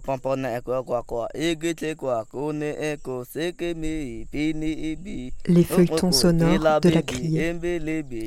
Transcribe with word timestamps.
pampona 0.00 0.56
eko 0.56 1.02
kwa 1.02 1.28
ibi 1.34 1.74
Les 5.46 5.64
feuilletons 5.64 6.12
sonores 6.12 6.80
de 6.80 6.88
la 6.90 7.02
criée. 7.02 7.54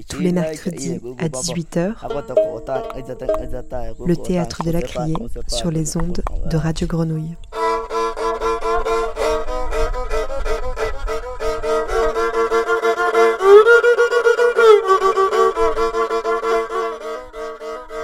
Tous 0.10 0.20
les 0.20 0.32
mercredis 0.32 1.00
à 1.20 1.28
18h, 1.28 1.94
le 4.06 4.16
théâtre 4.16 4.64
de 4.64 4.72
la 4.72 4.82
criée 4.82 5.16
sur 5.47 5.70
les 5.72 5.97
ondes 5.97 6.24
de 6.50 6.58
Radio 6.58 6.88
Grenouille. 6.88 7.36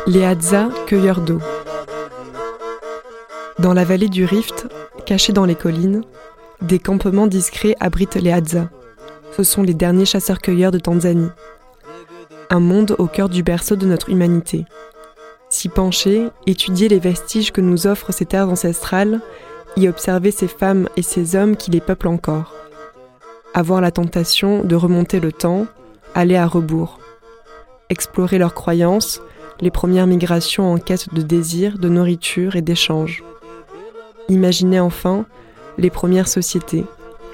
Les 0.07 0.23
Hadza, 0.23 0.69
cueilleurs 0.85 1.19
d'eau. 1.19 1.39
Dans 3.65 3.73
la 3.73 3.83
vallée 3.83 4.09
du 4.09 4.25
Rift, 4.25 4.67
cachés 5.07 5.33
dans 5.33 5.45
les 5.45 5.55
collines, 5.55 6.03
des 6.61 6.77
campements 6.77 7.25
discrets 7.25 7.75
abritent 7.79 8.13
les 8.13 8.31
Hadza. 8.31 8.69
Ce 9.35 9.41
sont 9.41 9.63
les 9.63 9.73
derniers 9.73 10.05
chasseurs-cueilleurs 10.05 10.69
de 10.69 10.77
Tanzanie. 10.77 11.31
Un 12.51 12.59
monde 12.59 12.95
au 12.99 13.07
cœur 13.07 13.27
du 13.27 13.41
berceau 13.41 13.75
de 13.75 13.87
notre 13.87 14.11
humanité. 14.11 14.65
S'y 15.49 15.67
pencher, 15.67 16.27
étudier 16.45 16.89
les 16.89 16.99
vestiges 16.99 17.51
que 17.51 17.59
nous 17.59 17.87
offrent 17.87 18.13
ces 18.13 18.27
terres 18.27 18.51
ancestrales, 18.51 19.19
y 19.77 19.87
observer 19.87 20.29
ces 20.29 20.47
femmes 20.47 20.87
et 20.95 21.01
ces 21.01 21.35
hommes 21.35 21.57
qui 21.57 21.71
les 21.71 21.81
peuplent 21.81 22.09
encore. 22.09 22.53
Avoir 23.55 23.81
la 23.81 23.89
tentation 23.89 24.63
de 24.63 24.75
remonter 24.75 25.19
le 25.19 25.31
temps, 25.31 25.65
aller 26.13 26.35
à 26.35 26.45
rebours. 26.45 26.99
Explorer 27.89 28.37
leurs 28.37 28.53
croyances, 28.53 29.23
les 29.59 29.71
premières 29.71 30.05
migrations 30.05 30.71
en 30.71 30.77
quête 30.77 31.15
de 31.15 31.23
désir, 31.23 31.79
de 31.79 31.89
nourriture 31.89 32.55
et 32.55 32.61
d'échange. 32.61 33.23
Imaginer 34.27 34.79
enfin 34.79 35.25
les 35.77 35.89
premières 35.89 36.27
sociétés, 36.27 36.85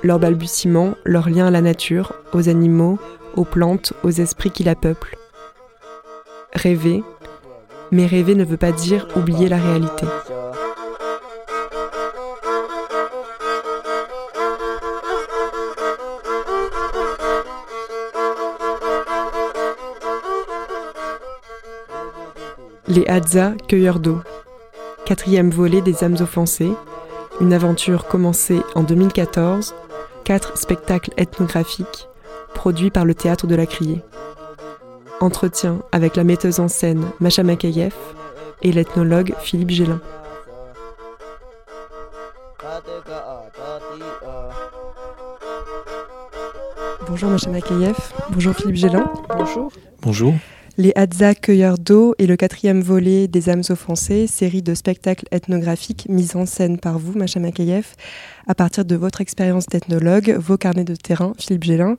leurs 0.03 0.19
balbutiements, 0.19 0.95
leurs 1.05 1.29
liens 1.29 1.47
à 1.47 1.51
la 1.51 1.61
nature, 1.61 2.13
aux 2.33 2.49
animaux, 2.49 2.99
aux 3.35 3.45
plantes, 3.45 3.93
aux 4.03 4.09
esprits 4.09 4.51
qui 4.51 4.63
la 4.63 4.75
peuplent. 4.75 5.17
Rêver, 6.53 7.03
mais 7.91 8.05
rêver 8.05 8.35
ne 8.35 8.43
veut 8.43 8.57
pas 8.57 8.71
dire 8.71 9.07
oublier 9.15 9.47
la 9.47 9.57
réalité. 9.57 10.05
Les 22.87 23.07
Hadza, 23.07 23.53
cueilleurs 23.69 23.99
d'eau. 23.99 24.19
Quatrième 25.05 25.49
volet 25.49 25.81
des 25.81 26.03
âmes 26.03 26.17
offensées. 26.19 26.73
Une 27.41 27.53
aventure 27.53 28.05
commencée 28.05 28.61
en 28.75 28.83
2014. 28.83 29.73
Quatre 30.23 30.59
spectacles 30.59 31.09
ethnographiques 31.17 32.07
produits 32.53 32.91
par 32.91 33.03
le 33.03 33.15
théâtre 33.15 33.47
de 33.47 33.55
la 33.55 33.65
Criée. 33.65 34.03
Entretien 35.21 35.81
avec 35.91 36.15
la 36.15 36.23
metteuse 36.23 36.59
en 36.59 36.67
scène 36.67 37.03
Macha 37.19 37.41
Makayev 37.41 37.95
et 38.61 38.71
l'ethnologue 38.71 39.33
Philippe 39.39 39.71
Gélin. 39.71 39.99
Bonjour 47.07 47.31
Macha 47.31 47.49
Makayev, 47.49 47.97
bonjour 48.29 48.53
Philippe 48.53 48.75
Gélin. 48.75 49.11
Bonjour. 49.35 49.71
Bonjour. 50.03 50.35
Les 50.77 50.93
Hadza 50.95 51.35
cueilleurs 51.35 51.77
d'eau 51.77 52.15
et 52.17 52.25
le 52.25 52.37
quatrième 52.37 52.79
volet 52.79 53.27
des 53.27 53.49
âmes 53.49 53.63
offensées, 53.69 54.25
série 54.25 54.61
de 54.61 54.73
spectacles 54.73 55.25
ethnographiques 55.31 56.07
mis 56.07 56.37
en 56.37 56.45
scène 56.45 56.79
par 56.79 56.97
vous, 56.97 57.11
Macha 57.11 57.41
Makayev, 57.41 57.87
à 58.47 58.55
partir 58.55 58.85
de 58.85 58.95
votre 58.95 59.19
expérience 59.19 59.65
d'ethnologue, 59.65 60.33
vos 60.39 60.55
carnets 60.55 60.85
de 60.85 60.95
terrain, 60.95 61.33
Philippe 61.37 61.65
Gélin. 61.65 61.97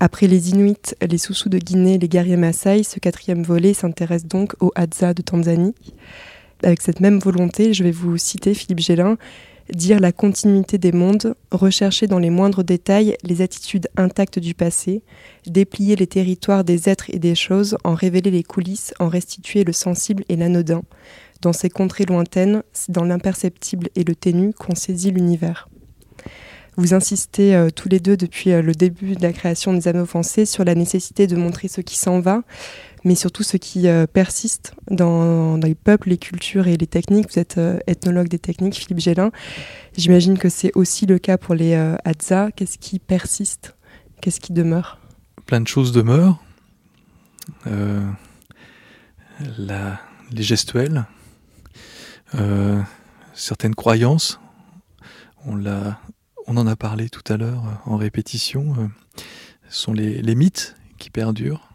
Après 0.00 0.26
les 0.26 0.50
Inuits, 0.50 0.94
les 1.00 1.16
Soussous 1.16 1.48
de 1.48 1.56
Guinée, 1.56 1.96
les 1.96 2.08
guerriers 2.08 2.36
Maasai, 2.36 2.82
ce 2.82 3.00
quatrième 3.00 3.42
volet 3.42 3.72
s'intéresse 3.72 4.26
donc 4.26 4.52
aux 4.60 4.72
Hadza 4.74 5.14
de 5.14 5.22
Tanzanie. 5.22 5.74
Avec 6.62 6.82
cette 6.82 7.00
même 7.00 7.20
volonté, 7.20 7.72
je 7.72 7.84
vais 7.84 7.90
vous 7.90 8.18
citer 8.18 8.52
Philippe 8.52 8.80
Gélin, 8.80 9.16
dire 9.72 10.00
la 10.00 10.12
continuité 10.12 10.78
des 10.78 10.92
mondes, 10.92 11.34
rechercher 11.50 12.06
dans 12.06 12.18
les 12.18 12.30
moindres 12.30 12.64
détails 12.64 13.16
les 13.22 13.42
attitudes 13.42 13.88
intactes 13.96 14.38
du 14.38 14.54
passé, 14.54 15.02
déplier 15.46 15.96
les 15.96 16.06
territoires 16.06 16.64
des 16.64 16.88
êtres 16.88 17.10
et 17.10 17.18
des 17.18 17.34
choses, 17.34 17.76
en 17.84 17.94
révéler 17.94 18.30
les 18.30 18.42
coulisses, 18.42 18.92
en 18.98 19.08
restituer 19.08 19.64
le 19.64 19.72
sensible 19.72 20.24
et 20.28 20.36
l'anodin. 20.36 20.82
Dans 21.40 21.52
ces 21.52 21.70
contrées 21.70 22.06
lointaines, 22.06 22.62
c'est 22.72 22.92
dans 22.92 23.04
l'imperceptible 23.04 23.88
et 23.96 24.04
le 24.04 24.14
ténu 24.14 24.52
qu'on 24.54 24.74
saisit 24.74 25.10
l'univers. 25.10 25.68
Vous 26.76 26.92
insistez 26.92 27.54
euh, 27.54 27.70
tous 27.70 27.88
les 27.88 28.00
deux 28.00 28.16
depuis 28.16 28.50
euh, 28.50 28.60
le 28.60 28.72
début 28.72 29.14
de 29.14 29.22
la 29.22 29.32
création 29.32 29.72
des 29.72 29.86
âmes 29.86 30.00
offensées 30.00 30.44
sur 30.44 30.64
la 30.64 30.74
nécessité 30.74 31.26
de 31.26 31.36
montrer 31.36 31.68
ce 31.68 31.80
qui 31.80 31.96
s'en 31.96 32.20
va, 32.20 32.42
mais 33.04 33.14
surtout 33.14 33.42
ce 33.42 33.56
qui 33.56 33.86
euh, 33.88 34.06
persiste 34.06 34.74
dans, 34.90 35.56
les 35.56 35.74
peuples, 35.74 36.08
les 36.08 36.18
cultures 36.18 36.66
et 36.66 36.76
les 36.76 36.86
techniques. 36.86 37.30
Vous 37.32 37.38
êtes 37.38 37.58
euh, 37.58 37.78
ethnologue 37.86 38.28
des 38.28 38.38
techniques, 38.38 38.74
Philippe 38.76 39.00
Gélin. 39.00 39.30
J'imagine 39.96 40.38
que 40.38 40.48
c'est 40.48 40.72
aussi 40.74 41.06
le 41.06 41.18
cas 41.18 41.36
pour 41.38 41.54
les 41.54 41.74
euh, 41.74 41.96
Hadza. 42.04 42.50
Qu'est-ce 42.52 42.78
qui 42.78 42.98
persiste? 42.98 43.76
Qu'est-ce 44.20 44.40
qui 44.40 44.52
demeure? 44.52 44.98
Plein 45.46 45.60
de 45.60 45.68
choses 45.68 45.92
demeurent. 45.92 46.42
Euh, 47.66 48.10
les 50.32 50.42
gestuels, 50.42 51.04
euh, 52.34 52.80
certaines 53.34 53.74
croyances. 53.74 54.40
On, 55.44 55.56
l'a- 55.56 56.00
on 56.46 56.56
en 56.56 56.66
a 56.66 56.76
parlé 56.76 57.10
tout 57.10 57.32
à 57.32 57.36
l'heure 57.36 57.82
en 57.84 57.96
répétition. 57.96 58.90
ce 59.68 59.78
sont 59.78 59.92
les, 59.92 60.22
les 60.22 60.34
mythes 60.34 60.74
qui 60.96 61.10
perdurent, 61.10 61.68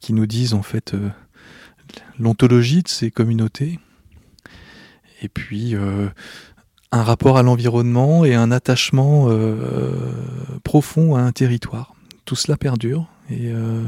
qui 0.00 0.12
nous 0.12 0.26
disent 0.26 0.54
en 0.54 0.62
fait 0.62 0.94
euh, 0.94 1.10
l'ontologie 2.18 2.82
de 2.82 2.88
ces 2.88 3.10
communautés. 3.10 3.78
Et 5.22 5.28
puis 5.28 5.74
euh, 5.74 6.08
un 6.90 7.02
rapport 7.02 7.36
à 7.36 7.42
l'environnement 7.42 8.24
et 8.24 8.34
un 8.34 8.50
attachement 8.50 9.26
euh, 9.28 9.92
profond 10.64 11.16
à 11.16 11.20
un 11.20 11.32
territoire. 11.32 11.94
Tout 12.24 12.36
cela 12.36 12.56
perdure 12.56 13.08
et 13.30 13.50
euh, 13.50 13.84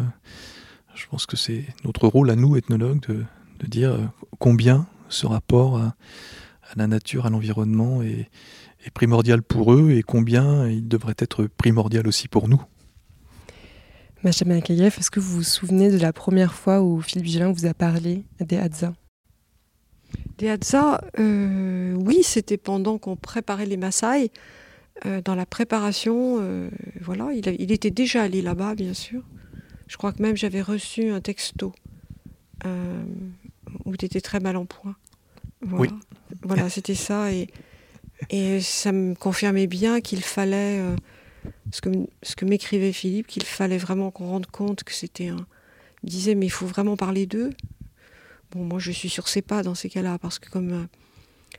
je 0.95 1.07
pense 1.07 1.27
que 1.27 1.37
c'est 1.37 1.65
notre 1.85 2.07
rôle 2.09 2.31
à 2.31 2.37
nous, 2.37 2.57
ethnologues, 2.57 3.01
de, 3.09 3.25
dire 3.67 3.93
euh, 3.93 4.05
combien 4.39 4.87
ce 5.09 5.27
rapport 5.27 5.79
à, 5.79 5.95
la 6.77 6.87
nature, 6.87 7.27
à 7.27 7.31
l'environnement 7.31 8.03
est 8.03 8.31
primordial 8.95 9.43
pour 9.43 9.73
eux 9.75 9.91
et 9.91 10.03
combien 10.03 10.69
il 10.69 10.87
devrait 10.87 11.17
être 11.19 11.47
primordial 11.47 12.07
aussi 12.07 12.29
pour 12.29 12.49
nous. 12.49 12.63
Macha 14.23 14.45
Makayev, 14.45 14.97
est-ce 14.99 15.11
que 15.11 15.19
vous 15.21 15.37
vous 15.37 15.43
souvenez 15.43 15.91
de 15.91 15.97
la 15.99 16.13
première 16.13 16.53
fois 16.53 16.83
où 16.83 17.01
Philippe 17.01 17.27
Gélin 17.27 17.53
vous 17.53 17.65
a 17.67 17.73
parlé 17.73 18.25
des 18.41 18.59
Hadza? 18.59 18.93
Des 20.37 20.49
Hadza, 20.51 21.01
euh, 21.19 21.95
oui, 21.95 22.19
c'était 22.23 22.59
pendant 22.59 22.99
qu'on 22.99 23.17
préparait 23.17 23.67
les 23.67 23.77
Maasai. 23.79 24.31
Euh, 25.07 25.23
dans 25.23 25.35
la 25.35 25.47
préparation, 25.47 26.37
euh, 26.41 26.69
voilà, 27.01 27.33
il, 27.33 27.49
a- 27.49 27.53
il 27.53 27.73
était 27.73 27.91
déjà 27.91 28.23
allé 28.23 28.43
là-bas, 28.43 28.75
bien 28.75 28.93
sûr. 28.93 29.23
Je 29.87 29.97
crois 29.97 30.13
que 30.13 30.21
même 30.23 30.37
j'avais 30.37 30.61
reçu 30.63 31.09
un 31.11 31.21
texto 31.23 31.73
euh, 32.67 33.03
où 33.87 33.97
tu 33.97 34.05
étais 34.05 34.21
très 34.21 34.41
mal 34.41 34.57
en 34.57 34.67
point. 34.67 34.97
Voilà, 35.63 35.93
Oui. 35.93 35.99
voilà 36.43 36.69
c'était 36.69 36.95
ça. 36.95 37.33
Et, 37.33 37.49
et 38.29 38.61
ça 38.61 38.93
me 38.93 39.15
confirmait 39.15 39.67
bien 39.67 40.03
qu'il 40.03 40.21
fallait, 40.23 40.79
euh, 40.81 40.95
ce 41.73 41.81
que, 41.81 41.91
ce 42.23 42.37
que 42.37 42.45
m'écrivait 42.45 42.93
Philippe, 42.93 43.27
qu'il 43.27 43.45
fallait 43.45 43.79
vraiment 43.79 44.11
qu'on 44.11 44.27
rende 44.27 44.47
compte 44.47 44.85
que 44.85 44.93
c'était 44.93 45.29
un. 45.29 45.47
Il 46.03 46.11
disait, 46.11 46.35
mais 46.35 46.47
il 46.47 46.51
faut 46.51 46.67
vraiment 46.67 46.97
parler 46.97 47.27
d'eux. 47.27 47.51
Bon, 48.53 48.65
moi, 48.65 48.79
je 48.79 48.91
suis 48.91 49.09
sur 49.09 49.29
ses 49.29 49.43
pas 49.43 49.63
dans 49.63 49.75
ces 49.75 49.89
cas-là, 49.89 50.19
parce 50.19 50.39
que 50.39 50.51
comme 50.51 50.73
euh, 50.73 50.85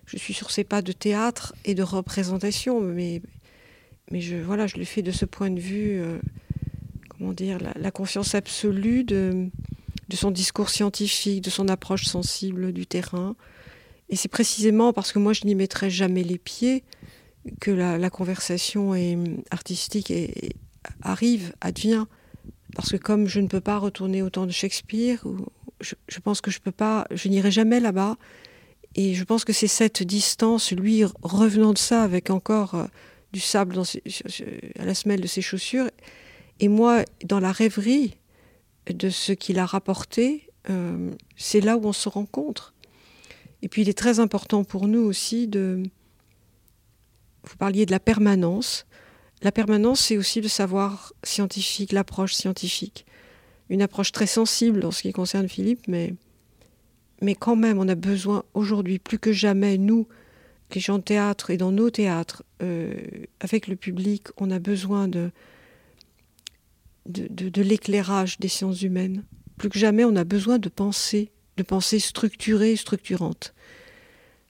je 0.05 0.17
suis 0.17 0.33
sur 0.33 0.51
ses 0.51 0.63
pas 0.63 0.81
de 0.81 0.91
théâtre 0.91 1.53
et 1.63 1.75
de 1.75 1.83
représentation, 1.83 2.81
mais, 2.81 3.21
mais 4.11 4.21
je, 4.21 4.35
voilà, 4.38 4.67
je 4.67 4.77
le 4.77 4.85
fais 4.85 5.01
de 5.01 5.11
ce 5.11 5.25
point 5.25 5.50
de 5.50 5.59
vue, 5.59 6.01
euh, 6.01 6.19
comment 7.09 7.33
dire, 7.33 7.59
la, 7.59 7.73
la 7.75 7.91
confiance 7.91 8.35
absolue 8.35 9.03
de, 9.03 9.50
de 10.09 10.15
son 10.15 10.31
discours 10.31 10.69
scientifique, 10.69 11.41
de 11.41 11.50
son 11.50 11.69
approche 11.69 12.05
sensible 12.05 12.73
du 12.73 12.85
terrain. 12.85 13.35
Et 14.09 14.17
c'est 14.17 14.27
précisément 14.27 14.91
parce 14.91 15.13
que 15.13 15.19
moi, 15.19 15.31
je 15.31 15.45
n'y 15.45 15.55
mettrai 15.55 15.89
jamais 15.89 16.23
les 16.23 16.38
pieds 16.38 16.83
que 17.59 17.71
la, 17.71 18.09
conversation 18.09 18.93
est, 18.95 19.17
artistique 19.49 20.11
et, 20.11 20.47
et 20.47 20.55
arrive, 21.01 21.53
advient. 21.61 22.05
Parce 22.75 22.91
que 22.91 22.97
comme 22.97 23.27
je 23.27 23.39
ne 23.39 23.47
peux 23.47 23.61
pas 23.61 23.77
retourner 23.77 24.21
au 24.21 24.29
temps 24.29 24.45
de 24.45 24.51
Shakespeare, 24.51 25.23
je, 25.81 26.19
pense 26.19 26.41
que 26.41 26.51
je 26.51 26.59
peux 26.59 26.71
pas, 26.71 27.05
je 27.11 27.27
n'irai 27.27 27.51
jamais 27.51 27.79
là-bas. 27.79 28.17
Et 28.95 29.13
je 29.13 29.23
pense 29.23 29.45
que 29.45 29.53
c'est 29.53 29.67
cette 29.67 30.03
distance, 30.03 30.71
lui 30.71 31.03
revenant 31.21 31.73
de 31.73 31.77
ça 31.77 32.03
avec 32.03 32.29
encore 32.29 32.75
euh, 32.75 32.85
du 33.31 33.39
sable 33.39 33.81
à 34.79 34.85
la 34.85 34.93
semelle 34.93 35.21
de 35.21 35.27
ses 35.27 35.41
chaussures, 35.41 35.89
et 36.59 36.67
moi 36.67 37.03
dans 37.23 37.39
la 37.39 37.53
rêverie 37.53 38.17
de 38.88 39.09
ce 39.09 39.31
qu'il 39.31 39.59
a 39.59 39.65
rapporté, 39.65 40.49
euh, 40.69 41.11
c'est 41.38 41.61
là 41.61 41.77
où 41.77 41.85
on 41.85 41.93
se 41.93 42.09
rencontre. 42.09 42.73
Et 43.61 43.69
puis 43.69 43.83
il 43.83 43.89
est 43.89 43.97
très 43.97 44.19
important 44.19 44.63
pour 44.63 44.88
nous 44.88 45.01
aussi 45.01 45.47
de... 45.47 45.83
Vous 47.43 47.55
parliez 47.57 47.85
de 47.85 47.91
la 47.91 47.99
permanence. 47.99 48.85
La 49.41 49.51
permanence, 49.51 50.01
c'est 50.01 50.17
aussi 50.17 50.41
le 50.41 50.47
savoir 50.47 51.13
scientifique, 51.23 51.91
l'approche 51.91 52.33
scientifique. 52.33 53.05
Une 53.69 53.81
approche 53.81 54.11
très 54.11 54.27
sensible 54.27 54.85
en 54.85 54.91
ce 54.91 55.01
qui 55.01 55.13
concerne 55.13 55.47
Philippe, 55.47 55.88
mais, 55.88 56.13
mais 57.21 57.35
quand 57.35 57.55
même, 57.55 57.79
on 57.79 57.88
a 57.88 57.95
besoin 57.95 58.43
aujourd'hui, 58.53 58.99
plus 58.99 59.17
que 59.17 59.31
jamais, 59.31 59.77
nous, 59.77 60.07
les 60.75 60.81
gens 60.81 60.97
de 60.97 61.03
théâtre 61.03 61.49
et 61.49 61.57
dans 61.57 61.71
nos 61.71 61.89
théâtres, 61.89 62.43
euh, 62.61 62.93
avec 63.39 63.67
le 63.67 63.75
public, 63.75 64.27
on 64.38 64.51
a 64.51 64.59
besoin 64.59 65.07
de, 65.07 65.31
de, 67.05 67.61
l'éclairage 67.61 68.39
des 68.39 68.47
sciences 68.47 68.81
humaines. 68.81 69.23
Plus 69.57 69.69
que 69.69 69.79
jamais, 69.79 70.05
on 70.05 70.15
a 70.15 70.23
besoin 70.23 70.59
de 70.59 70.69
penser, 70.69 71.31
de 71.57 71.63
pensée 71.63 71.99
structurée, 71.99 72.75
structurante. 72.75 73.53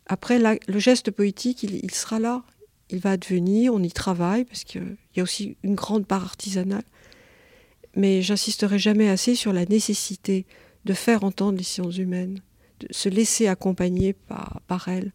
Après, 0.07 0.39
le 0.39 0.79
geste 0.79 1.11
poétique, 1.11 1.63
il, 1.63 1.91
sera 1.91 2.19
là, 2.19 2.43
il 2.91 2.99
va 2.99 3.11
advenir, 3.11 3.73
on 3.73 3.81
y 3.81 3.91
travaille, 3.91 4.45
parce 4.45 4.63
qu'il 4.63 4.97
y 5.15 5.19
a 5.19 5.23
aussi 5.23 5.57
une 5.63 5.75
grande 5.75 6.05
part 6.05 6.23
artisanale. 6.23 6.83
Mais 7.95 8.21
j'insisterai 8.21 8.79
jamais 8.79 9.09
assez 9.09 9.35
sur 9.35 9.53
la 9.53 9.65
nécessité 9.65 10.45
de 10.85 10.93
faire 10.93 11.23
entendre 11.23 11.57
les 11.57 11.63
sciences 11.63 11.97
humaines, 11.97 12.41
de 12.79 12.88
se 12.91 13.09
laisser 13.09 13.47
accompagner 13.47 14.13
par, 14.13 14.88
elles. 14.88 15.11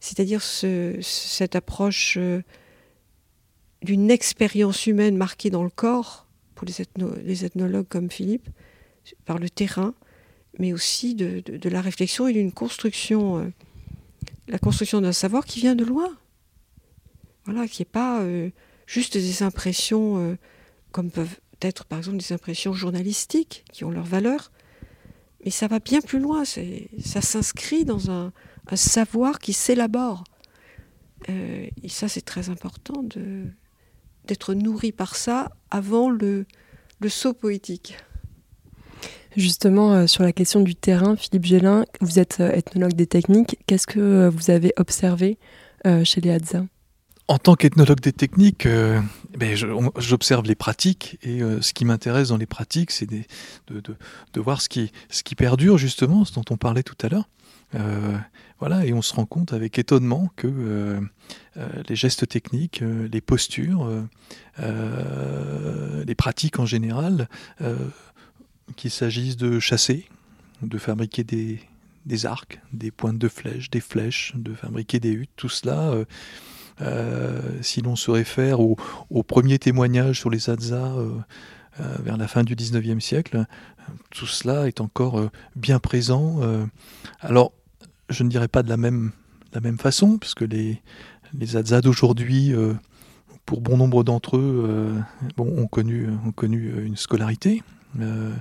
C'est-à-dire 0.00 0.42
ce, 0.42 0.96
cette 1.00 1.56
approche 1.56 2.16
euh, 2.18 2.42
d'une 3.82 4.10
expérience 4.10 4.86
humaine 4.86 5.16
marquée 5.16 5.50
dans 5.50 5.64
le 5.64 5.70
corps, 5.70 6.26
pour 6.54 6.66
les, 6.66 6.80
ethno, 6.80 7.12
les, 7.24 7.44
ethnologues 7.44 7.88
comme 7.88 8.10
Philippe, 8.10 8.48
par 9.24 9.38
le 9.38 9.50
terrain, 9.50 9.94
mais 10.58 10.72
aussi 10.72 11.14
de 11.14 11.68
la 11.68 11.80
réflexion 11.80 12.26
et 12.26 12.32
d'une 12.32 12.52
construction, 12.52 13.38
euh, 13.38 13.48
la 14.48 14.58
construction 14.58 15.00
d'un 15.00 15.12
savoir 15.12 15.44
qui 15.44 15.60
vient 15.60 15.74
de 15.74 15.84
loin. 15.84 16.16
Voilà, 17.48 17.66
qui 17.66 17.80
n'est 17.80 17.86
pas 17.86 18.20
euh, 18.20 18.50
juste 18.86 19.16
des 19.16 19.42
impressions 19.42 20.18
euh, 20.18 20.36
comme 20.92 21.10
peuvent 21.10 21.40
être 21.62 21.86
par 21.86 21.98
exemple 21.98 22.18
des 22.18 22.34
impressions 22.34 22.74
journalistiques 22.74 23.64
qui 23.72 23.84
ont 23.84 23.90
leur 23.90 24.04
valeur, 24.04 24.52
mais 25.42 25.50
ça 25.50 25.66
va 25.66 25.78
bien 25.78 26.02
plus 26.02 26.18
loin, 26.18 26.44
ça 26.44 27.22
s'inscrit 27.22 27.86
dans 27.86 28.10
un, 28.10 28.32
savoir 28.74 29.38
qui 29.38 29.54
s'élabore. 29.54 30.24
Euh, 31.30 31.66
et 31.82 31.88
ça, 31.88 32.06
c'est 32.06 32.20
très 32.20 32.50
important 32.50 33.02
d'être 34.26 34.52
nourri 34.52 34.92
par 34.92 35.16
ça 35.16 35.50
avant 35.70 36.10
le, 36.10 36.44
saut 37.08 37.32
poétique. 37.32 37.96
Justement, 39.38 40.06
sur 40.06 40.22
la 40.22 40.32
question 40.32 40.60
du 40.60 40.74
terrain, 40.74 41.16
Philippe 41.16 41.46
Gélin, 41.46 41.86
vous 42.02 42.18
êtes 42.18 42.40
ethnologue 42.40 42.92
des 42.92 43.06
techniques. 43.06 43.56
Qu'est-ce 43.66 43.86
que 43.86 44.28
vous 44.28 44.50
avez 44.50 44.74
observé 44.76 45.38
chez 46.04 46.20
les 46.20 46.30
Hadza 46.30 46.66
En 47.30 47.36
tant 47.36 47.56
qu'ethnologue 47.56 48.00
des 48.00 48.14
techniques, 48.14 48.64
euh, 48.64 49.02
ben 49.36 49.54
j'observe 49.98 50.46
les 50.46 50.54
pratiques 50.54 51.18
et 51.22 51.42
euh, 51.42 51.60
ce 51.60 51.74
qui 51.74 51.84
m'intéresse 51.84 52.28
dans 52.28 52.38
les 52.38 52.46
pratiques, 52.46 52.90
c'est 52.90 53.04
de, 53.04 53.22
de, 53.68 53.82
de, 54.32 54.40
voir 54.40 54.62
ce 54.62 54.70
qui, 54.70 54.92
ce 55.10 55.22
qui 55.22 55.34
perdure 55.34 55.76
justement, 55.76 56.24
ce 56.24 56.32
dont 56.32 56.44
on 56.48 56.56
parlait 56.56 56.82
tout 56.82 56.96
à 57.02 57.10
l'heure. 57.10 57.28
Euh, 57.74 58.16
voilà, 58.60 58.86
et 58.86 58.94
on 58.94 59.02
se 59.02 59.12
rend 59.12 59.26
compte 59.26 59.52
avec 59.52 59.78
étonnement 59.78 60.30
que 60.36 60.48
euh, 60.48 61.00
les 61.86 61.96
gestes 61.96 62.26
techniques, 62.26 62.82
les 62.82 63.20
postures, 63.20 63.92
les 64.58 66.14
pratiques 66.14 66.58
en 66.58 66.64
général, 66.66 67.28
qu'il 68.76 68.90
s'agisse 68.90 69.36
de 69.36 69.60
chasser, 69.60 70.08
de 70.62 70.78
fabriquer 70.78 71.24
des, 71.24 71.60
des, 72.06 72.24
arcs, 72.24 72.58
des 72.72 72.90
pointes 72.90 73.18
de 73.18 73.28
flèches, 73.28 73.68
des 73.68 73.80
flèches, 73.80 74.32
de 74.34 74.54
fabriquer 74.54 74.98
des 74.98 75.10
huttes, 75.10 75.30
tout 75.36 75.50
cela. 75.50 75.92
Euh, 76.80 77.18
euh, 77.38 77.40
si 77.62 77.80
l'on 77.80 77.96
se 77.96 78.10
réfère 78.10 78.60
au, 78.60 78.76
au, 79.10 79.22
premier 79.22 79.58
témoignage 79.58 80.20
sur 80.20 80.30
les 80.30 80.50
Hadza 80.50 80.76
euh, 80.76 81.10
vers 81.78 82.16
la 82.16 82.28
fin 82.28 82.42
du 82.42 82.54
19e 82.54 83.00
siècle, 83.00 83.44
tout 84.10 84.26
cela 84.26 84.66
est 84.66 84.80
encore 84.80 85.30
bien 85.56 85.78
présent. 85.78 86.40
alors, 87.20 87.52
je 88.10 88.22
ne 88.22 88.28
dirais 88.28 88.48
pas 88.48 88.62
de 88.62 88.68
la 88.68 88.76
même, 88.76 89.12
façon, 89.78 90.18
puisque 90.18 90.42
les, 90.42 90.82
les 91.34 91.80
d'aujourd'hui, 91.80 92.52
pour 93.46 93.60
bon 93.60 93.76
nombre 93.76 94.02
d'entre 94.02 94.36
eux, 94.36 94.96
ont, 95.38 95.66
connu, 95.68 96.08
une 96.84 96.96
scolarité. 96.96 97.62
Euh, 98.00 98.02
euh, 98.02 98.36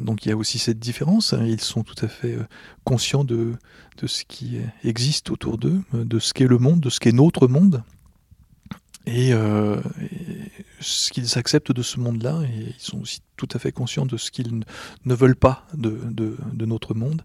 donc 0.00 0.24
il 0.24 0.28
y 0.28 0.32
a 0.32 0.36
aussi 0.36 0.58
cette 0.58 0.78
différence. 0.78 1.32
Hein. 1.32 1.44
Ils 1.44 1.60
sont 1.60 1.82
tout 1.82 2.04
à 2.04 2.08
fait 2.08 2.34
euh, 2.34 2.46
conscients 2.84 3.24
de, 3.24 3.54
ce 4.04 4.24
qui 4.24 4.58
existe 4.84 5.30
autour 5.30 5.58
d'eux, 5.58 5.80
de 5.92 6.18
ce 6.18 6.34
qu'est 6.34 6.46
le 6.46 6.58
monde, 6.58 6.80
de 6.80 6.90
ce 6.90 7.00
qu'est 7.00 7.12
notre 7.12 7.48
monde. 7.48 7.82
Et, 9.06 9.32
euh, 9.32 9.80
ce 10.80 11.10
qu'ils 11.12 11.38
acceptent 11.38 11.72
de 11.72 11.82
ce 11.82 12.00
monde-là, 12.00 12.42
et 12.42 12.74
ils 12.76 12.82
sont 12.82 13.00
aussi 13.00 13.20
tout 13.36 13.48
à 13.52 13.58
fait 13.58 13.72
conscients 13.72 14.04
de 14.04 14.16
ce 14.16 14.30
qu'ils 14.30 14.64
ne 15.04 15.14
veulent 15.14 15.36
pas 15.36 15.66
de 15.74 16.66
notre 16.66 16.94
monde. 16.94 17.22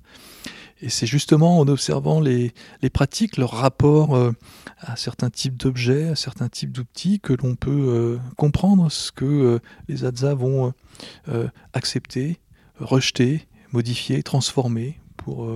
Et 0.82 0.90
c'est 0.90 1.06
justement 1.06 1.60
en 1.60 1.68
observant 1.68 2.20
les, 2.20 2.54
les, 2.82 2.90
pratiques, 2.90 3.38
leur 3.38 3.52
rapport 3.52 4.16
euh, 4.16 4.32
à 4.80 4.96
certains 4.96 5.30
types 5.30 5.56
d'objets, 5.56 6.10
à 6.10 6.16
certains 6.16 6.50
types 6.50 6.72
d'outils, 6.72 7.20
que 7.20 7.34
l'on 7.34 7.56
peut 7.56 7.70
euh, 7.72 8.18
comprendre 8.36 8.92
ce 8.92 9.12
que 9.12 9.26
euh, 9.26 9.60
les 9.88 10.06
Hadza 10.06 10.34
vont 10.34 10.74
accepter, 11.74 12.40
rejeter, 12.80 13.48
modifier, 13.72 14.22
transformer 14.24 15.00
pour 15.18 15.50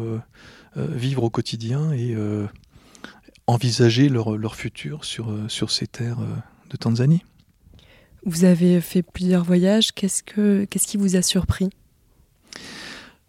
vivre 0.76 1.24
au 1.24 1.30
quotidien 1.30 1.92
et 1.92 2.16
envisager 3.46 4.10
leur, 4.10 4.38
leur, 4.38 4.56
futur 4.56 5.06
sur, 5.06 5.32
sur 5.48 5.70
ces 5.70 5.86
terres 5.86 6.18
de 6.70 6.78
Tanzanie. 6.78 7.24
Vous 8.26 8.44
avez 8.44 8.82
fait 8.82 9.04
plusieurs 9.04 9.44
voyages, 9.44 9.92
qu'est-ce, 9.92 10.24
que, 10.24 10.66
qu'est-ce 10.66 10.88
qui 10.88 10.98
vous 10.98 11.16
a 11.16 11.22
surpris? 11.22 11.70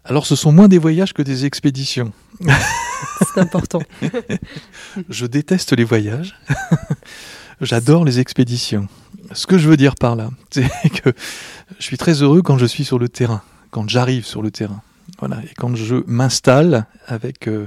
Alors 0.06 0.26
ce 0.26 0.36
sont 0.36 0.52
moins 0.52 0.68
des 0.68 0.78
voyages 0.78 1.12
que 1.12 1.22
des 1.22 1.44
expéditions. 1.44 2.12
C'est 3.20 3.40
important. 3.40 3.82
je 5.08 5.26
déteste 5.26 5.72
les 5.72 5.84
voyages. 5.84 6.34
J'adore 7.60 8.04
les 8.04 8.20
expéditions. 8.20 8.88
Ce 9.32 9.46
que 9.46 9.58
je 9.58 9.68
veux 9.68 9.76
dire 9.76 9.94
par 9.94 10.16
là, 10.16 10.30
c'est 10.50 10.68
que 11.02 11.12
je 11.78 11.84
suis 11.84 11.96
très 11.96 12.22
heureux 12.22 12.42
quand 12.42 12.58
je 12.58 12.66
suis 12.66 12.84
sur 12.84 12.98
le 12.98 13.08
terrain, 13.08 13.42
quand 13.70 13.88
j'arrive 13.88 14.24
sur 14.24 14.42
le 14.42 14.50
terrain. 14.50 14.82
Voilà, 15.18 15.42
et 15.42 15.54
quand 15.56 15.74
je 15.74 15.96
m'installe 16.06 16.86
avec, 17.06 17.48
euh, 17.48 17.66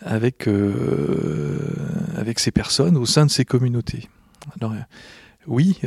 avec, 0.00 0.48
euh, 0.48 1.58
avec 2.16 2.40
ces 2.40 2.50
personnes 2.50 2.96
au 2.96 3.06
sein 3.06 3.26
de 3.26 3.30
ces 3.30 3.44
communautés. 3.44 4.08
Alors, 4.60 4.72
euh, 4.72 4.80
oui, 5.46 5.78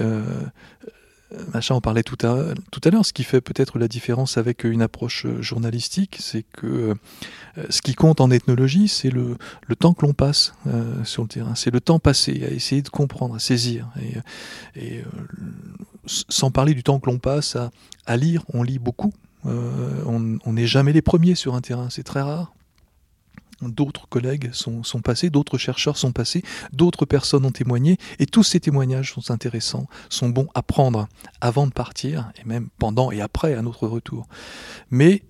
Machin 1.53 1.75
en 1.75 1.81
parlait 1.81 2.03
tout 2.03 2.17
à, 2.23 2.53
l'heure, 2.91 3.05
ce 3.05 3.13
qui 3.13 3.23
fait 3.23 3.41
peut-être 3.41 3.79
la 3.79 3.87
différence 3.87 4.37
avec 4.37 4.63
une 4.63 4.81
approche 4.81 5.25
journalistique, 5.39 6.17
c'est 6.19 6.43
que 6.43 6.95
euh, 7.57 7.63
ce 7.69 7.81
qui 7.81 7.95
compte 7.95 8.21
en 8.21 8.29
ethnologie, 8.31 8.87
c'est 8.87 9.09
le, 9.09 9.37
temps 9.77 9.93
que 9.93 10.05
l'on 10.05 10.13
passe 10.13 10.53
euh, 10.67 11.03
sur 11.03 11.23
le 11.23 11.27
terrain, 11.27 11.55
c'est 11.55 11.71
le 11.71 11.81
temps 11.81 11.99
passé 11.99 12.45
à 12.45 12.53
essayer 12.53 12.81
de 12.81 12.89
comprendre, 12.89 13.35
à 13.35 13.39
saisir. 13.39 13.89
Et, 14.75 14.99
euh, 14.99 15.01
sans 16.05 16.51
parler 16.51 16.73
du 16.73 16.83
temps 16.83 16.99
que 16.99 17.09
l'on 17.09 17.17
passe 17.17 17.57
à, 18.05 18.17
lire, 18.17 18.43
on 18.53 18.61
lit 18.61 18.79
beaucoup, 18.79 19.13
euh, 19.45 20.03
on 20.05 20.53
n'est 20.53 20.67
jamais 20.67 20.93
les 20.93 21.01
premiers 21.01 21.35
sur 21.35 21.55
un 21.55 21.61
terrain, 21.61 21.89
c'est 21.89 22.03
très 22.03 22.21
rare 22.21 22.54
d'autres 23.61 24.07
collègues 24.07 24.49
sont, 24.53 24.81
passés, 25.03 25.29
d'autres 25.29 25.57
chercheurs 25.57 25.97
sont 25.97 26.11
passés, 26.11 26.43
d'autres 26.73 27.05
personnes 27.05 27.45
ont 27.45 27.51
témoigné, 27.51 27.97
et 28.19 28.25
tous 28.25 28.43
ces 28.43 28.59
témoignages 28.59 29.13
sont 29.13 29.31
intéressants, 29.31 29.87
sont 30.09 30.29
bons 30.29 30.47
à 30.53 30.61
prendre 30.61 31.07
avant 31.41 31.67
de 31.67 31.71
partir, 31.71 32.31
et 32.41 32.47
même 32.47 32.69
pendant 32.77 33.11
et 33.11 33.21
après 33.21 33.53
à 33.53 33.61
notre 33.61 33.87
retour. 33.87 34.27
Mais 34.91 35.23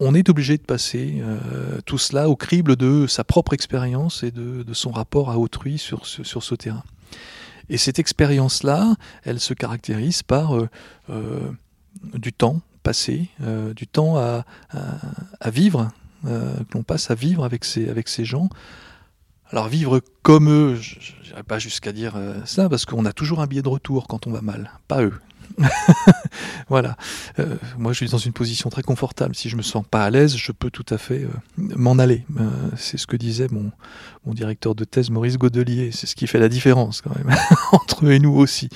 on 0.00 0.14
est 0.14 0.28
obligé 0.28 0.56
de 0.56 0.62
passer 0.62 1.18
euh, 1.20 1.80
tout 1.84 1.98
cela 1.98 2.28
au 2.28 2.36
crible 2.36 2.76
de 2.76 3.06
sa 3.06 3.24
propre 3.24 3.52
expérience 3.52 4.22
et 4.22 4.30
de, 4.30 4.64
son 4.72 4.90
rapport 4.90 5.30
à 5.30 5.38
autrui 5.38 5.78
sur 5.78 6.06
ce, 6.06 6.54
terrain. 6.54 6.84
Et 7.68 7.78
cette 7.78 7.98
expérience-là, 7.98 8.94
elle 9.24 9.40
se 9.40 9.54
caractérise 9.54 10.22
par 10.22 10.56
euh, 10.56 10.68
euh, 11.10 11.50
du 12.14 12.32
temps 12.32 12.60
passé, 12.82 13.28
du 13.76 13.86
temps 13.86 14.16
à, 14.16 14.44
vivre 15.50 15.90
que 16.24 16.74
l'on 16.74 16.82
passe 16.82 17.10
à 17.10 17.14
vivre 17.14 17.44
avec 17.44 17.64
ces, 17.64 17.88
avec 17.88 18.08
ces 18.08 18.24
gens. 18.24 18.48
Alors 19.50 19.68
vivre 19.68 20.00
comme 20.22 20.50
eux, 20.50 20.76
je 20.76 20.96
n'irai 21.24 21.42
pas 21.42 21.58
jusqu'à 21.58 21.92
dire 21.92 22.14
euh, 22.16 22.34
ça, 22.44 22.68
parce 22.68 22.84
qu'on 22.84 23.06
a 23.06 23.12
toujours 23.12 23.40
un 23.40 23.46
billet 23.46 23.62
de 23.62 23.68
retour 23.68 24.06
quand 24.06 24.26
on 24.26 24.30
va 24.30 24.42
mal, 24.42 24.72
pas 24.88 25.02
eux. 25.02 25.14
voilà. 26.68 26.96
Euh, 27.38 27.56
moi, 27.78 27.92
je 27.92 27.96
suis 27.96 28.08
dans 28.08 28.18
une 28.18 28.34
position 28.34 28.68
très 28.68 28.82
confortable. 28.82 29.34
Si 29.34 29.48
je 29.48 29.56
me 29.56 29.62
sens 29.62 29.84
pas 29.90 30.04
à 30.04 30.10
l'aise, 30.10 30.36
je 30.36 30.52
peux 30.52 30.70
tout 30.70 30.84
à 30.90 30.98
fait 30.98 31.24
euh, 31.24 31.28
m'en 31.56 31.98
aller. 31.98 32.24
Euh, 32.38 32.48
c'est 32.76 32.98
ce 32.98 33.06
que 33.06 33.16
disait 33.16 33.48
mon, 33.50 33.72
mon, 34.26 34.34
directeur 34.34 34.74
de 34.74 34.84
thèse, 34.84 35.08
Maurice 35.10 35.38
Godelier. 35.38 35.90
C'est 35.92 36.06
ce 36.06 36.14
qui 36.14 36.26
fait 36.26 36.38
la 36.38 36.50
différence 36.50 37.00
quand 37.00 37.14
même 37.16 37.34
entre 37.72 38.04
eux 38.04 38.12
et 38.12 38.18
nous 38.18 38.36
aussi. 38.36 38.68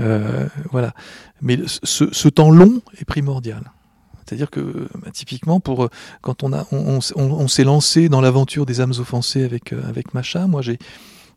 Euh, 0.00 0.46
voilà. 0.70 0.94
Mais 1.40 1.58
ce, 1.66 2.28
temps 2.28 2.50
long 2.50 2.82
est 2.98 3.06
primordial 3.06 3.72
C'est-à-dire 4.30 4.50
que 4.50 4.88
bah, 4.94 5.10
typiquement, 5.12 5.58
pour 5.58 5.88
quand 6.22 6.44
on 6.44 6.52
a, 6.52 6.64
on, 6.70 7.48
s'est 7.48 7.64
lancé 7.64 8.08
dans 8.08 8.20
l'aventure 8.20 8.64
des 8.64 8.80
âmes 8.80 8.94
offensées 8.96 9.42
avec 9.42 9.72
avec 9.72 10.14
Macha, 10.14 10.46
moi 10.46 10.62
j'ai 10.62 10.78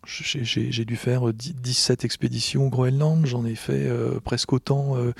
j'ai 0.05 0.85
dû 0.85 0.95
faire 0.95 1.33
17 1.33 2.05
expéditions 2.05 2.67
au 2.67 2.69
Groenland, 2.69 3.25
j'en 3.25 3.45
ai 3.45 3.55
fait 3.55 3.88
euh, 3.88 4.19
presque 4.23 4.53
autant 4.53 4.95
euh, 4.95 5.13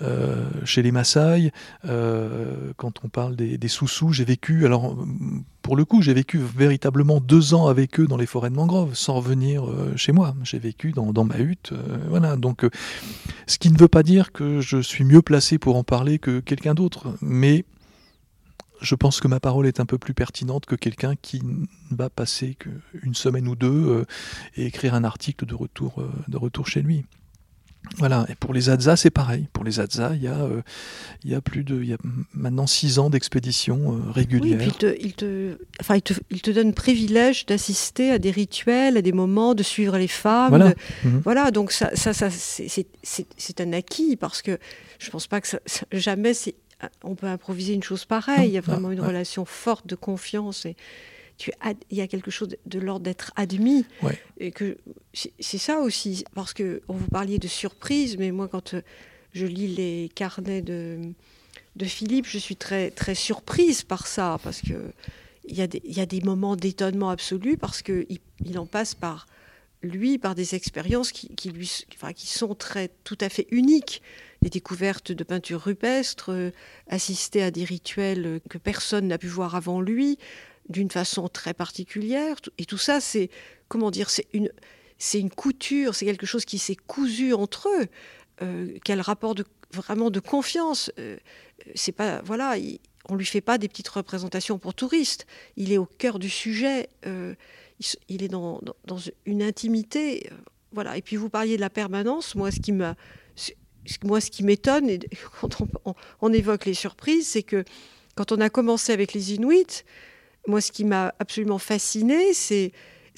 euh, 0.00 0.48
chez 0.64 0.80
les 0.82 0.90
Maasai. 0.90 1.52
quand 1.82 3.04
on 3.04 3.08
parle 3.08 3.36
des, 3.36 3.58
des 3.58 3.68
Soussous, 3.68 4.14
j'ai 4.14 4.24
vécu, 4.24 4.64
alors 4.64 4.96
pour 5.68 5.76
le 5.76 5.84
coup, 5.84 6.00
j'ai 6.00 6.14
vécu 6.14 6.38
véritablement 6.38 7.20
deux 7.20 7.52
ans 7.52 7.66
avec 7.66 8.00
eux 8.00 8.06
dans 8.06 8.16
les 8.16 8.24
forêts 8.24 8.48
de 8.48 8.54
mangroves, 8.54 8.94
sans 8.94 9.16
revenir 9.16 9.64
chez 9.96 10.12
moi. 10.12 10.34
J'ai 10.42 10.58
vécu 10.58 10.92
dans, 10.92 11.24
ma 11.24 11.38
hutte. 11.40 11.74
voilà. 12.08 12.36
Donc, 12.36 12.66
ce 13.46 13.58
qui 13.58 13.70
ne 13.70 13.76
veut 13.76 13.86
pas 13.86 14.02
dire 14.02 14.32
que 14.32 14.62
je 14.62 14.80
suis 14.80 15.04
mieux 15.04 15.20
placé 15.20 15.58
pour 15.58 15.76
en 15.76 15.84
parler 15.84 16.18
que 16.18 16.40
quelqu'un 16.40 16.72
d'autre, 16.72 17.14
mais 17.20 17.66
je 18.80 18.94
pense 18.94 19.20
que 19.20 19.28
ma 19.28 19.40
parole 19.40 19.66
est 19.66 19.80
un 19.80 19.86
peu 19.86 19.98
plus 19.98 20.14
pertinente 20.14 20.66
que 20.66 20.74
quelqu'un 20.74 21.14
qui 21.20 21.42
va 21.90 22.10
passer 22.10 22.56
qu'une 22.56 23.14
semaine 23.14 23.48
ou 23.48 23.56
deux 23.56 23.68
euh, 23.68 24.04
et 24.56 24.66
écrire 24.66 24.94
un 24.94 25.04
article 25.04 25.44
euh, 25.44 26.08
de 26.28 26.36
retour 26.36 26.66
chez 26.66 26.82
lui. 26.82 27.04
Voilà, 27.96 28.26
et 28.28 28.34
pour 28.34 28.54
les 28.54 28.68
Hadza, 28.68 28.96
c'est 28.96 29.10
pareil. 29.10 29.48
Pour 29.52 29.64
les 29.64 29.80
Hadza, 29.80 30.12
il 30.14 30.22
y 30.22 30.28
a, 30.28 30.38
euh, 30.38 30.62
il 31.24 31.30
y 31.30 31.34
a 31.34 31.40
plus 31.40 31.64
de, 31.64 31.82
il 31.82 31.88
y 31.88 31.92
a 31.92 31.98
maintenant 32.34 32.66
six 32.66 32.98
ans 32.98 33.10
d'expédition 33.10 34.00
régulière. 34.12 34.58
Oui, 34.60 34.66
puis 34.66 34.66
il 34.68 34.74
te, 34.74 34.96
il 35.00 35.12
te, 35.14 35.58
enfin, 35.80 35.96
il 35.96 36.02
te, 36.02 36.12
il 36.30 36.42
te 36.42 36.50
donne 36.50 36.74
privilège 36.74 37.46
d'assister 37.46 38.10
à 38.10 38.18
des 38.18 38.30
rituels, 38.30 38.96
à 38.96 39.02
des 39.02 39.12
moments, 39.12 39.54
de 39.54 39.62
suivre 39.62 39.96
les 39.98 40.08
femmes. 40.08 40.50
Voilà, 40.50 40.74
mhm. 41.04 41.20
voilà 41.24 41.50
donc 41.50 41.72
ça, 41.72 41.90
ça, 41.94 42.12
ça 42.12 42.28
c'est 42.30 43.60
un 43.60 43.72
acquis 43.72 44.16
parce 44.16 44.42
que 44.42 44.58
je 44.98 45.10
pense 45.10 45.26
pas 45.26 45.40
que 45.40 45.48
ça, 45.48 45.58
jamais 45.92 46.32
on 47.02 47.14
peut 47.14 47.26
improviser 47.26 47.74
une 47.74 47.82
chose 47.82 48.04
pareille. 48.04 48.48
Il 48.48 48.54
y 48.54 48.58
a 48.58 48.62
vraiment 48.62 48.90
une 48.90 49.00
relation 49.00 49.44
forte 49.44 49.86
de 49.86 49.94
confiance 49.94 50.66
et 50.66 50.76
tu 51.38 51.52
il 51.90 51.96
y 51.96 52.00
a 52.00 52.08
quelque 52.08 52.30
chose 52.30 52.48
de, 52.66 52.78
l'ordre 52.78 53.04
d'être 53.04 53.32
admis. 53.36 53.86
Et 54.38 54.50
que 54.50 54.76
c'est 55.14 55.58
ça 55.58 55.78
aussi, 55.78 56.24
parce 56.34 56.52
que 56.52 56.82
on 56.88 56.94
vous 56.94 57.06
parliez 57.06 57.38
de 57.38 57.48
surprise, 57.48 58.18
mais 58.18 58.32
moi 58.32 58.48
quand 58.48 58.74
euh, 58.74 58.82
je 59.32 59.46
lis 59.46 59.68
les 59.68 60.10
carnets 60.14 60.62
de, 60.62 60.98
de 61.76 61.84
Philippe, 61.84 62.26
je 62.26 62.38
suis 62.38 62.56
très 62.56 62.90
très 62.90 63.14
surprise 63.14 63.84
par 63.84 64.06
ça, 64.06 64.38
parce 64.42 64.60
que 64.60 64.92
il 65.44 65.56
y 65.56 65.62
a 65.62 65.66
des, 65.66 65.80
il 65.84 65.96
y 65.96 66.00
a 66.00 66.06
des 66.06 66.20
moments 66.20 66.56
d'étonnement 66.56 67.08
absolu 67.08 67.56
parce 67.56 67.82
que 67.82 68.06
il, 68.44 68.58
en 68.58 68.66
passe 68.66 68.94
par 68.94 69.26
lui 69.82 70.18
par 70.18 70.34
des 70.34 70.54
expériences 70.54 71.12
qui, 71.12 71.50
lui, 71.50 71.70
enfin, 71.94 72.12
qui 72.12 72.26
sont 72.26 72.54
très 72.54 72.90
tout 73.04 73.16
à 73.20 73.28
fait 73.28 73.46
uniques 73.50 74.02
des 74.42 74.50
découvertes 74.50 75.12
de 75.12 75.24
peintures 75.24 75.62
rupestres, 75.62 76.30
euh, 76.30 76.50
assister 76.88 77.42
à 77.42 77.50
des 77.50 77.64
rituels 77.64 78.40
que 78.48 78.58
personne 78.58 79.08
n'a 79.08 79.18
pu 79.18 79.26
voir 79.26 79.54
avant 79.54 79.80
lui, 79.80 80.18
d'une 80.68 80.90
façon 80.90 81.28
très 81.28 81.54
particulière. 81.54 82.36
Et 82.58 82.64
tout 82.64 82.78
ça, 82.78 83.00
c'est, 83.00 83.30
comment 83.68 83.90
dire, 83.90 84.10
c'est 84.10 84.26
une, 84.32 84.50
c'est 84.98 85.20
une 85.20 85.30
couture, 85.30 85.94
c'est 85.94 86.04
quelque 86.04 86.26
chose 86.26 86.44
qui 86.44 86.58
s'est 86.58 86.76
cousu 86.76 87.32
entre 87.32 87.68
eux. 87.68 87.86
Euh, 88.42 88.78
quel 88.84 89.00
rapport 89.00 89.34
de, 89.34 89.44
vraiment 89.72 90.10
de 90.10 90.20
confiance. 90.20 90.90
Euh, 90.98 91.16
c'est 91.74 91.92
pas, 91.92 92.22
voilà, 92.22 92.56
on 93.08 93.16
lui 93.16 93.26
fait 93.26 93.40
pas 93.40 93.58
des 93.58 93.68
petites 93.68 93.88
représentations 93.88 94.58
pour 94.58 94.74
touristes. 94.74 95.26
Il 95.56 95.72
est 95.72 95.78
au 95.78 95.86
cœur 95.86 96.18
du 96.18 96.30
sujet. 96.30 96.88
il, 98.08 98.22
est 98.22 98.28
dans, 98.28 98.60
dans, 98.84 98.98
une 99.26 99.42
intimité. 99.42 100.30
voilà. 100.72 100.96
Et 100.96 101.02
puis 101.02 101.16
vous 101.16 101.28
parliez 101.28 101.56
de 101.56 101.60
la 101.60 101.70
permanence. 101.70 102.34
Moi, 102.34 102.50
ce 102.50 102.60
qui 102.60 102.72
m'a 102.72 102.96
moi, 104.04 104.20
ce 104.20 104.30
qui 104.30 104.44
m'étonne, 104.44 104.90
quand 105.40 105.58
on, 106.20 106.32
évoque 106.32 106.66
les 106.66 106.74
surprises, 106.74 107.28
c'est 107.28 107.42
que 107.42 107.64
quand 108.14 108.32
on 108.32 108.40
a 108.40 108.50
commencé 108.50 108.92
avec 108.92 109.12
les 109.12 109.34
Inuits, 109.34 109.84
moi, 110.46 110.60
ce 110.60 110.72
qui 110.72 110.84
m'a 110.84 111.14
absolument 111.18 111.58
fasciné, 111.58 112.32
c'est 112.32 112.72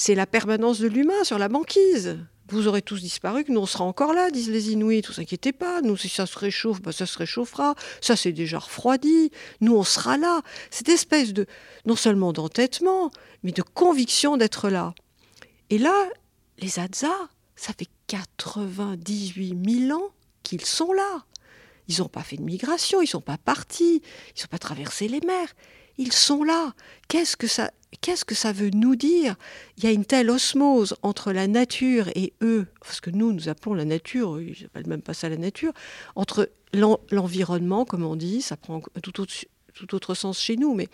la 0.09 0.27
permanence 0.27 0.81
de 0.81 0.89
l'humain 0.89 1.25
sur 1.25 1.39
la 1.39 1.49
banquise. 1.49 2.19
Vous 2.49 2.67
aurez 2.67 2.83
tous 2.83 3.01
disparu, 3.01 3.45
que 3.45 3.53
nous 3.53 3.61
on 3.61 3.67
sera 3.67 3.85
encore 3.85 4.13
là, 4.13 4.31
disent 4.31 4.51
les 4.51 4.73
Inuits. 4.73 5.03
Vous 5.07 5.21
inquiétez 5.21 5.53
pas, 5.53 5.83
nous 5.83 5.97
si 5.97 6.09
ça 6.09 6.27
se 6.27 6.37
réchauffe, 6.37 6.83
bah, 6.83 6.91
ça 6.91 7.07
se 7.07 7.17
réchauffera. 7.17 7.77
Ça 8.01 8.17
c'est 8.17 8.33
déjà 8.33 8.59
refroidi. 8.59 9.31
Nous 9.61 9.77
on 9.77 9.85
sera 9.85 10.17
là. 10.17 10.43
Cette 10.71 10.89
espèce 10.89 11.33
de 11.33 11.47
non 11.87 11.95
seulement 11.95 12.33
d'entêtement, 12.33 13.13
mais 13.45 13.53
de 13.53 13.63
conviction 13.63 14.37
d'être 14.37 14.69
là. 14.69 14.95
Et 15.69 15.79
là, 15.79 16.09
les 16.59 16.81
Hadza, 16.81 17.15
ça 17.55 17.73
fait 17.79 17.89
98 18.09 19.87
000 19.87 19.97
ans 19.97 20.09
qu'ils 20.43 20.65
sont 20.65 20.93
là. 20.93 21.25
Ils 21.87 22.01
n'ont 22.01 22.09
pas 22.09 22.25
fait 22.25 22.37
de 22.37 22.43
migration, 22.43 23.01
ils 23.01 23.05
ne 23.05 23.11
sont 23.11 23.21
pas 23.21 23.39
partis, 23.39 24.03
ils 24.37 24.41
n'ont 24.41 24.49
pas 24.51 24.59
traversé 24.59 25.07
les 25.07 25.21
mers. 25.21 25.55
Ils 25.99 26.13
sont 26.13 26.45
là. 26.45 26.75
Qu'est-ce 27.09 27.37
que 27.37 27.47
ça, 27.47 28.53
veut 28.53 28.71
nous 28.71 28.97
dire? 28.97 29.37
Il 29.77 29.85
y 29.85 29.87
a 29.87 29.91
une 29.91 30.05
telle 30.05 30.31
osmose 30.31 30.95
entre 31.03 31.33
la 31.33 31.47
nature 31.47 32.09
et 32.15 32.33
eux, 32.43 32.67
ce 32.91 33.01
que 33.01 33.11
nous, 33.11 33.33
nous 33.33 33.49
appelons 33.49 33.75
la 33.75 33.85
nature, 33.85 34.41
ils 34.41 34.63
n'appellent 34.63 34.89
même 34.89 35.03
pas 35.03 35.15
ça 35.15 35.29
la 35.29 35.37
nature, 35.37 35.73
entre 36.15 36.51
l'environnement, 36.73 37.85
comme 37.85 38.05
on 38.05 38.17
dit, 38.17 38.43
ça 38.43 38.57
prend 38.57 38.81
tout 39.03 39.21
autre, 39.21 39.35
tout 39.75 39.95
autre 39.95 40.15
sens 40.15 40.39
chez 40.41 40.57
nous, 40.57 40.75
mais 40.75 40.89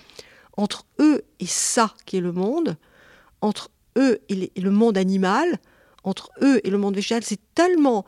entre 0.57 0.87
eux 1.01 1.23
et 1.39 1.47
ça 1.47 1.95
qui 2.07 2.17
est 2.17 2.21
le 2.21 2.33
monde, 2.33 2.77
entre 3.41 3.71
eux 3.99 4.21
et 4.29 4.51
le 4.61 4.71
monde 4.71 4.97
animal, 4.97 5.59
entre 6.03 6.31
eux 6.43 6.61
et 6.65 6.71
le 6.71 6.79
monde 6.79 6.95
végétal, 6.95 7.23
c'est 7.23 7.41
tellement 7.55 8.07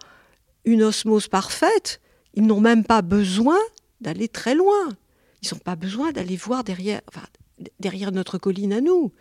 une 0.65 0.83
osmose 0.83 1.29
parfaite, 1.29 2.01
ils 2.35 2.47
n'ont 2.47 2.61
même 2.61 2.85
pas 2.85 3.03
besoin 3.03 3.59
d'aller 4.01 4.29
très 4.29 4.55
loin. 4.55 4.89
Ils 5.43 5.49
n'ont 5.53 5.61
pas 5.61 5.77
besoin 5.77 6.13
d'aller 6.13 6.37
voir 6.37 6.65
derrière, 6.65 7.03
notre 8.13 8.39
colline 8.39 8.73
à 8.73 8.81
nous. 8.81 9.13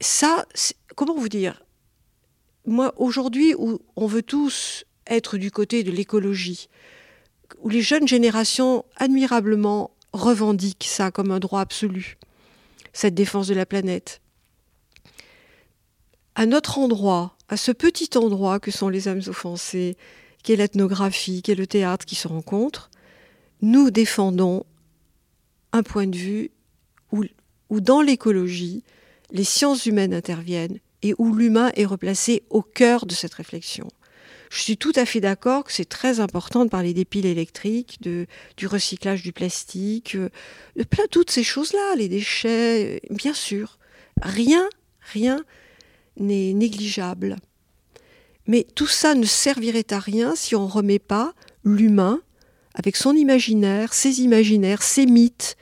Ça, 0.00 0.46
comment 0.96 1.14
vous 1.14 1.28
dire? 1.28 1.62
Moi, 2.66 2.92
aujourd'hui, 2.96 3.54
où 3.54 3.80
on 3.96 4.06
veut 4.06 4.22
tous 4.22 4.84
être 5.06 5.36
du 5.36 5.50
côté 5.50 5.82
de 5.82 5.90
l'écologie, 5.90 6.68
où 7.60 7.68
les 7.68 7.82
jeunes 7.82 8.08
générations 8.08 8.84
admirablement 8.96 9.90
revendiquent 10.12 10.86
ça 10.88 11.10
comme 11.10 11.30
un 11.30 11.40
droit 11.40 11.60
absolu, 11.60 12.16
cette 12.92 13.14
défense 13.14 13.48
de 13.48 13.54
la 13.54 13.66
planète. 13.66 14.20
À 16.34 16.46
notre 16.46 16.78
endroit, 16.78 17.36
à 17.48 17.56
ce 17.56 17.70
petit 17.70 18.16
endroit 18.16 18.60
que 18.60 18.70
sont 18.70 18.88
les 18.88 19.08
âmes 19.08 19.22
offensées, 19.26 19.96
qu'est 20.42 20.56
l'ethnographie, 20.56 21.42
qu'est 21.42 21.54
le 21.54 21.66
théâtre 21.66 22.04
qui 22.04 22.14
se 22.14 22.28
rencontrent, 22.28 22.90
nous 23.62 23.90
défendons 23.90 24.64
un 25.74 25.82
point 25.82 26.06
de 26.06 26.16
vue 26.16 26.50
où, 27.12 27.24
où 27.68 27.80
dans 27.80 28.00
l'écologie, 28.00 28.84
les 29.32 29.44
sciences 29.44 29.86
humaines 29.86 30.14
interviennent 30.14 30.78
et 31.02 31.14
où 31.18 31.34
l'humain 31.34 31.72
est 31.74 31.84
replacé 31.84 32.44
au 32.48 32.62
cœur 32.62 33.06
de 33.06 33.12
cette 33.12 33.34
réflexion. 33.34 33.88
Je 34.50 34.60
suis 34.60 34.76
tout 34.76 34.92
à 34.94 35.04
fait 35.04 35.20
d'accord 35.20 35.64
que 35.64 35.72
c'est 35.72 35.88
très 35.88 36.20
important 36.20 36.64
de 36.64 36.70
parler 36.70 36.94
des 36.94 37.04
piles 37.04 37.26
électriques, 37.26 37.98
de, 38.00 38.26
du 38.56 38.68
recyclage 38.68 39.22
du 39.22 39.32
plastique, 39.32 40.14
euh, 40.14 40.28
de 40.76 40.84
plein 40.84 41.06
toutes 41.10 41.32
ces 41.32 41.42
choses-là, 41.42 41.96
les 41.96 42.08
déchets, 42.08 43.00
euh, 43.10 43.14
bien 43.14 43.34
sûr. 43.34 43.78
Rien, 44.22 44.68
rien 45.12 45.44
n'est 46.16 46.52
négligeable. 46.52 47.36
Mais 48.46 48.64
tout 48.76 48.86
ça 48.86 49.16
ne 49.16 49.26
servirait 49.26 49.92
à 49.92 49.98
rien 49.98 50.36
si 50.36 50.54
on 50.54 50.66
ne 50.66 50.70
remet 50.70 51.00
pas 51.00 51.34
l'humain, 51.64 52.20
avec 52.74 52.94
son 52.96 53.16
imaginaire, 53.16 53.92
ses 53.92 54.20
imaginaires, 54.20 54.84
ses 54.84 55.06
mythes, 55.06 55.56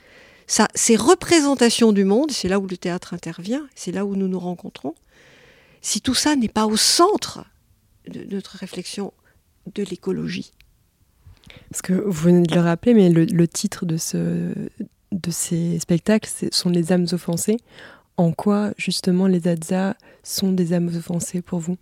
ses 0.75 0.97
représentations 0.97 1.92
du 1.92 2.04
monde, 2.04 2.30
c'est 2.30 2.49
là 2.49 2.59
où 2.59 2.66
le 2.66 2.76
théâtre 2.76 3.14
intervient, 3.14 3.66
c'est 3.75 3.92
là 3.92 4.04
où 4.04 4.16
nous 4.16 4.28
nous 4.28 4.38
rencontrons, 4.38 4.94
si 5.80 6.00
tout 6.00 6.14
ça 6.14 6.37
n'est 6.37 6.49
pas 6.49 6.66
au 6.66 6.76
centre 6.76 7.44
de 8.06 8.25
notre 8.35 8.56
réflexion 8.56 9.12
de 9.75 9.82
l'écologie. 9.82 10.52
Parce 11.71 11.82
que 11.82 11.92
vous 11.92 12.12
venez 12.12 12.42
de 12.42 12.54
le 12.54 12.61
rappeler, 12.61 12.94
mais 12.94 13.09
le, 13.09 13.49
titre 13.49 13.87
de, 13.87 13.97
ce, 13.97 14.52
de 15.11 15.30
ces 15.30 15.78
spectacles 15.78 16.30
sont 16.50 16.71
Les 16.71 16.92
âmes 16.92 17.06
offensées. 17.12 17.59
En 18.16 18.32
quoi, 18.32 18.73
justement, 18.76 19.26
les 19.26 19.49
Hadza 19.49 19.97
sont 20.23 20.52
des 20.52 20.73
âmes 20.75 20.90
offensées 20.94 21.42
pour 21.42 21.59
vous? 21.61 21.78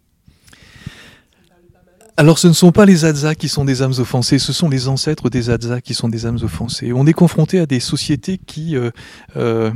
Alors 2.17 2.38
ce 2.38 2.49
ne 2.49 2.52
sont 2.52 2.73
pas 2.73 2.85
les 2.85 3.05
Hadza 3.05 3.35
qui 3.35 3.49
sont 3.49 3.64
des 3.64 3.83
âmes 3.83 3.95
offensées, 3.99 4.38
ce 4.38 4.52
sont 4.52 4.69
les 4.69 4.88
ancêtres 4.88 5.31
des 5.31 5.50
Hadza 5.50 5.81
qui 5.81 5.95
sont 5.95 6.09
des 6.09 6.26
âmes 6.26 6.38
offensées. 6.43 6.93
On 6.93 7.07
est 7.07 7.12
confronté 7.12 7.59
à 7.59 7.67
des 7.67 7.81
sociétés 7.81 8.38
qui, 8.38 8.76
euh, 8.76 8.90
euh, 9.37 9.71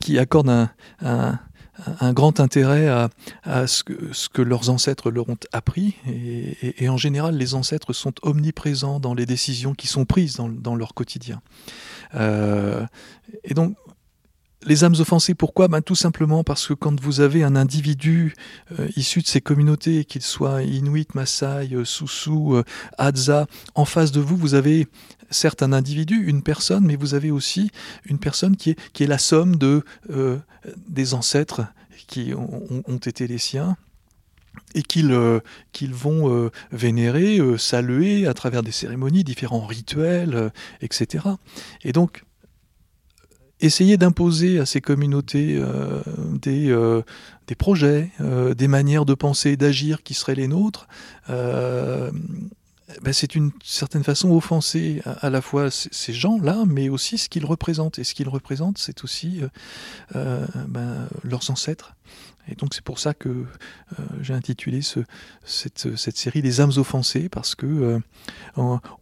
qui 0.00 0.18
accordent 0.18 0.50
un, 0.50 0.70
un, 2.00 2.12
grand 2.12 2.40
intérêt 2.40 2.88
à, 2.88 3.08
à 3.42 3.66
ce, 3.66 3.84
que, 3.84 4.12
ce, 4.12 4.28
que, 4.28 4.42
leurs 4.42 4.70
ancêtres 4.70 5.10
leur 5.10 5.28
ont 5.28 5.38
appris. 5.52 5.96
Et, 6.06 6.88
en 6.88 6.96
général, 6.96 7.36
les 7.36 7.54
ancêtres 7.54 7.92
sont 7.92 8.12
omniprésents 8.22 9.00
dans 9.00 9.14
les 9.14 9.26
décisions 9.26 9.74
qui 9.74 9.86
sont 9.86 10.04
prises 10.04 10.36
dans, 10.36 10.48
dans 10.48 10.74
leur 10.74 10.94
quotidien. 10.94 11.40
Euh, 12.14 12.84
et 13.44 13.54
donc, 13.54 13.76
les 14.64 14.84
âmes 14.84 14.94
offensées, 14.98 15.34
pourquoi? 15.34 15.68
Ben, 15.68 15.82
Tout 15.82 15.94
simplement 15.94 16.44
parce 16.44 16.66
que 16.66 16.74
quand 16.74 17.00
vous 17.00 17.20
avez 17.20 17.42
un 17.42 17.56
individu 17.56 18.34
euh, 18.78 18.88
issu 18.96 19.20
de 19.20 19.26
ces 19.26 19.40
communautés, 19.40 20.04
qu'il 20.04 20.22
soit 20.22 20.62
Inuit, 20.62 21.14
Maasai, 21.14 21.70
euh, 21.72 21.84
Soussou, 21.84 22.56
euh, 22.56 22.64
Hadza, 22.98 23.46
en 23.74 23.84
face 23.84 24.12
de 24.12 24.20
vous, 24.20 24.36
vous 24.36 24.54
avez 24.54 24.86
certes 25.30 25.62
un 25.62 25.72
individu, 25.72 26.26
une 26.26 26.42
personne, 26.42 26.84
mais 26.84 26.96
vous 26.96 27.14
avez 27.14 27.30
aussi 27.30 27.70
une 28.04 28.18
personne 28.18 28.56
qui 28.56 28.70
est, 28.70 28.78
qui 28.92 29.02
est 29.04 29.06
la 29.06 29.18
somme 29.18 29.56
de, 29.56 29.82
des 30.76 31.14
ancêtres 31.14 31.62
qui 32.06 32.34
ont, 32.34 32.98
été 32.98 33.26
les 33.26 33.38
siens 33.38 33.78
et 34.74 34.82
qu'ils 34.82 35.94
vont 35.94 36.50
vénérer, 36.70 37.40
saluer 37.56 38.26
à 38.26 38.34
travers 38.34 38.62
des 38.62 38.72
cérémonies, 38.72 39.24
différents 39.24 39.64
rituels, 39.64 40.52
etc. 40.82 41.24
Et 41.82 41.92
donc, 41.92 42.24
essayer 43.62 43.96
d'imposer 43.96 44.58
à 44.58 44.66
ces 44.66 44.80
communautés 44.80 45.56
euh, 45.56 46.02
des, 46.32 46.70
euh, 46.70 47.02
des, 47.46 47.54
projets, 47.54 48.10
euh, 48.20 48.54
des 48.54 48.68
manières 48.68 49.04
de 49.04 49.14
penser 49.14 49.56
d'agir 49.56 50.02
qui 50.02 50.14
seraient 50.14 50.34
les 50.34 50.48
nôtres, 50.48 50.88
ben 53.00 53.14
c'est 53.14 53.34
une 53.34 53.52
certaine 53.64 54.04
façon 54.04 54.32
offenser 54.32 55.00
à, 55.06 55.30
la 55.30 55.40
fois 55.40 55.70
ces 55.70 56.12
gens-là, 56.12 56.64
mais 56.66 56.90
aussi 56.90 57.16
ce 57.16 57.30
qu'ils 57.30 57.46
représentent. 57.46 57.98
Et 57.98 58.04
ce 58.04 58.12
qu'ils 58.14 58.28
représentent, 58.28 58.76
c'est 58.76 59.02
aussi 59.02 59.40
ben, 60.12 61.08
leurs 61.24 61.50
ancêtres. 61.50 61.94
Et 62.48 62.56
donc 62.56 62.74
c'est 62.74 62.82
pour 62.82 62.98
ça 62.98 63.14
que 63.14 63.28
euh, 63.28 63.44
j'ai 64.20 64.34
intitulé 64.34 64.82
ce, 64.82 65.00
cette, 65.44 65.96
cette, 65.96 66.16
série 66.16 66.42
Les 66.42 66.60
âmes 66.60 66.72
offensées, 66.76 67.28
parce 67.28 67.54
que 67.54 67.66
euh, 67.66 68.00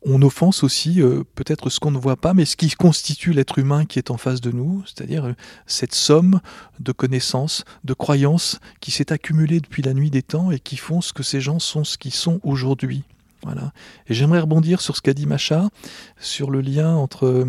on 0.03 0.23
offense 0.23 0.63
aussi 0.63 1.01
euh, 1.01 1.25
peut-être 1.35 1.71
ce 1.71 1.81
qu'on 1.81 1.91
ne 1.91 1.99
voit 1.99 2.17
pas, 2.17 2.35
mais 2.35 2.45
ce 2.45 2.57
qui 2.57 2.71
constitue 2.71 3.33
l'être 3.33 3.59
humain 3.59 3.87
qui 3.87 3.99
est 3.99 4.11
en 4.11 4.19
face 4.19 4.43
de 4.43 4.51
nous, 4.51 4.85
c'est-à-dire 4.85 5.35
cette 5.67 5.95
somme 5.95 6.41
de 6.81 6.93
connaissances, 6.93 7.65
de 7.85 7.95
croyances 7.95 8.61
qui 8.81 8.91
s'est 8.91 9.13
accumulée 9.13 9.61
depuis 9.61 9.83
la 9.83 9.95
nuit 9.95 10.11
des 10.11 10.23
temps 10.23 10.51
et 10.51 10.61
qui 10.61 10.77
font 10.77 11.01
ce 11.01 11.13
que 11.13 11.23
ces 11.23 11.41
gens 11.41 11.59
sont 11.59 11.85
ce 11.85 11.97
qu'ils 11.97 12.15
sont 12.15 12.41
aujourd'hui. 12.43 13.05
Voilà. 13.43 13.73
Et 14.07 14.13
j'aimerais 14.13 14.41
rebondir 14.41 14.83
sur 14.83 14.97
ce 14.97 15.01
qu'a 15.01 15.15
dit 15.15 15.25
Macha, 15.25 15.71
sur 16.19 16.51
le 16.51 16.61
lien 16.61 16.95
entre 16.95 17.49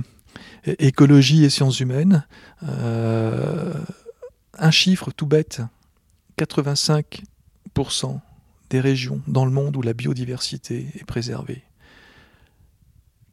écologie 0.80 1.44
et 1.44 1.50
sciences 1.50 1.82
humaines. 1.82 2.26
un 2.62 3.74
chiffre 4.72 5.12
tout 5.12 5.26
bête 5.26 5.62
85% 6.38 8.20
des 8.70 8.80
régions 8.80 9.22
dans 9.28 9.46
le 9.46 9.52
monde 9.52 9.76
où 9.78 9.82
la 9.82 9.94
biodiversité 9.94 10.88
est 10.96 11.06
préservée. 11.06 11.64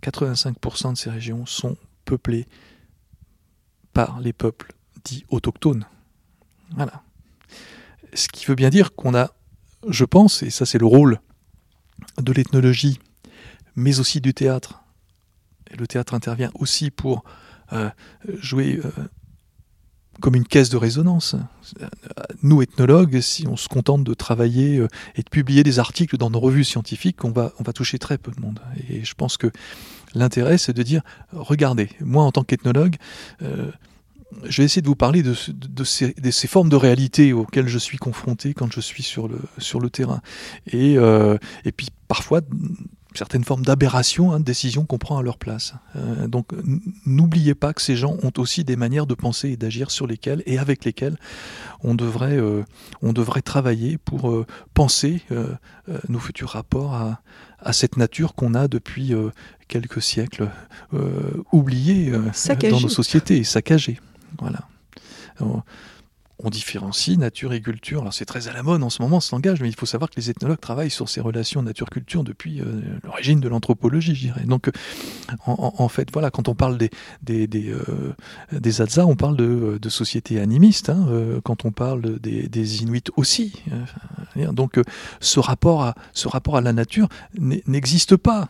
85% 0.03 0.93
de 0.93 0.97
ces 0.97 1.11
régions 1.11 1.47
sont 1.47 1.77
peuplées 2.05 2.47
par 3.93 4.21
les 4.21 4.33
peuples 4.33 4.73
dits 5.05 5.25
autochtones. 5.29 5.87
Voilà. 6.71 7.03
Ce 8.15 8.29
qui 8.29 8.47
veut 8.47 8.55
bien 8.55 8.71
dire 8.71 8.95
qu'on 8.95 9.15
a, 9.15 9.33
je 9.89 10.05
pense, 10.05 10.43
et 10.43 10.51
ça 10.51 10.67
c'est 10.67 10.79
le 10.79 10.87
rôle 10.87 11.21
de 12.19 12.33
l'ethnologie, 12.33 12.99
mais 13.77 14.01
aussi 14.01 14.21
du 14.21 14.35
théâtre, 14.35 14.83
et 15.71 15.77
le 15.77 15.87
théâtre 15.87 16.15
intervient 16.15 16.51
aussi 16.55 16.91
pour 16.91 17.25
euh, 17.73 17.91
jouer 18.27 18.81
euh, 18.85 18.91
comme 20.21 20.35
une 20.35 20.45
caisse 20.45 20.71
de 20.71 20.77
résonance. 20.77 21.37
Nous, 22.43 22.63
ethnologues, 22.63 23.21
si 23.21 23.47
on 23.47 23.57
se 23.57 23.69
contente 23.69 24.05
de 24.05 24.15
travailler 24.15 24.79
euh, 24.79 24.89
et 25.17 25.23
de 25.23 25.29
publier 25.29 25.63
des 25.63 25.79
articles 25.79 26.17
dans 26.17 26.31
nos 26.31 26.41
revues 26.41 26.65
scientifiques, 26.65 27.25
on 27.25 27.31
va, 27.31 27.53
toucher 27.75 27.99
très 27.99 28.19
peu 28.19 28.33
de 28.33 28.41
monde. 28.41 28.61
Et 28.89 29.05
je 29.05 29.15
pense 29.15 29.37
que 29.37 29.51
l'intérêt, 30.15 30.59
c'est 30.59 30.73
de 30.73 30.83
dire, 30.83 31.03
regardez, 31.33 31.91
moi 32.01 32.25
en 32.25 32.33
tant 32.33 32.43
qu'ethnologue, 32.43 32.97
euh, 33.43 33.71
je 34.45 34.61
vais 34.61 34.67
essayer 34.67 34.83
de 34.83 34.87
vous 34.87 34.97
parler 34.97 35.23
de, 35.23 35.35
ces, 35.85 36.47
formes 36.47 36.69
de 36.69 36.77
réalité 36.77 37.33
auxquelles 37.33 37.69
je 37.69 37.79
suis 37.79 37.99
confronté 37.99 38.53
quand 38.55 38.71
je 38.73 38.81
suis 38.81 39.03
sur 39.03 39.29
le, 39.29 39.39
sur 39.59 39.81
le 39.81 39.89
terrain. 39.89 40.21
Et, 40.67 40.99
euh, 40.99 41.39
et 41.65 41.73
puis 41.73 41.89
parfois 42.09 42.41
certaines 43.15 43.45
formes 43.45 43.65
d'aberration, 43.65 44.33
hein, 44.33 44.41
de 44.41 44.45
décisions 44.45 44.85
qu'on 44.85 44.99
prend 44.99 45.19
à 45.19 45.23
leur 45.23 45.39
place. 45.39 45.75
Euh, 45.97 46.29
donc 46.29 46.53
n'oubliez 47.07 47.55
pas 47.55 47.73
que 47.73 47.83
ces 47.83 47.97
gens 47.97 48.17
ont 48.23 48.33
aussi 48.39 48.65
des 48.65 48.77
manières 48.77 49.07
de 49.07 49.15
penser 49.15 49.51
et 49.51 49.57
d'agir 49.57 49.91
sur 49.91 50.07
lesquelles 50.07 50.43
et 50.47 50.59
avec 50.59 50.85
lesquelles 50.85 51.17
on 51.83 51.95
devrait, 51.95 52.37
euh, 52.37 52.65
on 53.03 53.13
devrait 53.13 53.43
travailler 53.43 53.99
pour 53.99 54.31
euh, 54.31 54.47
penser 54.75 55.23
nos 56.09 56.19
futurs 56.19 56.51
rapports 56.51 56.95
à, 56.95 57.21
à 57.61 57.73
cette 57.73 57.97
nature 57.97 58.35
qu'on 58.35 58.55
a 58.55 58.69
depuis 58.69 59.13
quelques 59.67 60.03
siècles 60.03 60.49
oubliée 61.53 62.11
dans 62.11 62.81
nos 62.81 62.89
sociétés, 62.89 63.43
saccagée. 63.45 63.99
Voilà 64.39 64.61
on 66.41 66.51
différencie 66.51 67.19
nature 67.19 67.53
et 67.53 67.61
culture. 67.61 68.01
Alors 68.01 68.15
c'est 68.15 68.25
très 68.25 68.49
à 68.49 68.53
la 68.53 68.63
mode 68.63 68.83
en 68.83 68.91
ce 68.91 69.03
moment 69.03 69.21
ce 69.21 69.35
langage, 69.35 69.61
mais 69.61 69.69
il 69.69 69.75
faut 69.75 69.87
savoir 69.87 70.11
que 70.11 70.17
les 70.17 70.31
ethnologues 70.31 70.61
travaillent 70.61 70.91
sur 70.91 71.09
ces 71.09 71.21
relations 71.21 71.63
nature-culture 71.63 72.23
depuis 72.23 72.61
euh, 72.61 72.65
l'origine 73.03 73.41
de 73.41 73.49
l'anthropologie, 73.49 74.15
je 74.15 74.27
dirais. 74.27 74.45
Donc 74.45 74.71
en, 75.47 75.89
fait, 75.89 76.11
voilà, 76.13 76.31
quand 76.31 76.49
on 76.49 76.55
parle 76.55 76.79
des 76.79 76.91
des, 77.23 77.47
des, 77.47 77.71
euh, 77.71 79.05
on 79.05 79.17
parle 79.17 79.37
de, 79.37 79.79
de 79.81 79.89
sociétés 79.89 80.41
animistes. 80.41 80.91
Hein, 80.91 81.07
euh, 81.09 81.41
quand 81.43 81.65
on 81.65 81.73
parle 81.73 82.19
des, 82.21 82.49
des 82.49 82.83
Inuits 82.83 83.11
aussi. 83.17 83.63
donc 84.37 84.81
ce 85.21 85.41
rapport 85.41 85.83
à 85.83 85.95
ce 86.13 86.29
rapport 86.29 86.57
à 86.57 86.61
la 86.61 86.73
nature 86.73 87.09
n'existe 87.37 88.17
pas 88.17 88.49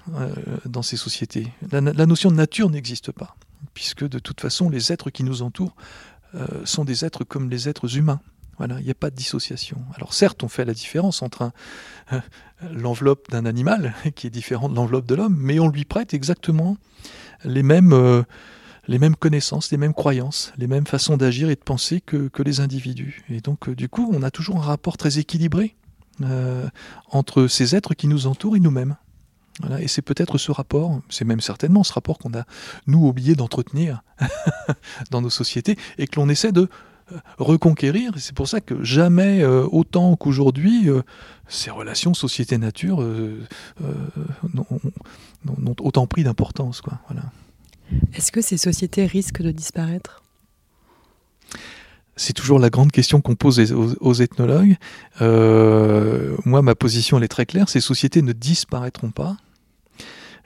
dans 0.64 0.82
ces 0.82 0.96
sociétés. 0.96 1.48
la 1.70 2.06
notion 2.06 2.30
de 2.30 2.36
nature 2.36 2.70
n'existe 2.70 3.12
pas, 3.12 3.36
puisque 3.74 4.06
de 4.06 4.18
toute 4.18 4.40
façon 4.40 4.68
les 4.68 4.92
êtres 4.92 5.10
qui 5.10 5.24
nous 5.24 5.42
entourent 5.42 5.74
euh, 5.76 6.07
sont 6.64 6.84
des 6.84 7.04
êtres 7.04 7.24
comme 7.24 7.50
les 7.50 7.68
êtres 7.68 7.96
humains. 7.96 8.20
Voilà, 8.58 8.80
il 8.80 8.84
n'y 8.84 8.90
a 8.90 8.94
pas 8.94 9.10
de 9.10 9.14
dissociation. 9.14 9.78
Alors 9.94 10.12
certes, 10.12 10.42
on 10.42 10.48
fait 10.48 10.64
la 10.64 10.74
différence 10.74 11.22
entre 11.22 11.52
euh, 12.12 12.20
l'enveloppe 12.72 13.30
d'un 13.30 13.46
animal, 13.46 13.94
qui 14.16 14.26
est 14.26 14.30
différente 14.30 14.72
de 14.72 14.76
l'enveloppe 14.76 15.06
de 15.06 15.14
l'homme, 15.14 15.36
mais 15.38 15.60
on 15.60 15.68
lui 15.68 15.84
prête 15.84 16.12
exactement 16.12 16.76
les 17.44 17.62
mêmes, 17.62 17.92
euh, 17.92 18.24
les 18.88 18.98
mêmes 18.98 19.14
connaissances, 19.14 19.70
les 19.70 19.76
mêmes 19.76 19.94
croyances, 19.94 20.52
les 20.58 20.66
mêmes 20.66 20.88
façons 20.88 21.16
d'agir 21.16 21.50
et 21.50 21.54
de 21.54 21.60
penser 21.60 22.00
que, 22.00 22.28
que, 22.28 22.42
les 22.42 22.58
individus. 22.58 23.24
Et 23.28 23.40
donc, 23.40 23.70
du 23.70 23.88
coup, 23.88 24.10
on 24.12 24.24
a 24.24 24.32
toujours 24.32 24.56
un 24.56 24.66
rapport 24.66 24.96
très 24.96 25.18
équilibré 25.18 25.76
entre 27.12 27.46
ces 27.46 27.76
êtres 27.76 27.94
qui 27.94 28.08
nous 28.08 28.26
entourent 28.26 28.56
et 28.56 28.60
nous-mêmes 28.60 28.96
et 29.80 29.88
c'est 29.88 30.02
peut-être 30.02 30.38
ce 30.38 30.52
rapport, 30.52 31.00
c'est 31.08 31.24
même 31.24 31.40
certainement 31.40 31.82
ce 31.84 31.92
rapport 31.92 32.18
qu'on 32.18 32.32
a, 32.34 32.44
nous, 32.86 33.06
oublié 33.06 33.34
d'entretenir 33.34 34.02
dans 35.10 35.20
nos 35.20 35.30
sociétés 35.30 35.76
et 35.98 36.06
que 36.06 36.20
l'on 36.20 36.28
essaie 36.28 36.52
de 36.52 36.68
euh, 37.12 37.16
reconquérir. 37.38 38.12
C'est 38.18 38.34
pour 38.34 38.48
ça 38.48 38.60
que 38.60 38.82
jamais 38.84 39.42
euh, 39.42 39.66
autant 39.70 40.16
qu'aujourd'hui, 40.16 40.88
euh, 40.88 41.02
ces 41.48 41.70
relations 41.70 42.14
société-nature 42.14 43.02
n'ont 44.54 45.76
autant 45.80 46.06
pris 46.06 46.24
d'importance. 46.24 46.82
Voilà. 47.08 47.24
Est-ce 48.14 48.30
que 48.30 48.42
ces 48.42 48.58
sociétés 48.58 49.06
risquent 49.06 49.42
de 49.42 49.50
disparaître? 49.50 50.22
C'est 52.16 52.32
toujours 52.32 52.58
la 52.58 52.68
grande 52.68 52.90
question 52.90 53.20
qu'on 53.20 53.36
pose 53.36 53.72
aux, 53.72 54.14
ethnologues. 54.14 54.76
moi, 55.20 56.62
ma 56.62 56.74
position, 56.74 57.16
elle 57.16 57.24
est 57.24 57.28
très 57.28 57.46
claire. 57.46 57.68
Ces 57.68 57.80
sociétés 57.80 58.22
ne 58.22 58.32
disparaîtront 58.32 59.10
pas. 59.12 59.36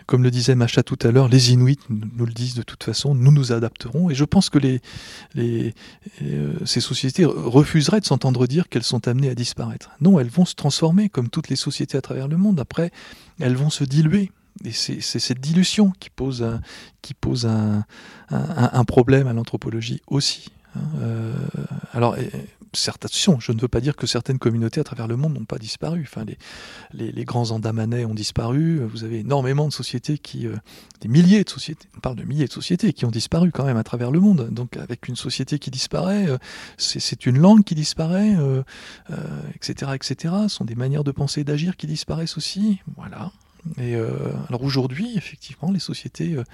Comme 0.06 0.22
le 0.22 0.30
disait 0.30 0.54
Macha 0.54 0.82
tout 0.82 0.98
à 1.02 1.10
l'heure, 1.10 1.28
les 1.28 1.52
Inuits 1.52 1.78
nous 1.88 2.26
le 2.26 2.32
disent 2.32 2.54
de 2.54 2.62
toute 2.62 2.84
façon, 2.84 3.14
nous 3.14 3.32
nous 3.32 3.52
adapterons. 3.52 4.10
Et 4.10 4.14
je 4.14 4.24
pense 4.24 4.50
que 4.50 4.58
euh, 5.38 5.70
ces 6.64 6.80
sociétés 6.80 7.24
refuseraient 7.24 8.00
de 8.00 8.06
s'entendre 8.06 8.46
dire 8.46 8.68
qu'elles 8.68 8.82
sont 8.82 9.08
amenées 9.08 9.30
à 9.30 9.34
disparaître. 9.34 9.90
Non, 10.00 10.18
elles 10.18 10.28
vont 10.28 10.44
se 10.44 10.54
transformer 10.54 11.08
comme 11.08 11.28
toutes 11.28 11.48
les 11.48 11.56
sociétés 11.56 11.98
à 11.98 12.00
travers 12.00 12.28
le 12.28 12.36
monde. 12.36 12.60
Après, 12.60 12.90
elles 13.40 13.56
vont 13.56 13.70
se 13.70 13.84
diluer. 13.84 14.30
Et 14.64 14.72
c'est 14.72 15.00
cette 15.00 15.40
dilution 15.40 15.92
qui 15.98 16.10
pose 16.10 16.44
un, 17.46 18.84
problème 18.84 19.26
à 19.26 19.32
l'anthropologie 19.32 20.02
aussi. 20.06 20.50
Hein. 20.76 20.80
Euh, 21.00 21.32
alors, 21.92 22.16
attention, 22.88 23.38
je 23.40 23.52
ne 23.52 23.60
veux 23.60 23.68
pas 23.68 23.80
dire 23.80 23.96
que 23.96 24.06
certaines 24.06 24.38
communautés 24.38 24.80
à 24.80 24.84
travers 24.84 25.06
le 25.06 25.16
monde 25.16 25.34
n'ont 25.34 25.44
pas 25.44 25.58
disparu. 25.58 26.06
Enfin, 26.06 26.24
les, 26.92 27.12
les, 27.12 27.24
grands 27.24 27.50
Andamanais 27.50 28.04
ont 28.04 28.14
disparu. 28.14 28.80
Vous 28.84 29.04
avez 29.04 29.20
énormément 29.20 29.66
de 29.68 29.72
sociétés 29.72 30.18
qui, 30.18 30.46
euh, 30.46 30.56
des 31.00 31.08
milliers 31.08 31.44
de 31.44 31.50
sociétés, 31.50 31.88
on 31.96 32.00
parle 32.00 32.16
de 32.16 32.24
milliers 32.24 32.46
de 32.46 32.52
sociétés 32.52 32.92
qui 32.92 33.04
ont 33.04 33.10
disparu 33.10 33.50
quand 33.52 33.64
même 33.64 33.76
à 33.76 33.84
travers 33.84 34.10
le 34.10 34.20
monde. 34.20 34.48
Donc, 34.50 34.76
avec 34.76 35.08
une 35.08 35.16
société 35.16 35.58
qui 35.58 35.70
disparaît, 35.70 36.28
euh, 36.28 36.38
c'est 36.78 37.26
une 37.26 37.38
langue 37.38 37.64
qui 37.64 37.74
disparaît, 37.74 38.36
etc., 39.54 39.90
euh, 39.90 39.94
etc. 39.94 40.34
Ce 40.44 40.56
sont 40.56 40.64
des 40.64 40.74
manières 40.74 41.04
de 41.04 41.12
penser 41.12 41.42
et 41.42 41.44
d'agir 41.44 41.76
qui 41.76 41.86
disparaissent 41.86 42.36
aussi. 42.36 42.80
Voilà. 42.96 43.32
Euh, 43.78 44.32
alors 44.48 44.62
aujourd'hui, 44.62 45.16
effectivement, 45.16 45.70
les 45.70 45.78
sociétés 45.78 46.34
euh, 46.34 46.44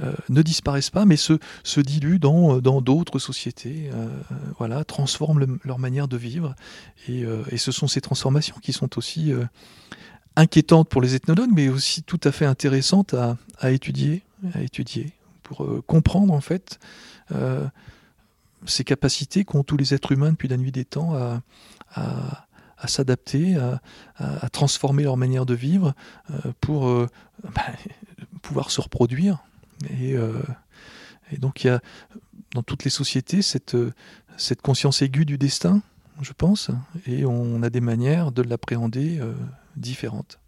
euh, 0.00 0.12
ne 0.28 0.42
disparaissent 0.42 0.90
pas, 0.90 1.04
mais 1.04 1.16
se, 1.16 1.38
diluent 1.80 2.18
dans 2.18 2.80
d'autres 2.80 3.18
sociétés, 3.18 3.90
voilà, 4.58 4.84
transforment 4.84 5.58
leur 5.64 5.78
manière 5.78 6.08
de 6.08 6.16
vivre. 6.16 6.54
Et, 7.08 7.24
ce 7.56 7.72
sont 7.72 7.88
ces 7.88 8.00
transformations 8.00 8.56
qui 8.60 8.72
sont 8.72 8.98
aussi 8.98 9.32
inquiétantes 10.36 10.88
pour 10.88 11.02
les 11.02 11.14
ethnologues, 11.14 11.50
mais 11.52 11.68
aussi 11.68 12.02
tout 12.02 12.20
à 12.24 12.32
fait 12.32 12.46
intéressantes 12.46 13.14
à, 13.14 13.70
étudier, 13.70 14.22
à 14.54 14.62
étudier, 14.62 15.12
pour 15.42 15.66
comprendre 15.86 16.32
en 16.32 16.40
fait 16.40 16.78
ces 18.66 18.84
capacités 18.84 19.44
qu'ont 19.44 19.62
tous 19.62 19.76
les 19.76 19.94
êtres 19.94 20.12
humains 20.12 20.30
depuis 20.30 20.48
la 20.48 20.56
nuit 20.56 20.72
des 20.72 20.84
temps 20.84 21.14
à, 21.94 22.43
s'adapter, 22.86 23.56
à, 24.16 24.48
transformer 24.50 25.02
leur 25.04 25.16
manière 25.16 25.46
de 25.46 25.54
vivre 25.54 25.94
euh, 26.30 26.52
pour 26.60 26.88
euh, 26.88 27.08
bah, 27.42 27.62
pouvoir 28.42 28.70
se 28.70 28.80
reproduire. 28.80 29.42
Et, 30.00 30.14
et, 31.32 31.38
donc 31.38 31.64
il 31.64 31.66
y 31.66 31.70
a 31.70 31.80
dans 32.54 32.62
toutes 32.62 32.84
les 32.84 32.90
sociétés 32.90 33.42
cette 33.42 34.62
conscience 34.62 35.02
aiguë 35.02 35.24
du 35.24 35.36
destin, 35.36 35.82
je 36.22 36.32
pense, 36.32 36.70
et 37.06 37.26
on 37.26 37.62
a 37.62 37.70
des 37.70 37.80
manières 37.80 38.30
de 38.30 38.42
l'appréhender 38.42 39.20
différentes. 39.76 40.38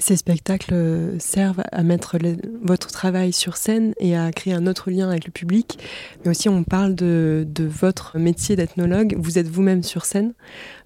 Ces 0.00 0.16
spectacles 0.16 1.16
servent 1.18 1.62
à 1.72 1.82
mettre 1.82 2.16
votre 2.62 2.88
travail 2.88 3.34
sur 3.34 3.58
scène 3.58 3.92
et 3.98 4.16
à 4.16 4.32
créer 4.32 4.54
un 4.54 4.66
autre 4.66 4.90
lien 4.90 5.10
avec 5.10 5.26
le 5.26 5.30
public. 5.30 5.78
Mais 6.24 6.30
aussi, 6.30 6.48
on 6.48 6.64
parle 6.64 6.94
de, 6.94 7.46
votre 7.58 8.18
métier 8.18 8.56
d'ethnologue. 8.56 9.14
Vous 9.18 9.38
êtes 9.38 9.48
vous-même 9.48 9.82
sur 9.82 10.06
scène. 10.06 10.32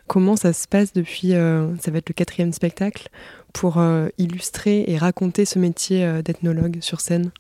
Comment 0.07 0.37
ça 0.37 0.53
se 0.53 0.69
passe 0.69 0.93
depuis, 0.93 1.35
euh, 1.35 1.75
ça 1.79 1.91
va 1.91 1.99
être 1.99 2.11
le 2.11 2.15
quatrième 2.15 2.53
spectacle, 2.53 3.09
pour 3.55 3.79
euh, 3.79 4.09
illustrer 4.19 4.85
et 4.87 4.99
raconter 4.99 5.45
ce 5.47 5.59
métier 5.59 6.05
euh, 6.05 6.21
d'ethnologue 6.21 6.79
sur 6.83 7.01
scène 7.01 7.31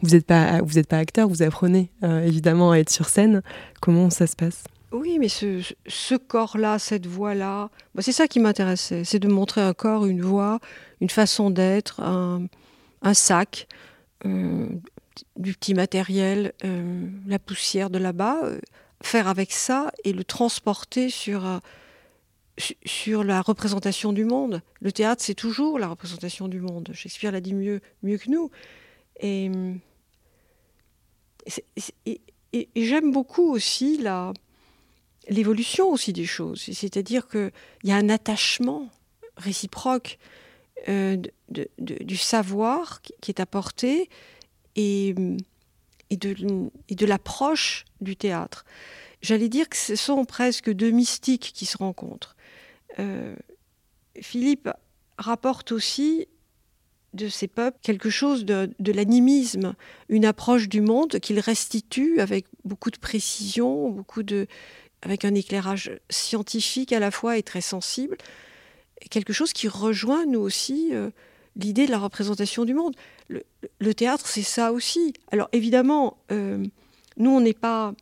Vous 0.00 0.10
n'êtes 0.10 0.24
pas, 0.26 0.62
vous 0.62 0.82
pas 0.82 0.96
acteur, 0.96 1.28
vous 1.28 1.42
apprenez 1.42 1.90
évidemment 2.02 2.70
à 2.70 2.78
être 2.78 2.90
sur 2.90 3.08
scène. 3.08 3.42
Comment 3.80 4.08
ça 4.08 4.26
se 4.26 4.34
passe? 4.34 4.64
Oui, 4.92 5.18
mais 5.20 5.28
ce, 5.28 6.16
corps-là, 6.16 6.78
cette 6.78 7.06
voix-là, 7.06 7.68
c'est 7.98 8.12
ça 8.12 8.26
qui 8.26 8.40
m'intéressait, 8.40 9.04
c'est 9.04 9.20
de 9.20 9.28
montrer 9.28 9.60
un 9.60 9.74
corps, 9.74 10.06
une 10.06 10.22
voix, 10.22 10.58
une 11.00 11.10
façon 11.10 11.50
d'être, 11.50 12.00
un, 12.00 13.14
sac, 13.14 13.68
euh, 14.24 14.66
du 15.36 15.52
petit 15.52 15.74
matériel, 15.74 16.54
la 17.26 17.38
poussière 17.38 17.90
de 17.90 17.98
là-bas, 17.98 18.40
faire 19.02 19.28
avec 19.28 19.52
ça 19.52 19.92
et 20.04 20.12
le 20.12 20.24
transporter 20.24 21.08
sur, 21.08 21.60
sur 22.84 23.24
la 23.24 23.42
représentation 23.42 24.12
du 24.12 24.24
monde. 24.24 24.62
Le 24.80 24.92
théâtre, 24.92 25.22
c'est 25.24 25.34
toujours 25.34 25.78
la 25.78 25.88
représentation 25.88 26.48
du 26.48 26.60
monde. 26.60 26.90
Shakespeare 26.92 27.32
l'a 27.32 27.40
dit 27.40 27.54
mieux, 27.54 27.80
mieux 28.02 28.18
que 28.18 28.30
nous. 28.30 28.50
Et, 29.20 29.50
j'aime 32.74 33.12
beaucoup 33.12 33.50
aussi 33.50 33.98
la 33.98 34.32
l'évolution 35.28 35.90
aussi 35.90 36.12
des 36.12 36.24
choses. 36.24 36.60
C'est-à-dire 36.60 37.28
qu'il 37.28 37.52
y 37.84 37.92
a 37.92 37.96
un 37.96 38.08
attachement 38.08 38.88
réciproque 39.36 40.18
euh, 40.88 41.16
du 41.78 42.16
savoir 42.16 43.00
qui 43.02 43.30
est 43.30 43.38
apporté 43.38 44.08
et, 44.76 45.14
et 46.08 46.16
de, 46.16 46.70
de 46.88 47.06
l'approche 47.06 47.84
du 48.00 48.16
théâtre. 48.16 48.64
J'allais 49.22 49.48
dire 49.48 49.68
que 49.68 49.76
ce 49.76 49.94
sont 49.94 50.24
presque 50.24 50.70
deux 50.70 50.90
mystiques 50.90 51.52
qui 51.54 51.66
se 51.66 51.76
rencontrent. 51.76 52.34
Euh, 52.98 53.34
Philippe 54.20 54.68
rapporte 55.18 55.72
aussi 55.72 56.26
de 57.14 57.28
ces 57.28 57.48
peuples 57.48 57.78
quelque 57.82 58.10
chose 58.10 58.44
de, 58.44 58.70
l'animisme, 58.92 59.74
une 60.08 60.24
approche 60.24 60.68
du 60.68 60.80
monde 60.80 61.18
qu'il 61.18 61.40
restitue 61.40 62.20
avec 62.20 62.46
beaucoup 62.64 62.90
de 62.90 62.98
précision, 62.98 63.90
beaucoup 63.90 64.22
de, 64.22 64.46
avec 65.02 65.24
un 65.24 65.34
éclairage 65.34 65.92
scientifique 66.08 66.92
à 66.92 67.00
la 67.00 67.10
fois 67.10 67.36
et 67.36 67.42
très 67.42 67.60
sensible, 67.60 68.16
quelque 69.10 69.32
chose 69.32 69.52
qui 69.52 69.66
rejoint 69.66 70.24
nous 70.26 70.40
aussi 70.40 70.90
euh, 70.92 71.10
l'idée 71.56 71.86
de 71.86 71.90
la 71.90 71.98
représentation 71.98 72.64
du 72.64 72.74
monde. 72.74 72.94
Le, 73.28 73.94
théâtre, 73.94 74.26
c'est 74.26 74.42
ça 74.42 74.72
aussi. 74.72 75.12
Alors 75.32 75.48
évidemment, 75.52 76.16
euh, 76.30 76.64
nous, 77.16 77.30
on 77.30 77.40
n'est 77.40 77.54
pas... 77.54 77.94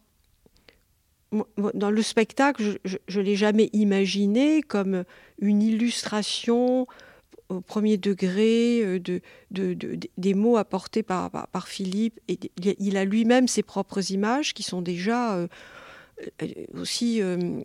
Dans 1.74 1.90
le 1.90 2.02
spectacle, 2.02 2.78
je 2.84 3.20
ne 3.20 3.24
l'ai 3.24 3.36
jamais 3.36 3.68
imaginé 3.72 4.62
comme 4.62 5.04
une 5.38 5.62
illustration 5.62 6.86
au 7.48 7.60
premier 7.60 7.96
degré 7.96 8.82
euh, 8.82 8.98
de, 9.00 9.98
des 10.16 10.34
mots 10.34 10.56
apportés 10.56 11.02
par, 11.02 11.30
Philippe. 11.66 12.20
Et 12.28 12.38
il 12.78 12.96
a 12.96 13.04
lui-même 13.04 13.48
ses 13.48 13.62
propres 13.62 14.12
images 14.12 14.54
qui 14.54 14.62
sont 14.62 14.82
déjà 14.82 15.34
euh, 15.36 15.48
aussi 16.74 17.22
euh, 17.22 17.60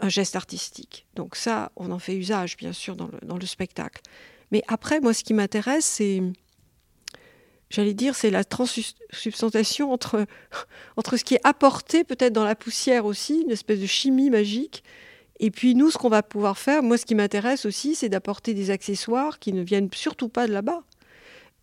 un 0.00 0.08
geste 0.08 0.36
artistique. 0.36 1.06
Donc 1.14 1.36
ça, 1.36 1.72
on 1.76 1.90
en 1.90 1.98
fait 1.98 2.16
usage, 2.16 2.56
bien 2.56 2.72
sûr, 2.72 2.96
dans 2.96 3.36
le, 3.36 3.46
spectacle. 3.46 4.02
Mais 4.50 4.62
après, 4.68 5.00
moi, 5.00 5.14
ce 5.14 5.24
qui 5.24 5.34
m'intéresse, 5.34 5.84
c'est, 5.84 6.22
j'allais 7.70 7.94
dire, 7.94 8.14
c'est 8.14 8.30
la 8.30 8.44
transsubstantiation 8.44 9.92
entre, 9.92 10.26
entre 10.96 11.16
ce 11.16 11.24
qui 11.24 11.34
est 11.34 11.40
apporté 11.44 12.04
peut-être 12.04 12.32
dans 12.32 12.44
la 12.44 12.54
poussière 12.54 13.04
aussi, 13.04 13.42
une 13.42 13.50
espèce 13.50 13.80
de 13.80 13.86
chimie 13.86 14.30
magique, 14.30 14.82
et 15.40 15.50
puis 15.50 15.74
nous, 15.74 15.90
ce 15.90 15.98
qu'on 15.98 16.08
va 16.08 16.22
pouvoir 16.22 16.58
faire, 16.58 16.82
moi, 16.82 16.98
ce 16.98 17.06
qui 17.06 17.14
m'intéresse 17.14 17.64
aussi, 17.64 17.94
c'est 17.94 18.08
d'apporter 18.08 18.54
des 18.54 18.70
accessoires 18.70 19.38
qui 19.38 19.52
ne 19.52 19.62
viennent 19.62 19.88
surtout 19.92 20.28
pas 20.28 20.48
de 20.48 20.52
là-bas. 20.52 20.82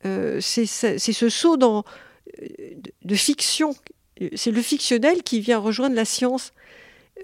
Euh, 0.06 0.40
c'est 0.40 0.66
ce 0.66 1.30
saut 1.30 1.58
dans, 1.58 1.84
de 3.04 3.16
fiction 3.16 3.76
c'est 4.36 4.52
le 4.52 4.62
fictionnel 4.62 5.24
qui 5.24 5.40
vient 5.40 5.58
rejoindre 5.58 5.96
la 5.96 6.06
science. 6.06 6.54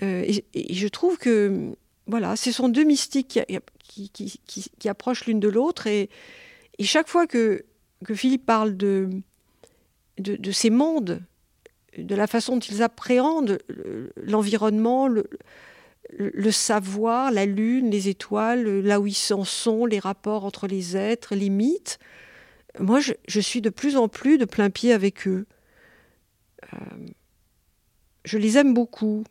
Euh, 0.04 0.26
et, 0.54 0.74
je 0.74 0.88
trouve 0.88 1.18
que 1.18 1.74
voilà, 2.08 2.36
ce 2.36 2.52
sont 2.52 2.70
deux 2.70 2.84
mystiques 2.84 3.40
qui, 3.88 4.90
approchent 4.90 5.26
l'une 5.26 5.40
de 5.40 5.48
l'autre. 5.48 5.88
Et, 5.88 6.10
chaque 6.82 7.08
fois 7.08 7.28
que, 7.28 7.64
Philippe 8.14 8.46
parle 8.46 8.76
de, 8.78 9.10
de, 10.18 10.52
ces 10.52 10.70
mondes, 10.70 11.22
de 11.98 12.16
la 12.16 12.28
façon 12.28 12.54
dont 12.54 12.60
ils 12.60 12.84
appréhendent 12.84 13.60
l'environnement, 14.16 15.08
le, 15.08 15.30
le, 16.18 16.52
savoir, 16.52 17.32
la 17.32 17.46
lune, 17.46 17.90
les 17.90 18.10
étoiles, 18.10 18.82
là 18.82 19.00
où 19.00 19.08
ils 19.08 19.34
en 19.34 19.44
sont, 19.44 19.86
les 19.86 20.00
rapports 20.00 20.46
entre 20.46 20.68
les 20.68 20.98
êtres, 20.98 21.36
les 21.36 21.50
mythes, 21.50 22.00
moi 22.80 23.00
je 23.00 23.40
suis 23.40 23.62
de 23.62 23.70
plus 23.70 23.98
en 23.98 24.08
plus 24.08 24.38
de 24.38 24.46
plein 24.46 24.70
pied 24.70 24.94
avec 24.94 25.28
eux. 25.28 25.46
Euh, 26.74 26.78
je 28.26 28.38
les 28.38 28.58
aime 28.58 28.74
beaucoup. 28.74 29.24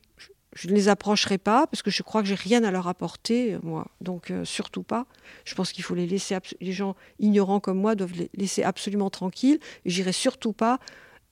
Je 0.53 0.69
ne 0.69 0.75
les 0.75 0.89
approcherai 0.89 1.39
pas 1.39 1.67
parce 1.67 1.83
que 1.83 1.91
je 1.91 2.03
crois 2.03 2.23
que 2.23 2.29
j'ai 2.29 2.35
rien 2.35 2.65
à 2.65 2.71
leur 2.71 2.89
apporter, 2.89 3.57
moi. 3.63 3.87
Donc, 4.01 4.31
euh, 4.31 4.45
surtout 4.45 4.83
pas. 4.83 5.07
Je 5.45 5.55
pense 5.55 5.73
qu'il 5.73 5.85
faut 5.85 5.95
les 5.95 6.07
laisser. 6.07 6.37
Les 6.61 6.73
gens 6.73 6.97
ignorants 7.21 7.61
comme 7.61 7.79
moi 7.79 7.95
doivent 7.95 8.15
les 8.15 8.31
laisser 8.35 8.63
absolument 8.63 9.11
tranquilles. 9.11 9.61
J'irai 9.85 10.13
surtout 10.13 10.53
pas 10.53 10.81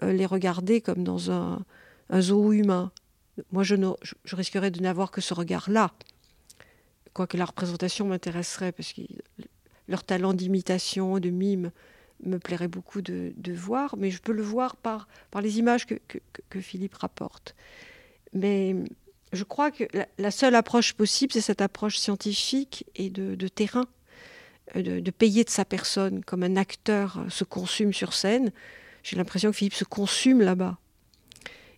euh, 0.03 0.13
les 0.13 0.27
regarder 0.27 0.81
comme 0.81 1.03
dans 1.03 1.33
un, 1.33 1.65
zoo 2.21 2.53
humain. 2.53 2.93
Moi, 3.51 3.65
je, 3.65 3.75
je 4.25 4.37
risquerais 4.37 4.71
de 4.71 4.81
n'avoir 4.81 5.11
que 5.11 5.21
ce 5.21 5.35
regard-là. 5.35 5.93
Quoique 7.13 7.37
la 7.37 7.45
représentation 7.45 8.07
m'intéresserait 8.07 8.71
parce 8.71 8.93
que 8.93 9.03
leur 9.89 10.05
talent 10.05 10.33
d'imitation, 10.33 11.19
de 11.19 11.31
mime, 11.31 11.73
me 12.25 12.39
plairait 12.39 12.69
beaucoup 12.69 13.03
de, 13.03 13.33
voir, 13.53 13.97
mais 13.97 14.11
je 14.11 14.21
peux 14.21 14.33
le 14.33 14.43
voir 14.43 14.77
par, 14.77 15.09
par 15.31 15.43
les 15.43 15.59
images 15.59 15.87
que, 15.87 15.95
que, 16.51 16.61
Philippe 16.61 16.95
rapporte. 16.95 17.55
Mais 18.33 18.75
je 19.33 19.45
crois 19.45 19.71
que 19.71 19.85
la, 20.19 20.31
seule 20.31 20.55
approche 20.55 20.95
possible, 20.95 21.33
c'est 21.33 21.41
cette 21.41 21.61
approche 21.61 21.99
scientifique 21.99 22.85
et 22.95 23.11
de, 23.11 23.49
terrain, 23.49 23.87
euh, 24.77 25.01
de, 25.01 25.11
payer 25.11 25.45
de 25.45 25.51
sa 25.51 25.65
personne, 25.65 26.25
comme 26.25 26.43
un 26.43 26.57
acteur 26.57 27.25
se 27.29 27.45
consume 27.45 27.93
sur 27.93 28.15
scène. 28.15 28.53
J'ai 29.03 29.17
l'impression 29.17 29.51
que 29.51 29.57
Philippe 29.57 29.75
se 29.75 29.85
consume 29.85 30.41
là-bas. 30.41 30.79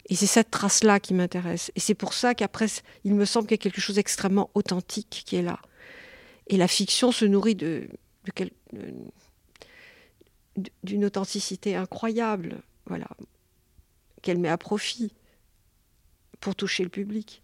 Et 0.08 0.16
c'est 0.16 0.26
cette 0.26 0.50
trace-là 0.50 0.98
qui 0.98 1.14
m'intéresse. 1.14 1.70
Et 1.76 1.80
c'est 1.80 1.94
pour 1.94 2.14
ça 2.14 2.34
qu'après, 2.34 2.66
il 3.04 3.14
me 3.14 3.24
semble 3.24 3.46
qu'il 3.46 3.54
y 3.56 3.60
a 3.60 3.62
quelque 3.62 3.80
chose 3.80 3.96
d'extrêmement 3.96 4.50
authentique 4.54 5.22
qui 5.24 5.36
est 5.36 5.42
là. 5.42 5.60
Et 6.48 6.56
la 6.56 6.66
fiction 6.66 7.12
se 7.12 7.24
nourrit 7.24 7.54
d'une 10.82 11.04
authenticité 11.04 11.76
incroyable, 11.76 12.62
voilà, 12.86 13.06
qu'elle 14.22 14.38
met 14.38 14.48
à 14.48 14.58
profit 14.58 15.12
pour 16.40 16.54
toucher 16.54 16.82
le 16.82 16.88
public. 16.88 17.42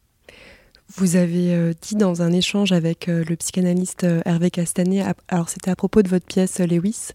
Vous 0.94 1.16
avez 1.16 1.52
euh, 1.52 1.72
dit 1.80 1.96
dans 1.96 2.22
un 2.22 2.32
échange 2.32 2.72
avec 2.72 3.08
euh, 3.08 3.24
le 3.24 3.36
psychanalyste 3.36 4.04
euh, 4.04 4.22
Hervé 4.24 4.50
Castanet, 4.50 5.04
alors 5.28 5.48
c'était 5.48 5.70
à 5.70 5.76
propos 5.76 6.02
de 6.02 6.08
votre 6.08 6.26
pièce 6.26 6.60
Lewis, 6.60 7.08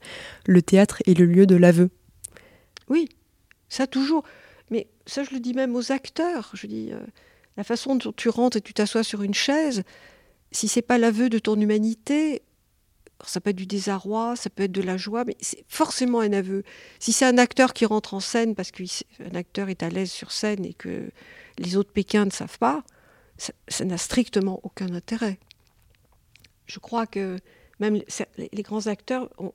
le 0.46 0.62
théâtre 0.62 1.02
est 1.06 1.18
le 1.18 1.26
lieu 1.26 1.46
de 1.46 1.56
l'aveu. 1.56 1.90
Oui, 2.90 3.08
ça 3.70 3.88
toujours. 3.88 4.24
Mais 4.70 4.88
ça, 5.06 5.24
je 5.24 5.32
le 5.32 5.40
dis 5.40 5.54
même 5.54 5.76
aux 5.76 5.92
acteurs. 5.92 6.52
Je 6.54 6.68
dis, 6.68 6.92
la 7.58 7.64
façon 7.64 7.96
dont 7.96 8.12
tu 8.12 8.30
rentres 8.30 8.58
et 8.58 8.62
tu 8.62 8.74
t'assois 8.74 9.04
sur 9.04 9.22
une 9.22 9.34
chaise, 9.34 9.84
si 10.52 10.68
c'est 10.68 10.82
pas 10.82 10.98
l'aveu 10.98 11.30
de 11.30 11.40
ton 11.40 11.60
humanité, 11.60 12.42
ça 13.26 13.40
peut 13.40 13.52
être 13.52 13.56
du 13.56 13.66
désarroi, 13.66 14.36
ça 14.36 14.50
peut 14.50 14.64
être 14.64 14.72
de 14.72 14.82
la 14.82 14.98
joie, 14.98 15.24
mais 15.26 15.36
c'est 15.40 15.64
forcément 15.68 16.20
un 16.20 16.34
aveu. 16.34 16.64
Si 17.00 17.14
c'est 17.14 17.26
un 17.26 17.38
acteur 17.38 17.74
qui 17.74 17.86
rentre 17.86 18.14
en 18.14 18.20
scène 18.20 18.56
parce 18.56 18.72
qu'un 18.72 19.36
acteur 19.36 19.70
est 19.70 19.84
à 19.84 19.90
l'aise 19.90 20.12
sur 20.12 20.32
scène 20.32 20.66
et 20.66 20.74
que 20.74 21.10
les 21.58 21.78
autres 21.78 21.92
Pékins 21.92 22.26
ne 22.26 22.32
savent 22.32 22.60
pas, 22.60 22.84
ça 23.38 23.86
n'a 23.86 23.98
strictement 23.98 24.60
aucun 24.64 24.94
intérêt. 24.94 25.40
Je 26.68 26.80
crois 26.80 27.08
que 27.08 27.38
même 27.80 28.02
les 28.38 28.62
grands 28.62 28.88
acteurs 28.88 29.30
ont, 29.40 29.52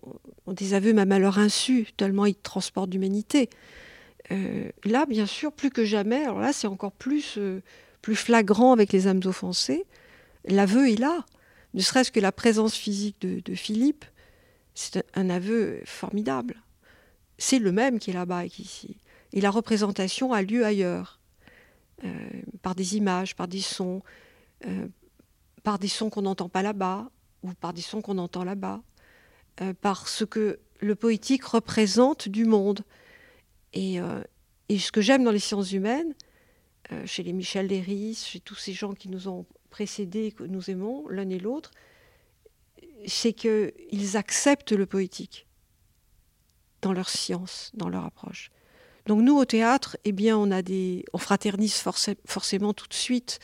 des 0.48 0.74
aveux 0.74 0.92
même 0.92 1.12
à 1.12 1.18
leur 1.18 1.38
insu, 1.38 1.86
tellement 1.96 2.26
ils 2.26 2.34
transportent 2.34 2.90
d'humanité. 2.90 3.48
euh, 4.32 4.70
là, 4.84 5.06
bien 5.06 5.26
sûr, 5.26 5.52
plus 5.52 5.70
que 5.70 5.84
jamais, 5.84 6.24
alors 6.24 6.40
là, 6.40 6.52
c'est 6.52 6.66
encore 6.66 6.92
plus, 6.92 7.38
euh, 7.38 7.62
plus 8.02 8.16
flagrant 8.16 8.72
avec 8.72 8.92
les 8.92 9.06
âmes 9.06 9.22
offensées, 9.24 9.84
l'aveu 10.44 10.90
est 10.90 10.98
là. 10.98 11.24
Ne 11.74 11.80
serait-ce 11.80 12.10
que 12.10 12.20
la 12.20 12.32
présence 12.32 12.74
physique 12.74 13.20
de, 13.20 13.54
Philippe, 13.54 14.04
c'est 14.74 15.04
un, 15.14 15.30
aveu 15.30 15.80
formidable. 15.84 16.62
C'est 17.38 17.58
le 17.58 17.70
même 17.70 17.98
qui 17.98 18.10
est 18.10 18.14
là-bas 18.14 18.46
et 18.46 18.50
qui 18.50 18.62
ici. 18.62 18.96
Et 19.32 19.40
la 19.40 19.50
représentation 19.50 20.32
a 20.32 20.42
lieu 20.42 20.64
ailleurs, 20.64 21.20
par 22.62 22.74
des 22.74 22.96
images, 22.96 23.34
par 23.34 23.48
des 23.48 23.60
sons, 23.60 24.02
par 25.62 25.78
des 25.78 25.88
sons 25.88 26.10
qu'on 26.10 26.22
n'entend 26.22 26.48
pas 26.48 26.62
là-bas, 26.62 27.10
ou 27.42 27.52
par 27.54 27.72
des 27.72 27.82
sons 27.82 28.02
qu'on 28.02 28.18
entend 28.18 28.44
là-bas, 28.44 28.82
par 29.80 30.08
ce 30.08 30.24
que 30.24 30.60
le 30.80 30.94
poétique 30.94 31.44
représente 31.44 32.28
du 32.28 32.44
monde. 32.44 32.82
Euh, 33.76 34.22
et, 34.68 34.78
ce 34.78 34.92
que 34.92 35.00
j'aime 35.00 35.24
dans 35.24 35.30
les 35.30 35.38
sciences 35.38 35.72
humaines, 35.72 36.14
euh, 36.92 37.04
chez 37.06 37.22
les 37.22 37.32
Michel 37.32 37.66
Léris, 37.66 38.14
chez 38.26 38.40
tous 38.40 38.54
ces 38.54 38.72
gens 38.72 38.94
qui 38.94 39.08
nous 39.08 39.28
ont 39.28 39.46
précédés, 39.70 40.32
que 40.32 40.44
nous 40.44 40.70
aimons 40.70 41.08
l'un 41.08 41.28
et 41.28 41.38
l'autre, 41.38 41.72
c'est 43.06 43.32
qu'ils 43.32 44.16
acceptent 44.16 44.72
le 44.72 44.86
poétique 44.86 45.46
dans 46.82 46.92
leur 46.92 47.08
science, 47.08 47.70
dans 47.74 47.88
leur 47.88 48.04
approche. 48.04 48.50
Donc 49.06 49.22
nous, 49.22 49.36
au 49.36 49.44
théâtre, 49.44 49.96
eh 50.04 50.12
bien, 50.12 50.36
on, 50.36 50.50
a 50.50 50.62
des, 50.62 51.04
on 51.12 51.18
fraternise 51.18 51.82
forcément 52.26 52.74
tout 52.74 52.88
de 52.88 52.94
suite, 52.94 53.38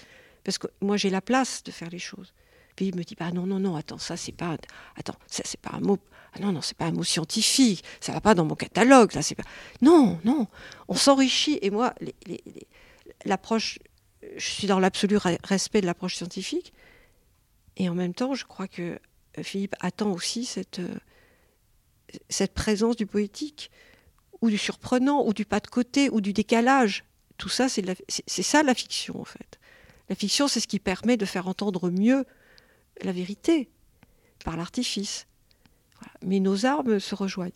parce 0.45 0.59
que 0.59 0.67
moi, 0.81 0.97
j'ai 0.97 1.11
la 1.11 1.21
place 1.21 1.63
de 1.63 1.71
faire 1.71 1.91
les 1.91 1.99
choses. 1.99 2.33
Puis 2.75 2.87
il 2.87 2.97
me 2.97 3.05
dit, 3.05 3.15
bah 3.19 3.31
non, 3.31 3.47
non, 3.47 3.61
non, 3.61 3.77
attends, 3.77 3.99
ça, 3.99 4.17
c'est 4.17 4.33
pas, 4.33 4.57
attends, 4.97 5.17
ça, 5.27 5.43
c'est 5.47 5.61
pas 5.61 5.71
un 5.75 5.81
mot 5.81 5.99
ah 6.35 6.41
non, 6.41 6.53
non, 6.53 6.63
c'est 6.63 6.77
pas 6.77 6.87
un 6.87 6.93
mot 6.93 7.05
scientifique, 7.05 7.85
ça 8.01 8.13
va 8.13 8.21
pas 8.21 8.35
dans 8.35 8.45
mon 8.45 8.55
catalogue. 8.55 9.13
Là, 9.15 9.23
c'est 9.23 9.35
pas... 9.35 9.45
Non, 9.83 10.19
non, 10.25 10.47
on 10.89 10.95
s'enrichit. 10.95 11.59
Et 11.61 11.71
moi, 11.71 11.95
l'approche, 13.27 13.79
je 14.37 14.45
suis 14.45 14.67
dans 14.67 14.79
l'absolu 14.79 15.19
respect 15.45 15.83
de 15.83 15.87
l'approche 15.87 16.17
scientifique. 16.17 16.73
Et 17.77 17.89
en 17.89 17.95
même 17.95 18.15
temps, 18.15 18.35
je 18.35 18.45
crois 18.45 18.67
que 18.67 18.99
euh, 19.39 19.43
Philippe 19.43 19.77
attend 19.81 20.13
aussi 20.13 20.45
cette, 20.45 20.79
euh, 20.79 20.95
cette 22.29 22.55
présence 22.55 22.97
du 22.97 23.07
poétique, 23.07 23.71
ou 24.43 24.51
du 24.51 24.59
surprenant, 24.59 25.27
ou 25.27 25.33
du 25.33 25.47
pas 25.47 25.61
de 25.61 25.69
côté, 25.69 26.11
ou 26.11 26.21
du 26.21 26.33
décalage. 26.33 27.05
Tout 27.39 27.49
ça, 27.49 27.69
c'est 27.69 28.43
ça 28.43 28.63
la 28.63 28.75
fiction, 28.75 29.21
en 29.21 29.25
fait. 29.25 29.59
La 30.11 30.15
fiction, 30.15 30.49
c'est 30.49 30.61
ce 30.61 30.69
qui 30.69 30.79
permet 30.79 31.17
de 31.17 31.25
faire 31.25 31.49
entendre 31.49 31.91
mieux 31.91 32.25
la 33.03 33.13
vérité 33.13 33.71
par 34.45 34.57
l'artifice 34.57 35.27
mais 36.25 36.41
nos 36.41 36.67
armes 36.67 37.01
se 37.01 37.15
rejoignent. 37.15 37.51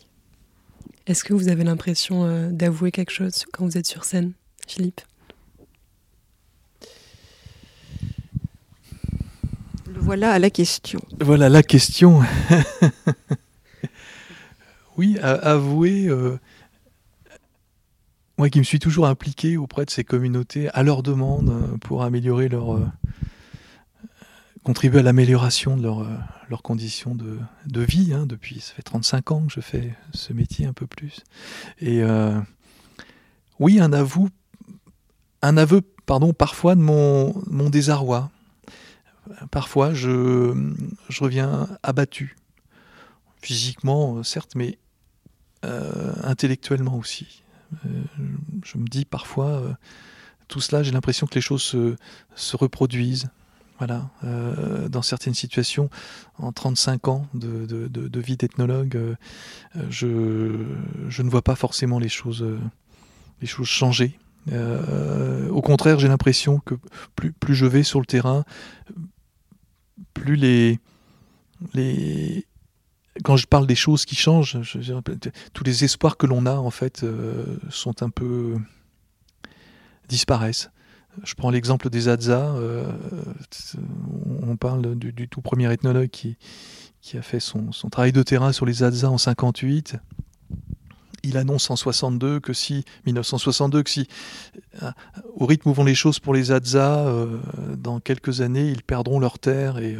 Est-ce 1.05 1.23
que 1.23 1.33
vous 1.33 1.47
avez 1.47 1.63
l'impression 1.63 2.25
euh, 2.25 2.49
d'avouer 2.49 2.91
quelque 2.91 3.11
chose 3.11 3.45
quand 3.51 3.65
vous 3.65 3.77
êtes 3.77 3.85
sur 3.85 4.03
scène, 4.03 4.33
Philippe? 4.67 5.01
Le 9.87 9.99
voilà 9.99 10.31
à 10.31 10.39
la 10.39 10.49
question. 10.49 10.99
Voilà 11.19 11.49
la 11.49 11.63
question. 11.63 12.21
oui, 14.97 15.17
avouer. 15.19 16.07
Euh, 16.07 16.37
moi 18.37 18.49
qui 18.49 18.59
me 18.59 18.63
suis 18.63 18.79
toujours 18.79 19.07
impliqué 19.07 19.57
auprès 19.57 19.85
de 19.85 19.89
ces 19.89 20.03
communautés 20.03 20.69
à 20.69 20.83
leur 20.83 21.03
demande 21.03 21.49
euh, 21.49 21.77
pour 21.77 22.03
améliorer 22.03 22.49
leur, 22.49 22.79
contribuer 24.63 24.99
à 24.99 25.03
l'amélioration 25.03 25.77
de 25.77 25.83
leurs 25.83 26.05
leur 26.49 26.61
conditions 26.61 27.15
de, 27.15 27.81
vie. 27.81 28.13
Hein, 28.13 28.25
depuis, 28.25 28.59
ça 28.59 28.73
fait 28.73 28.81
35 28.81 29.31
ans 29.31 29.45
que 29.47 29.53
je 29.53 29.59
fais 29.59 29.95
ce 30.13 30.33
métier 30.33 30.65
un 30.65 30.73
peu 30.73 30.87
plus. 30.87 31.23
Et 31.79 32.03
euh, 32.03 32.39
oui, 33.59 33.79
un 33.79 33.93
aveu, 33.93 34.29
un 35.41 35.57
aveu 35.57 35.81
pardon, 36.05 36.33
parfois 36.33 36.75
de 36.75 36.81
mon, 36.81 37.69
désarroi. 37.69 38.31
Parfois, 39.51 39.93
je, 39.93 40.53
reviens 41.19 41.67
abattu. 41.83 42.37
Physiquement, 43.41 44.23
certes, 44.23 44.55
mais 44.55 44.77
euh, 45.65 46.13
intellectuellement 46.23 46.97
aussi. 46.97 47.43
Euh, 47.85 48.03
je 48.63 48.77
me 48.77 48.85
dis 48.85 49.05
parfois, 49.05 49.77
tout 50.47 50.61
cela, 50.61 50.83
j'ai 50.83 50.91
l'impression 50.91 51.27
que 51.27 51.35
les 51.35 51.41
choses 51.41 51.63
se, 51.63 51.95
se 52.35 52.57
reproduisent. 52.57 53.29
Voilà, 53.77 54.09
euh, 54.23 54.89
dans 54.89 55.03
certaines 55.03 55.35
situations, 55.35 55.91
en 56.39 56.51
35 56.51 57.07
ans 57.09 57.27
de, 57.35 58.19
vie 58.19 58.35
d'ethnologue, 58.35 58.95
euh, 58.95 59.15
je, 59.91 60.07
ne 60.07 61.29
vois 61.29 61.43
pas 61.43 61.55
forcément 61.55 61.99
les 61.99 62.09
choses, 62.09 62.43
les 63.39 63.47
choses 63.47 63.67
changer. 63.67 64.17
Euh, 64.51 65.47
au 65.49 65.61
contraire, 65.61 65.99
j'ai 65.99 66.07
l'impression 66.07 66.59
que 66.59 66.73
plus, 67.15 67.31
plus, 67.33 67.53
je 67.53 67.67
vais 67.67 67.83
sur 67.83 67.99
le 67.99 68.07
terrain, 68.07 68.45
plus 70.15 70.35
les, 70.35 70.79
les, 71.75 72.47
quand 73.23 73.37
je 73.37 73.47
parle 73.47 73.67
des 73.67 73.75
choses 73.75 74.05
qui 74.05 74.15
changent, 74.15 74.57
tous 75.53 75.63
les 75.63 75.83
espoirs 75.83 76.17
que 76.17 76.25
l'on 76.25 76.45
a 76.45 76.55
en 76.55 76.71
fait 76.71 77.05
sont 77.69 78.03
un 78.03 78.09
peu 78.09 78.57
disparaissent. 80.07 80.69
Je 81.23 81.33
prends 81.33 81.49
l'exemple 81.49 81.89
des 81.89 82.09
Hadza. 82.09 82.53
Euh, 82.55 82.85
on 84.43 84.55
parle 84.55 84.95
du, 84.95 85.27
tout 85.27 85.41
premier 85.41 85.71
ethnologue 85.71 86.09
qui, 86.09 86.37
a 87.15 87.21
fait 87.21 87.39
son, 87.39 87.71
travail 87.91 88.11
de 88.11 88.23
terrain 88.23 88.51
sur 88.51 88.65
les 88.65 88.83
Hadza 88.83 89.09
en 89.09 89.17
58. 89.17 89.95
Il 91.23 91.37
annonce 91.37 91.69
en 91.71 91.75
62 91.75 92.39
que 92.39 92.53
si 92.53 92.85
1962 93.05 93.83
que 93.83 93.89
si 93.89 94.07
euh, 94.81 94.91
au 95.35 95.45
rythme 95.45 95.69
où 95.69 95.73
vont 95.73 95.83
les 95.83 95.95
choses 95.95 96.19
pour 96.19 96.33
les 96.33 96.51
Hadza, 96.51 97.07
euh, 97.07 97.39
dans 97.75 97.99
quelques 97.99 98.41
années 98.41 98.69
ils 98.69 98.83
perdront 98.83 99.19
leurs 99.19 99.39
terres 99.39 99.79
et 99.79 99.97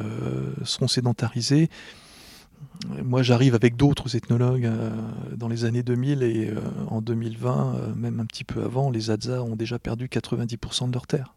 seront 0.64 0.88
sédentarisés. 0.88 1.70
Moi, 3.04 3.24
j'arrive 3.24 3.56
avec 3.56 3.76
d'autres 3.76 4.16
ethnologues 4.16 4.66
euh, 4.66 4.92
dans 5.36 5.48
les 5.48 5.66
années 5.66 5.84
2000 5.84 6.24
et 6.24 6.50
euh, 6.50 6.60
en 6.88 7.02
2020, 7.02 7.76
euh, 7.76 7.96
même 7.96 8.20
un 8.20 8.26
petit 8.26 8.44
peu 8.44 8.64
avant, 8.64 8.90
les 8.90 9.10
Hadza 9.10 9.44
ont 9.44 9.56
déjà 9.56 9.80
perdu 9.80 10.08
90% 10.08 10.88
de 10.88 10.94
leurs 10.94 11.08
terres. 11.08 11.36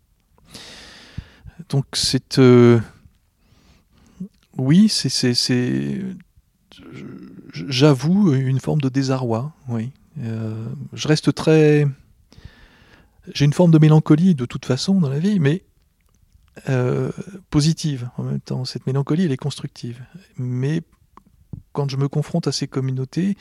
Donc 1.69 1.87
c'est... 1.93 2.41
oui, 4.59 4.89
c'est... 4.89 6.03
J'avoue 7.53 8.33
une 8.35 8.61
forme 8.61 8.81
de 8.81 8.89
désarroi, 8.89 9.53
oui. 9.69 9.91
je 10.17 11.09
reste 11.09 11.35
très... 11.35 11.87
J'ai 13.35 13.45
une 13.45 13.53
forme 13.53 13.71
de 13.71 13.79
mélancolie 13.79 14.35
de 14.35 14.47
toute 14.47 14.65
façon 14.65 15.01
dans 15.01 15.11
la 15.11 15.19
vie, 15.19 15.41
mais 15.41 15.63
positive 17.51 18.09
en 18.17 18.23
même 18.25 18.41
temps. 18.41 18.65
Cette 18.65 18.87
mélancolie, 18.87 19.25
elle 19.25 19.33
est 19.33 19.37
constructive. 19.37 20.03
Mais 20.37 20.83
quand 21.73 21.91
je 21.91 21.97
me 21.97 22.09
confronte 22.09 22.47
à 22.47 22.53
ces 22.53 22.67
communautés, 22.67 23.37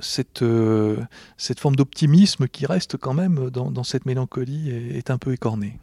cette, 0.00 0.42
euh, 0.42 0.96
cette 1.36 1.60
forme 1.60 1.76
d'optimisme 1.76 2.48
qui 2.48 2.66
reste 2.66 2.96
quand 2.96 3.14
même 3.14 3.50
dans, 3.50 3.84
cette 3.84 4.06
mélancolie 4.06 4.70
est, 4.70 5.10
un 5.10 5.18
peu 5.18 5.32
écornée. 5.32 5.78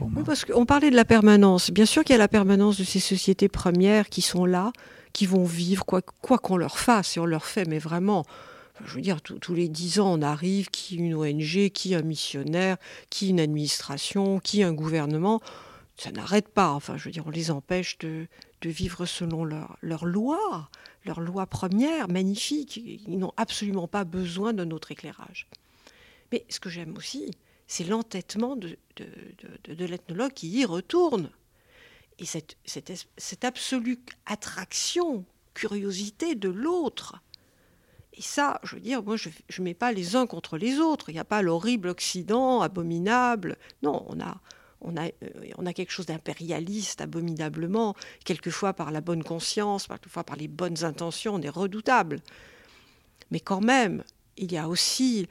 Oui, 0.00 0.22
parce 0.24 0.44
qu'on 0.44 0.66
parlait 0.66 0.90
de 0.90 0.96
la 0.96 1.04
permanence. 1.04 1.70
Bien 1.70 1.86
sûr 1.86 2.04
qu'il 2.04 2.12
y 2.12 2.16
a 2.16 2.18
la 2.18 2.28
permanence 2.28 2.78
de 2.78 2.84
ces 2.84 3.00
sociétés 3.00 3.48
premières 3.48 4.08
qui 4.08 4.20
sont 4.20 4.44
là, 4.44 4.72
qui 5.12 5.26
vont 5.26 5.44
vivre 5.44 5.84
quoi 5.84 6.02
qu'on 6.02 6.56
leur 6.56 6.78
fasse, 6.78 7.16
et 7.16 7.20
on 7.20 7.26
leur 7.26 7.46
fait, 7.46 7.64
mais 7.66 7.78
vraiment, 7.78 8.24
je 8.84 8.94
veux 8.94 9.00
dire, 9.00 9.20
tous 9.22 9.54
les 9.54 9.68
dix 9.68 10.00
ans, 10.00 10.12
on 10.12 10.22
arrive, 10.22 10.68
qui 10.70 10.96
une 10.96 11.14
ONG, 11.14 11.70
qui 11.70 11.94
un 11.94 12.02
missionnaire, 12.02 12.76
qui 13.10 13.30
une 13.30 13.40
administration, 13.40 14.38
qui 14.38 14.62
un 14.62 14.72
gouvernement. 14.72 15.40
Ça 15.96 16.12
n'arrête 16.12 16.48
pas. 16.48 16.72
Enfin, 16.72 16.96
je 16.98 17.04
veux 17.04 17.10
dire, 17.10 17.24
on 17.26 17.30
les 17.30 17.50
empêche 17.50 17.96
de, 17.98 18.26
de 18.60 18.70
vivre 18.70 19.06
selon 19.06 19.44
leurs 19.44 19.76
leur 19.82 20.04
lois, 20.04 20.70
leurs 21.04 21.20
lois 21.20 21.46
premières, 21.46 22.08
magnifiques. 22.08 22.76
Ils 22.76 23.18
n'ont 23.18 23.32
absolument 23.36 23.88
pas 23.88 24.04
besoin 24.04 24.52
de 24.52 24.64
notre 24.64 24.92
éclairage. 24.92 25.46
Mais 26.32 26.44
ce 26.48 26.60
que 26.60 26.70
j'aime 26.70 26.96
aussi, 26.96 27.30
c'est 27.66 27.84
l'entêtement 27.84 28.56
de, 28.56 28.76
de, 28.96 29.84
l'ethnologue 29.84 30.32
qui 30.32 30.48
y 30.48 30.64
retourne. 30.64 31.30
Et 32.18 32.24
cette, 32.24 32.56
cette, 32.64 33.44
absolue 33.44 33.98
attraction, 34.24 35.24
curiosité 35.54 36.34
de 36.34 36.48
l'autre. 36.48 37.20
Et 38.14 38.22
ça, 38.22 38.58
je 38.62 38.76
veux 38.76 38.80
dire, 38.80 39.02
moi, 39.02 39.16
je 39.16 39.28
ne 39.28 39.64
mets 39.64 39.74
pas 39.74 39.92
les 39.92 40.16
uns 40.16 40.26
contre 40.26 40.56
les 40.56 40.78
autres. 40.78 41.10
Il 41.10 41.12
n'y 41.12 41.18
a 41.18 41.24
pas 41.24 41.42
l'horrible 41.42 41.88
Occident, 41.88 42.62
abominable. 42.62 43.58
Non, 43.82 44.06
on 44.08 44.18
a, 44.20 44.40
euh, 44.86 45.10
on 45.58 45.66
a, 45.66 45.72
quelque 45.72 45.90
chose 45.90 46.06
d'impérialiste, 46.06 47.00
abominablement, 47.00 47.94
quelquefois 48.24 48.72
par 48.72 48.90
la 48.90 49.00
bonne 49.00 49.24
conscience, 49.24 49.86
quelquefois 49.86 50.24
par 50.24 50.36
les 50.36 50.48
bonnes 50.48 50.84
intentions, 50.84 51.34
on 51.34 51.42
est 51.42 51.48
redoutable. 51.48 52.20
Mais 53.30 53.40
quand 53.40 53.60
même, 53.60 54.04
il 54.36 54.52
y 54.52 54.58
a 54.58 54.68
aussi 54.68 55.28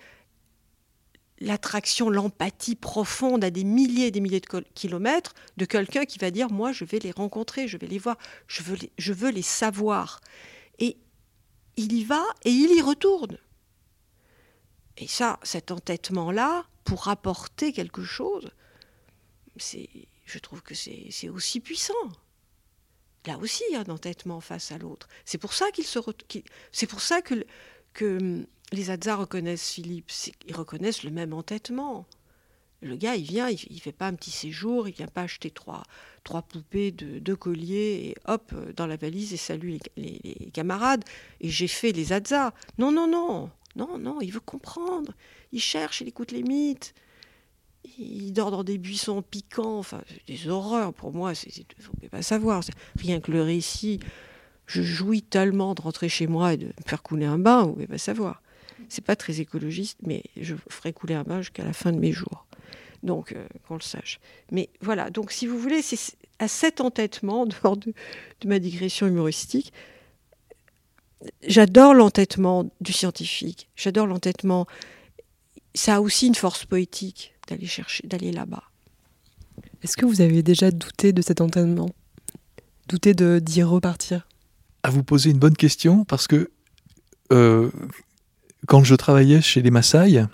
l'attraction, 1.40 2.10
l'empathie 2.10 2.76
profonde 2.76 3.44
à 3.44 3.50
des 3.50 3.64
milliers 3.64 4.08
et 4.08 4.12
des 4.12 4.22
milliers 4.22 4.40
de 4.40 4.60
kilomètres 4.74 5.34
de 5.58 5.66
quelqu'un 5.66 6.06
qui 6.06 6.18
va 6.18 6.32
dire 6.32 6.50
moi 6.50 6.72
je 6.72 6.86
vais 6.86 7.00
les 7.00 7.12
rencontrer, 7.12 7.68
je 7.68 7.78
vais 7.78 7.88
les 7.88 8.00
voir, 8.00 8.18
je 8.48 8.64
veux 8.64 8.78
je 8.98 9.14
veux 9.14 9.32
les 9.32 9.42
savoir. 9.42 10.22
Et 10.80 10.98
il 11.78 11.94
y 11.94 12.04
va 12.04 12.24
et 12.46 12.52
il 12.52 12.76
y 12.76 12.82
retourne. 12.82 13.38
Et 14.98 15.08
ça, 15.08 15.40
cet 15.44 15.72
entêtement-là, 15.72 16.66
pour 16.86 17.10
apporter 17.10 17.74
quelque 17.74 18.04
chose, 18.04 18.50
je 19.58 20.40
trouve 20.40 20.62
que 20.62 20.74
c'est 20.74 21.30
aussi 21.30 21.60
puissant. 21.60 21.94
Là 23.26 23.38
aussi, 23.40 23.64
il 23.70 23.74
y 23.74 23.76
a 23.76 23.82
un 23.82 23.90
entêtement 23.90 24.40
face 24.40 24.72
à 24.72 24.78
l'autre. 24.78 25.08
C'est 25.26 25.38
pour 25.38 25.54
ça 25.54 25.72
qu'il 25.72 25.86
se, 25.86 26.00
c'est 26.72 26.88
pour 26.88 27.02
ça 27.02 27.22
que, 27.22 27.44
hum, 28.02 28.46
les 28.72 28.90
Hadza 28.90 29.16
reconnaissent 29.16 29.72
Philippe. 29.72 30.12
Ils 30.48 30.56
reconnaissent 30.56 31.04
le 31.04 31.12
même 31.12 31.34
entêtement. 31.34 32.06
Le 32.82 32.96
gars, 32.96 33.16
il 33.16 33.24
vient, 33.24 33.50
il, 33.50 33.76
ne 33.76 33.80
fait 33.80 33.92
pas 33.92 34.08
un 34.08 34.14
petit 34.14 34.32
séjour, 34.32 34.88
il 34.88 34.94
vient 34.94 35.08
pas 35.08 35.24
acheter 35.24 35.50
trois, 35.50 35.84
trois 36.24 36.44
poupées 36.44 36.92
de 36.92 37.18
deux 37.18 37.36
colliers 37.36 38.10
et 38.10 38.16
hop 38.28 38.54
dans 38.76 38.86
la 38.86 38.96
valise 38.96 39.34
et 39.34 39.38
salut 39.38 39.80
les, 39.96 40.52
camarades. 40.54 41.04
Et 41.42 41.50
j'ai 41.50 41.68
fait 41.68 41.94
les 41.94 42.14
Hadza. 42.14 42.54
Non, 42.78 42.92
non, 42.92 43.08
non, 43.08 43.50
non, 43.76 43.98
non, 43.98 44.22
il 44.22 44.32
veut 44.32 44.40
comprendre. 44.40 45.14
Il 45.52 45.62
cherche, 45.62 46.02
il 46.02 46.08
écoute 46.08 46.32
les 46.32 46.44
mythes. 46.44 46.94
Il 47.98 48.34
dort 48.34 48.52
dans 48.52 48.64
des 48.64 48.78
buissons 48.78 49.22
piquants, 49.22 49.80
enfin, 49.80 50.02
des 50.28 50.48
horreurs 50.48 50.94
pour 50.94 51.14
moi, 51.14 51.34
vous 51.34 51.62
ne 51.62 51.96
pouvez 51.96 52.10
pas 52.10 52.22
savoir. 52.22 52.62
Rien 53.00 53.20
que 53.20 53.32
le 53.32 53.42
récit, 53.42 54.00
je 54.68 54.82
jouis 54.82 55.22
tellement 55.22 55.76
de 55.76 55.82
rentrer 55.82 56.10
chez 56.10 56.28
moi 56.28 56.54
et 56.54 56.58
de 56.58 56.66
me 56.66 56.72
faire 56.86 57.04
couler 57.04 57.26
un 57.26 57.38
bain, 57.38 57.64
vous 57.64 57.70
ne 57.70 57.74
pouvez 57.74 57.88
pas 57.88 57.98
savoir. 57.98 58.42
C'est 58.90 59.04
pas 59.04 59.16
très 59.16 59.40
écologiste, 59.40 60.00
mais 60.06 60.24
je 60.38 60.56
ferai 60.70 60.94
couler 60.94 61.16
un 61.16 61.24
bain 61.24 61.42
jusqu'à 61.42 61.64
la 61.64 61.74
fin 61.74 61.92
de 61.92 62.00
mes 62.00 62.12
jours. 62.12 62.46
Donc, 63.04 63.32
euh, 63.32 63.46
qu'on 63.68 63.76
le 63.76 63.82
sache. 63.82 64.20
Mais 64.52 64.70
voilà, 64.82 65.10
donc 65.10 65.32
si 65.32 65.48
vous 65.48 65.58
voulez, 65.58 65.82
c'est 65.82 66.18
à 66.40 66.48
cet 66.48 66.82
entêtement, 66.82 67.46
dehors 67.46 67.78
de, 67.78 67.94
de 68.42 68.48
ma 68.48 68.60
digression 68.60 69.08
humoristique, 69.08 69.72
j'adore 71.48 71.94
l'entêtement 71.94 72.70
du 72.82 72.94
scientifique, 72.94 73.70
j'adore 73.76 74.08
l'entêtement. 74.08 74.66
Ça 75.74 75.96
a 75.96 76.02
aussi 76.02 76.28
une 76.28 76.36
force 76.36 76.66
poétique 76.66 77.35
d'aller 77.48 77.68
chercher, 77.68 78.08
d'aller 78.08 78.32
là-bas. 78.32 78.64
Est-ce 79.84 79.98
que 79.98 80.06
vous 80.06 80.22
avez 80.22 80.44
déjà 80.44 80.72
douté 80.72 81.14
de 81.14 81.22
cet 81.22 81.42
entêtement 81.42 81.90
Douté 82.88 83.14
d'y 83.14 83.64
repartir? 83.64 84.28
À 84.84 84.90
vous 84.90 85.04
poser 85.04 85.32
une 85.32 85.40
bonne 85.40 85.56
question, 85.56 86.06
parce 86.06 86.28
que 86.28 86.52
euh, 87.32 87.72
quand 88.68 88.84
je 88.84 88.96
travaillais 88.96 89.42
chez 89.42 89.62
les 89.62 89.72
Maasai, 89.72 90.26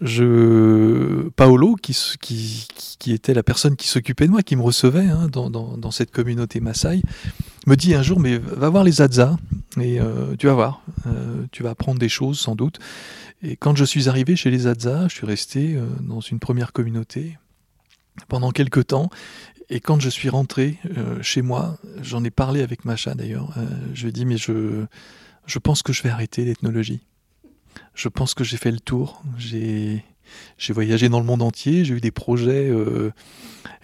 je, 0.00 1.28
Paolo, 1.30 1.74
qui, 1.76 1.96
qui, 2.20 2.68
qui, 2.98 3.12
était 3.12 3.34
la 3.34 3.42
personne 3.42 3.76
qui 3.76 3.88
s'occupait 3.88 4.26
de 4.26 4.30
moi, 4.30 4.42
qui 4.42 4.56
me 4.56 4.62
recevait 4.62 5.06
hein, 5.06 5.28
dans, 5.32 5.50
dans, 5.50 5.76
dans, 5.76 5.90
cette 5.90 6.10
communauté 6.10 6.60
Maasai, 6.60 7.02
me 7.66 7.76
dit 7.76 7.94
un 7.94 8.02
jour, 8.02 8.20
mais 8.20 8.38
va 8.38 8.68
voir 8.68 8.84
les 8.84 9.00
Hadza, 9.00 9.36
et 9.80 10.00
euh, 10.00 10.36
tu 10.38 10.46
vas 10.46 10.54
voir, 10.54 10.82
euh, 11.06 11.44
tu 11.50 11.62
vas 11.62 11.70
apprendre 11.70 11.98
des 11.98 12.08
choses 12.08 12.38
sans 12.38 12.54
doute. 12.54 12.78
Et 13.42 13.56
quand 13.56 13.76
je 13.76 13.84
suis 13.84 14.08
arrivé 14.08 14.36
chez 14.36 14.50
les 14.50 14.66
Hadza, 14.66 15.08
je 15.08 15.14
suis 15.14 15.26
resté 15.26 15.74
euh, 15.74 15.86
dans 16.00 16.20
une 16.20 16.38
première 16.38 16.72
communauté 16.72 17.38
pendant 18.28 18.50
quelques 18.50 18.88
temps, 18.88 19.08
et 19.70 19.80
quand 19.80 20.00
je 20.00 20.10
suis 20.10 20.28
rentré 20.28 20.78
euh, 20.98 21.22
chez 21.22 21.42
moi, 21.42 21.78
j'en 22.02 22.22
ai 22.24 22.30
parlé 22.30 22.60
avec 22.60 22.84
Macha 22.84 23.14
d'ailleurs, 23.14 23.54
euh, 23.56 23.66
je 23.94 24.02
lui 24.02 24.08
ai 24.08 24.12
dit, 24.12 24.26
mais 24.26 24.36
je, 24.36 24.84
je 25.46 25.58
pense 25.58 25.82
que 25.82 25.92
je 25.92 26.02
vais 26.02 26.10
arrêter 26.10 26.44
l'ethnologie. 26.44 27.00
Je 27.94 28.08
pense 28.08 28.34
que 28.34 28.42
j'ai 28.42 28.56
fait 28.56 28.72
le 28.72 28.80
tour. 28.80 29.22
J'ai 29.38 30.04
j'ai 30.58 30.72
voyagé 30.72 31.08
dans 31.08 31.20
le 31.20 31.26
monde 31.26 31.42
entier, 31.42 31.84
j'ai 31.84 31.94
eu 31.94 32.00
des 32.00 32.10
projets 32.10 32.70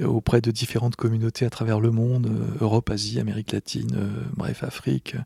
euh, 0.00 0.06
auprès 0.06 0.42
de 0.42 0.50
différentes 0.50 0.96
communautés 0.96 1.46
à 1.46 1.50
travers 1.50 1.80
le 1.80 1.90
monde, 1.90 2.26
euh, 2.26 2.64
Europe, 2.64 2.90
Asie, 2.90 3.18
Amérique 3.18 3.52
latine, 3.52 3.96
euh, 3.96 4.08
bref, 4.36 4.62
Afrique, 4.62 5.16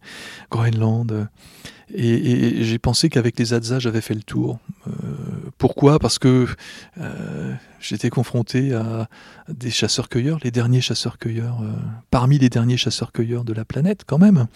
Groenland. 0.50 1.28
Et, 1.92 2.62
j'ai 2.62 2.78
pensé 2.78 3.08
qu'avec 3.08 3.36
les 3.36 3.52
Hadza, 3.52 3.80
j'avais 3.80 4.00
fait 4.00 4.14
le 4.14 4.22
tour. 4.22 4.60
pourquoi? 5.58 5.98
Parce 5.98 6.20
que 6.20 6.46
j'étais 7.80 8.10
confronté 8.10 8.72
à 8.74 9.08
des 9.48 9.70
chasseurs-cueilleurs, 9.70 10.38
les 10.44 10.52
derniers 10.52 10.80
chasseurs-cueilleurs, 10.80 11.64
parmi 12.12 12.38
les 12.38 12.48
derniers 12.48 12.76
chasseurs-cueilleurs 12.76 13.42
de 13.42 13.52
la 13.52 13.64
planète 13.64 14.04
quand 14.06 14.18
même. 14.18 14.46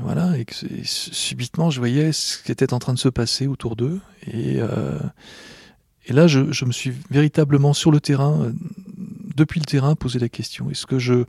voilà, 0.00 0.38
et 0.38 0.44
que 0.44 0.54
subitement, 0.84 1.70
je 1.70 1.80
voyais 1.80 2.12
ce 2.12 2.40
qui 2.40 2.52
était 2.52 2.72
en 2.72 2.78
train 2.78 2.94
de 2.94 3.00
se 3.00 3.08
passer 3.08 3.48
autour 3.48 3.74
d'eux. 3.74 4.00
Et 4.32 4.60
et 6.06 6.12
là, 6.12 6.26
je, 6.26 6.64
me 6.64 6.72
suis 6.72 6.92
véritablement 7.10 7.72
sur 7.72 7.90
le 7.90 8.00
terrain, 8.00 8.42
euh, 8.42 8.52
depuis 9.36 9.60
le 9.60 9.64
terrain, 9.64 9.94
posé 9.94 10.18
la 10.18 10.28
question 10.28 10.70
est-ce 10.70 10.86
que 10.86 10.98
je, 10.98 11.24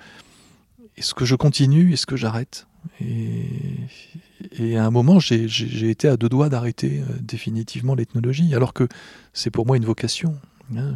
est-ce 0.97 1.13
que 1.13 1.25
je 1.25 1.35
continue 1.35 1.93
Est-ce 1.93 2.05
que 2.05 2.17
j'arrête? 2.17 2.67
Et, 2.99 4.77
à 4.77 4.85
un 4.85 4.91
moment, 4.91 5.19
j'ai 5.19 5.89
été 5.89 6.07
à 6.07 6.17
deux 6.17 6.29
doigts 6.29 6.49
d'arrêter 6.49 6.99
euh, 6.99 7.13
définitivement 7.21 7.95
l'ethnologie, 7.95 8.53
alors 8.53 8.73
que 8.73 8.87
c'est 9.33 9.49
pour 9.49 9.65
moi 9.65 9.77
une 9.77 9.85
vocation. 9.85 10.37
Hein. 10.75 10.95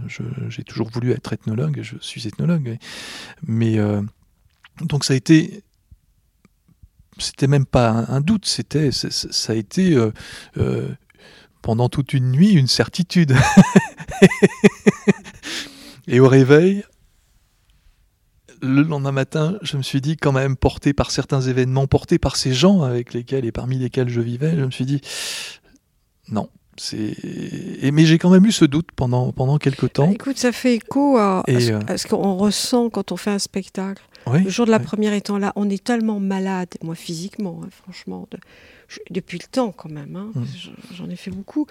j'ai 0.50 0.64
toujours 0.64 0.90
voulu 0.90 1.12
être 1.12 1.32
ethnologue, 1.32 1.80
je 1.82 1.96
suis 2.02 2.28
ethnologue. 2.28 2.78
Mais 3.44 3.78
euh, 3.78 4.02
donc 4.82 5.06
ça 5.06 5.14
a 5.14 5.16
été 5.16 5.64
c'était 7.18 7.48
même 7.48 7.66
pas 7.66 8.06
un, 8.08 8.22
doute, 8.22 8.46
c'était, 8.46 8.92
ça 8.92 9.54
a 9.54 9.56
été 9.56 9.98
pendant 11.62 11.90
toute 11.90 12.14
une 12.14 12.32
nuit 12.32 12.54
une 12.54 12.68
certitude. 12.68 13.36
et 16.08 16.20
au 16.20 16.28
réveil, 16.28 16.84
le 18.62 18.84
lendemain 18.84 19.12
matin, 19.12 19.58
je 19.62 19.78
me 19.78 19.82
suis 19.82 20.02
dit, 20.02 20.18
quand 20.18 20.32
même, 20.32 20.56
porté 20.56 20.94
par 20.94 21.12
certains 21.12 21.42
événements, 21.42 21.88
porté 21.88 22.20
par 22.20 22.36
ces 22.36 22.54
gens 22.54 22.82
avec 22.82 23.14
lesquels 23.14 23.46
et 23.46 23.52
parmi 23.52 23.78
lesquels 23.78 24.10
je 24.10 24.22
vivais, 24.22 24.56
je 24.58 24.66
me 24.66 24.72
suis 24.72 24.86
dit, 24.86 25.02
non. 26.30 26.50
Et, 26.94 27.92
mais 27.92 28.06
j'ai 28.06 28.18
quand 28.18 28.30
même 28.30 28.46
eu 28.46 28.54
ce 28.54 28.64
doute 28.64 28.88
pendant, 28.96 29.34
pendant 29.34 29.58
quelques 29.58 29.94
temps. 29.94 30.08
Bah, 30.08 30.14
écoute, 30.14 30.38
ça 30.38 30.54
fait 30.54 30.76
écho 30.76 31.18
à, 31.18 31.44
euh, 31.50 31.98
ce, 31.98 32.08
qu'on 32.08 32.38
ressent 32.38 32.90
quand 32.90 33.12
on 33.12 33.18
fait 33.18 33.32
un 33.32 33.40
spectacle. 33.40 34.02
Le 34.28 34.50
jour 34.50 34.66
de 34.66 34.72
la 34.72 34.80
première 34.80 35.14
étant 35.14 35.38
là, 35.38 35.54
on 35.56 35.70
est 35.70 35.84
tellement 35.84 36.20
malade, 36.20 36.70
moi 36.84 36.96
physiquement, 36.96 37.62
hein, 37.64 37.70
franchement, 37.72 38.28
de, 38.32 38.38
depuis 39.10 39.38
le 39.38 39.48
temps 39.48 39.72
quand 39.72 39.90
même, 39.90 40.16
hein. 40.16 40.32
mmh. 40.36 40.44
j'en 40.96 41.10
ai 41.10 41.16
fait 41.16 41.32
beaucoup. 41.32 41.68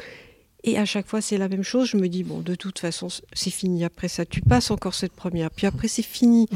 Et 0.65 0.77
à 0.77 0.85
chaque 0.85 1.07
fois, 1.07 1.21
c'est 1.21 1.39
la 1.39 1.49
même 1.49 1.63
chose. 1.63 1.89
Je 1.89 1.97
me 1.97 2.09
dis, 2.09 2.25
bon, 2.25 2.41
de 2.41 2.55
toute 2.55 2.79
façon, 2.79 3.09
c'est 3.33 3.51
fini. 3.51 3.85
Après 3.85 4.09
ça, 4.09 4.27
tu 4.27 4.41
passes 4.41 4.71
encore 4.71 4.95
cette 4.95 5.13
première. 5.13 5.51
Puis 5.51 5.67
après, 5.67 5.89
c'est 5.89 6.03
fini. 6.03 6.49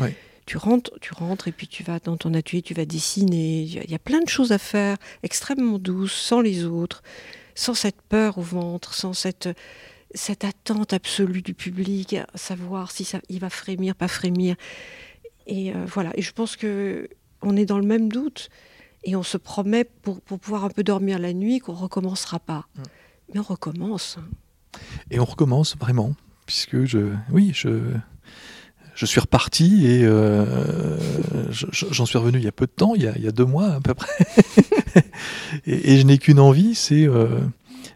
Tu 0.44 0.56
rentres, 0.56 0.90
tu 1.00 1.14
rentres 1.14 1.46
et 1.46 1.52
puis 1.52 1.68
tu 1.68 1.84
vas 1.84 2.00
dans 2.00 2.16
ton 2.16 2.34
atelier, 2.34 2.62
tu 2.62 2.74
vas 2.74 2.84
dessiner. 2.84 3.62
Il 3.62 3.90
y 3.90 3.94
a 3.94 4.00
plein 4.00 4.20
de 4.20 4.28
choses 4.28 4.50
à 4.50 4.58
faire, 4.58 4.96
extrêmement 5.22 5.78
douces, 5.78 6.12
sans 6.12 6.40
les 6.40 6.64
autres, 6.64 7.04
sans 7.54 7.74
cette 7.74 8.02
peur 8.02 8.38
au 8.38 8.42
ventre, 8.42 8.92
sans 8.92 9.12
cette, 9.12 9.48
cette 10.14 10.44
attente 10.44 10.92
absolue 10.92 11.42
du 11.42 11.54
public, 11.54 12.14
à 12.14 12.26
savoir 12.36 12.90
si 12.90 13.04
ça, 13.04 13.20
il 13.28 13.38
va 13.38 13.50
frémir, 13.50 13.94
pas 13.94 14.08
frémir. 14.08 14.56
Et 15.46 15.72
euh, 15.72 15.84
voilà. 15.86 16.10
Et 16.16 16.22
je 16.22 16.32
pense 16.32 16.56
que 16.56 17.08
on 17.42 17.56
est 17.56 17.66
dans 17.66 17.78
le 17.78 17.86
même 17.86 18.08
doute 18.08 18.48
et 19.04 19.16
on 19.16 19.22
se 19.22 19.36
promet 19.36 19.84
pour, 19.84 20.20
pour 20.20 20.38
pouvoir 20.38 20.64
un 20.64 20.70
peu 20.70 20.84
dormir 20.84 21.18
la 21.18 21.32
nuit 21.32 21.58
qu'on 21.58 21.74
recommencera 21.74 22.38
pas. 22.38 22.66
Mm. 22.76 22.82
Mais 23.34 23.40
on 23.40 23.44
recommence. 23.44 24.18
Et 25.10 25.18
on 25.18 25.24
recommence 25.24 25.76
vraiment, 25.76 26.14
puisque 26.46 26.84
je, 26.84 27.12
oui, 27.30 27.52
je, 27.54 27.80
je 28.94 29.06
suis 29.06 29.20
reparti 29.20 29.86
et 29.86 30.04
euh, 30.04 30.96
j'en 31.50 32.06
suis 32.06 32.18
revenu 32.18 32.38
il 32.38 32.44
y 32.44 32.48
a 32.48 32.52
peu 32.52 32.66
de 32.66 32.72
temps, 32.72 32.94
il 32.94 33.02
y 33.02 33.06
a, 33.06 33.12
il 33.16 33.22
y 33.22 33.28
a 33.28 33.32
deux 33.32 33.44
mois 33.44 33.74
à 33.74 33.80
peu 33.80 33.94
près. 33.94 34.12
et, 35.66 35.92
et, 35.92 35.98
je 35.98 36.06
n'ai 36.06 36.18
qu'une 36.18 36.40
envie, 36.40 36.74
c'est 36.74 37.06
euh, 37.06 37.40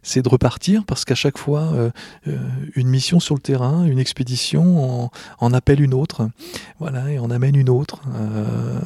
c'est 0.07 0.23
de 0.23 0.29
repartir 0.29 0.85
parce 0.85 1.05
qu'à 1.05 1.17
chaque 1.17 1.37
fois, 1.37 1.73
euh, 1.75 1.91
euh, 2.29 2.39
une 2.77 2.89
mission 2.89 3.19
sur 3.19 3.35
le 3.35 3.41
terrain, 3.41 3.85
une 3.85 3.99
expédition 3.99 5.11
en, 5.41 5.53
appelle 5.53 5.81
une 5.81 5.95
autre, 5.95 6.31
voilà, 6.79 7.11
et 7.11 7.19
en 7.19 7.29
amène 7.31 7.57
une 7.57 7.69
autre. 7.69 8.03
Euh, 8.15 8.79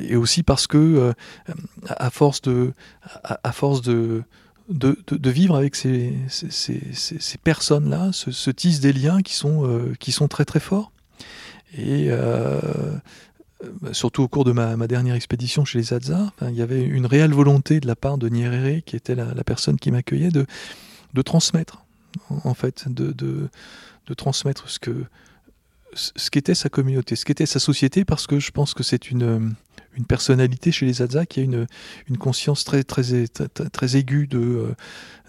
et 0.00 0.16
aussi 0.16 0.42
parce 0.42 0.66
que, 0.66 1.14
à 1.86 2.10
force 2.10 2.42
de, 2.42 2.72
à, 3.22 3.52
force 3.52 3.80
de, 3.80 4.24
de, 4.68 4.98
de, 5.08 5.30
vivre 5.30 5.54
avec 5.54 5.76
ces, 5.76 6.14
ces, 6.28 6.50
ces, 6.92 7.38
personnes-là, 7.38 8.10
se, 8.12 8.32
se, 8.32 8.50
tissent 8.50 8.80
des 8.80 8.92
liens 8.92 9.22
qui 9.22 9.34
sont, 9.34 9.84
qui 10.00 10.10
sont 10.10 10.26
très 10.26 10.44
très 10.44 10.60
forts. 10.60 10.90
Et 11.78 12.10
surtout 13.92 14.22
au 14.22 14.28
cours 14.28 14.44
de 14.44 14.52
ma, 14.52 14.76
dernière 14.86 15.14
expédition 15.14 15.64
chez 15.64 15.78
les 15.78 15.92
Hadza, 15.92 16.32
il 16.42 16.54
y 16.54 16.62
avait 16.62 16.82
une 16.82 17.06
réelle 17.06 17.32
volonté 17.32 17.80
de 17.80 17.86
la 17.86 17.96
part 17.96 18.18
de 18.18 18.28
Nyerere, 18.28 18.82
qui 18.84 18.96
était 18.96 19.14
la, 19.14 19.44
personne 19.44 19.78
qui 19.78 19.90
m'accueillait, 19.90 20.30
de, 20.30 20.46
transmettre, 21.22 21.84
en 22.44 22.54
fait, 22.54 22.86
de, 22.88 23.48
transmettre 24.16 24.66
ce 24.68 26.30
qu'était 26.30 26.54
sa 26.54 26.68
communauté, 26.68 27.16
ce 27.16 27.24
qu'était 27.24 27.46
sa 27.46 27.58
société, 27.58 28.04
parce 28.04 28.26
que 28.26 28.38
je 28.38 28.50
pense 28.50 28.74
que 28.74 28.82
c'est 28.82 29.10
une, 29.10 29.54
personnalité 30.08 30.72
chez 30.72 30.86
les 30.86 31.02
Hadza 31.02 31.26
qui 31.26 31.40
a 31.40 31.42
une, 31.42 31.66
conscience 32.18 32.64
très, 32.64 32.82
aiguë 33.94 34.28
euh, 34.32 34.74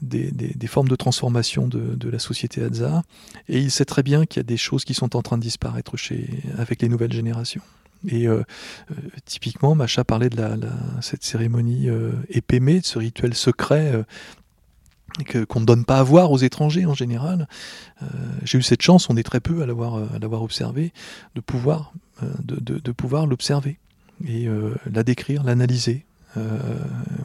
des, 0.02 0.68
formes 0.68 0.88
de 0.88 0.96
transformation 0.96 1.68
de, 1.68 1.96
de, 1.96 2.10
la 2.10 2.20
société 2.20 2.64
Hadza. 2.64 3.04
Et 3.50 3.60
il 3.60 3.72
sait 3.72 3.86
très 3.86 4.04
bien 4.04 4.26
qu'il 4.26 4.40
y 4.40 4.42
a 4.42 4.44
des 4.44 4.58
choses 4.58 4.86
qui 4.86 4.94
sont 4.94 5.18
en 5.18 5.22
train 5.22 5.38
de 5.38 5.44
disparaître 5.44 5.98
chez, 5.98 6.30
avec 6.58 6.82
les 6.82 6.88
nouvelles 6.88 7.12
générations. 7.12 7.62
Et 8.08 8.28
euh, 8.28 8.44
euh, 8.92 8.96
typiquement, 9.26 9.76
Macha 9.76 10.04
parlait 10.04 10.30
de 10.30 10.38
cette 11.02 11.24
cérémonie 11.24 11.90
euh, 11.90 12.12
épémée, 12.30 12.80
de 12.80 12.86
ce 12.86 13.00
rituel 13.00 13.34
secret 13.34 14.04
qu'on 15.50 15.60
ne 15.60 15.66
donne 15.66 15.84
pas 15.84 16.00
à 16.00 16.04
voir 16.04 16.32
aux 16.32 16.38
étrangers 16.38 16.86
en 16.86 16.94
général. 16.94 17.48
Euh, 18.02 18.06
j'ai 18.44 18.58
eu 18.58 18.62
cette 18.62 18.82
chance, 18.82 19.10
on 19.10 19.18
est 19.18 19.24
très 19.24 19.42
peu 19.42 19.62
à 19.62 19.66
l'avoir, 19.66 20.42
observé, 20.42 20.94
de 21.36 21.42
pouvoir, 21.42 21.92
l'observer 23.28 23.78
et 24.26 24.48
la 24.90 25.04
décrire, 25.04 25.44
l'analyser. 25.44 26.06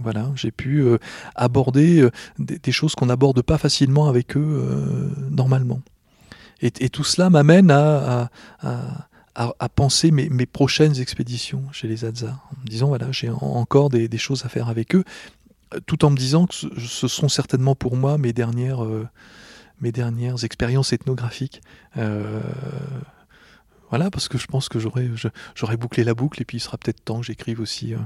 voilà, 0.02 0.32
j'ai 0.34 0.50
pu 0.50 0.84
aborder 1.36 2.08
des, 2.40 2.72
choses 2.72 2.96
qu'on 2.96 3.06
n'aborde 3.06 3.40
pas 3.42 3.56
facilement 3.56 4.08
avec 4.08 4.36
eux 4.36 5.12
normalement. 5.30 5.80
Et, 6.62 6.88
tout 6.88 7.04
cela 7.04 7.30
m'amène 7.30 7.70
à, 7.70 8.30
penser 9.74 10.10
mes, 10.10 10.46
prochaines 10.46 11.00
expéditions 11.00 11.64
chez 11.72 11.88
les 11.88 12.04
Hadza, 12.04 12.40
en 12.50 12.60
me 12.60 12.66
disant 12.66 12.88
voilà, 12.88 13.12
j'ai 13.12 13.30
encore 13.30 13.90
des, 13.90 14.18
choses 14.18 14.44
à 14.44 14.48
faire 14.48 14.68
avec 14.68 14.94
eux, 14.94 15.04
tout 15.86 16.04
en 16.04 16.10
me 16.10 16.16
disant 16.16 16.46
que 16.46 16.54
ce, 16.54 17.08
sont 17.08 17.28
certainement 17.28 17.74
pour 17.74 17.96
moi 17.96 18.18
mes 18.18 18.32
dernières, 18.32 18.84
euh, 18.84 19.08
mes 19.80 19.92
dernières 19.92 20.44
expériences 20.44 20.92
ethnographiques. 20.92 21.60
Euh, 21.96 22.40
voilà, 23.90 24.10
parce 24.10 24.28
que 24.28 24.38
je 24.38 24.46
pense 24.46 24.68
que 24.68 24.78
j'aurais 24.78 25.76
bouclé 25.76 26.02
la 26.02 26.14
boucle, 26.14 26.40
et 26.40 26.44
puis 26.44 26.58
il 26.58 26.60
sera 26.60 26.78
peut-être 26.78 27.04
temps 27.04 27.20
que 27.20 27.26
j'écrive 27.26 27.60
aussi 27.60 27.94
euh, 27.94 27.98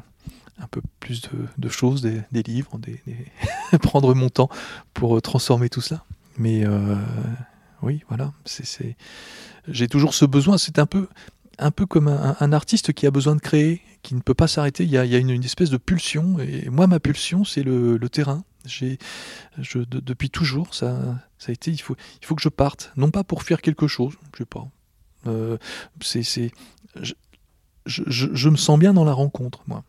un 0.58 0.66
peu 0.66 0.82
plus 0.98 1.22
de, 1.56 1.68
choses, 1.68 2.02
des, 2.02 2.20
des 2.32 2.42
livres, 2.42 2.78
des, 2.78 3.00
prendre 3.82 4.14
mon 4.14 4.28
temps 4.28 4.50
pour 4.94 5.20
transformer 5.22 5.68
tout 5.68 5.80
cela. 5.80 6.04
Mais 6.38 6.64
oui, 7.82 8.02
voilà, 8.08 8.32
c'est 8.44 8.96
j'ai 9.70 9.88
toujours 9.88 10.14
ce 10.14 10.24
besoin. 10.24 10.58
C'est 10.58 10.78
un 10.78 10.86
peu, 10.86 11.08
un 11.58 11.70
peu 11.70 11.86
comme 11.86 12.08
un, 12.08 12.52
artiste 12.52 12.92
qui 12.92 13.06
a 13.06 13.10
besoin 13.10 13.36
de 13.36 13.40
créer, 13.40 13.82
qui 14.02 14.14
ne 14.14 14.20
peut 14.20 14.34
pas 14.34 14.48
s'arrêter. 14.48 14.84
Il 14.84 14.90
y 14.90 14.98
a, 14.98 15.04
une, 15.04 15.44
espèce 15.44 15.70
de 15.70 15.76
pulsion. 15.76 16.38
Et 16.40 16.68
moi, 16.70 16.86
ma 16.86 17.00
pulsion, 17.00 17.44
c'est 17.44 17.62
le, 17.62 17.98
terrain. 18.08 18.44
J'ai, 18.66 18.98
depuis 19.74 20.30
toujours, 20.30 20.74
ça, 20.74 20.98
ça 21.38 21.50
a 21.50 21.52
été. 21.52 21.70
Il 21.70 21.78
faut, 21.78 21.96
il 22.20 22.26
faut 22.26 22.34
que 22.34 22.42
je 22.42 22.48
parte, 22.48 22.92
non 22.96 23.10
pas 23.10 23.24
pour 23.24 23.42
faire 23.42 23.62
quelque 23.62 23.86
chose. 23.86 24.14
Je 24.34 24.38
sais 24.38 24.44
pas. 24.44 24.66
Euh, 25.26 25.58
c'est, 26.00 26.22
je, 26.96 27.14
je, 27.86 28.48
me 28.48 28.56
sens 28.56 28.78
bien 28.78 28.92
dans 28.92 29.04
la 29.04 29.12
rencontre, 29.12 29.62
moi. 29.66 29.84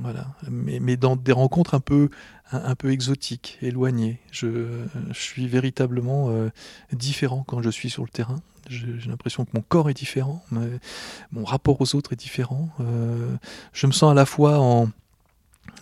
Voilà, 0.00 0.34
mais, 0.50 0.80
mais, 0.80 0.96
dans 0.96 1.14
des 1.14 1.30
rencontres 1.30 1.74
un 1.74 1.80
peu, 1.80 2.08
un, 2.50 2.74
peu 2.74 2.90
exotiques, 2.90 3.58
éloignées. 3.62 4.20
Je, 4.32 4.84
je 5.12 5.20
suis 5.20 5.46
véritablement 5.46 6.30
euh, 6.30 6.50
différent 6.92 7.44
quand 7.46 7.62
je 7.62 7.70
suis 7.70 7.90
sur 7.90 8.02
le 8.02 8.08
terrain. 8.08 8.40
J'ai 8.68 9.08
l'impression 9.08 9.44
que 9.44 9.50
mon 9.54 9.62
corps 9.62 9.90
est 9.90 9.94
différent, 9.94 10.44
mon 11.32 11.44
rapport 11.44 11.80
aux 11.80 11.94
autres 11.94 12.12
est 12.12 12.16
différent. 12.16 12.70
Euh, 12.80 13.36
je 13.72 13.86
me 13.86 13.92
sens 13.92 14.10
à 14.10 14.14
la 14.14 14.26
fois 14.26 14.58
en 14.58 14.90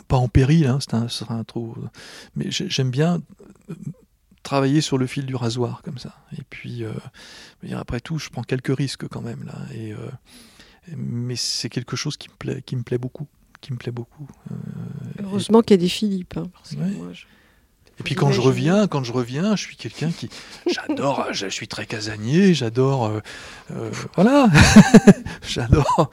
pas 0.09 0.16
en 0.16 0.28
péril, 0.28 0.66
hein, 0.66 0.78
c'est 0.80 0.95
un, 0.95 1.07
un 1.39 1.45
trop, 1.45 1.76
mais 2.37 2.51
j'aime 2.51 2.91
bien 2.91 3.20
euh, 3.70 3.74
travailler 4.43 4.80
sur 4.80 4.99
le 4.99 5.07
fil 5.07 5.26
du 5.26 5.35
rasoir 5.35 5.83
comme 5.83 5.99
ça. 5.99 6.14
Et 6.37 6.43
puis, 6.49 6.85
euh, 6.85 6.93
après 7.72 8.01
tout, 8.01 8.18
je 8.18 8.28
prends 8.28 8.43
quelques 8.43 8.76
risques 8.76 9.09
quand 9.09 9.22
même 9.22 9.45
là. 9.45 9.55
Et, 9.74 9.95
mais 10.97 11.37
c'est 11.37 11.68
quelque 11.68 11.97
chose 11.97 12.16
qui 12.16 12.28
me 12.28 12.35
plaît, 12.35 12.62
qui 12.62 12.76
me 12.76 12.83
plaît 12.83 12.99
beaucoup, 12.99 13.26
qui 13.61 13.72
me 13.72 13.78
plaît 13.78 13.93
beaucoup. 13.93 14.28
Heureusement 15.22 15.62
qu'il 15.62 15.72
y 15.76 15.80
a 15.80 15.83
des 15.83 15.89
Philippe. 15.89 16.37
Hein, 16.37 16.51
et 18.03 18.05
puis 18.05 18.16
quand 18.16 18.32
je 18.32 18.40
reviens, 18.40 18.88
quand 18.88 19.05
je 19.05 19.12
reviens, 19.12 19.55
je 19.55 19.62
suis 19.62 19.76
quelqu'un 19.76 20.11
qui 20.11 20.28
j'adore, 20.66 21.28
je 21.30 21.46
suis 21.46 21.68
très 21.68 21.86
casanier, 21.86 22.53
j'adore, 22.53 23.07
euh, 23.07 23.20
euh, 23.70 23.92
voilà, 24.16 24.48
j'adore, 25.48 26.11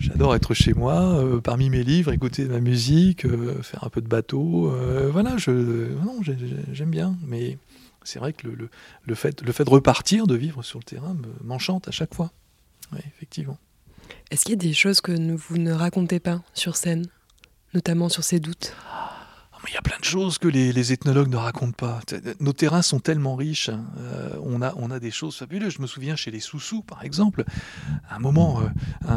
j'adore 0.00 0.34
être 0.34 0.54
chez 0.54 0.72
moi, 0.72 1.02
euh, 1.02 1.38
parmi 1.42 1.68
mes 1.68 1.82
livres, 1.82 2.14
écouter 2.14 2.46
de 2.46 2.52
la 2.54 2.60
musique, 2.60 3.26
faire 3.62 3.84
un 3.84 3.90
peu 3.90 4.00
de 4.00 4.08
bateau, 4.08 4.74
voilà, 5.12 5.36
je, 5.36 5.50
non, 5.50 6.20
j'aime 6.72 6.90
bien, 6.90 7.18
mais 7.26 7.58
c'est 8.02 8.18
vrai 8.18 8.32
que 8.32 8.46
le, 8.48 8.70
le, 9.04 9.14
fait, 9.14 9.42
le 9.42 9.52
fait 9.52 9.64
de 9.64 9.70
repartir, 9.70 10.26
de 10.26 10.34
vivre 10.34 10.62
sur 10.62 10.78
le 10.78 10.84
terrain, 10.84 11.14
m'enchante 11.44 11.88
à 11.88 11.90
chaque 11.90 12.14
fois, 12.14 12.32
oui, 12.92 13.00
effectivement. 13.14 13.58
Est-ce 14.30 14.46
qu'il 14.46 14.52
y 14.52 14.54
a 14.54 14.66
des 14.66 14.72
choses 14.72 15.02
que 15.02 15.12
vous 15.34 15.58
ne 15.58 15.72
racontez 15.72 16.20
pas 16.20 16.40
sur 16.54 16.74
scène, 16.74 17.04
notamment 17.74 18.08
sur 18.08 18.24
ces 18.24 18.40
doutes? 18.40 18.74
Il 19.68 19.74
y 19.74 19.76
a 19.76 19.82
plein 19.82 19.98
de 19.98 20.04
choses 20.04 20.38
que 20.38 20.48
les, 20.48 20.92
ethnologues 20.92 21.28
ne 21.28 21.36
racontent 21.36 21.72
pas. 21.72 22.00
Nos 22.40 22.52
terrains 22.52 22.82
sont 22.82 23.00
tellement 23.00 23.34
riches. 23.34 23.70
Euh, 23.98 24.36
on, 24.42 24.62
a, 24.62 24.72
on 24.76 24.90
a 24.90 24.98
des 24.98 25.10
choses 25.10 25.36
fabuleuses. 25.36 25.74
Je 25.74 25.82
me 25.82 25.86
souviens 25.86 26.16
chez 26.16 26.30
les 26.30 26.40
Soussous, 26.40 26.82
par 26.82 27.02
exemple, 27.02 27.44
à 28.08 28.16
un 28.16 28.18
moment, 28.18 28.60
euh, 28.60 29.14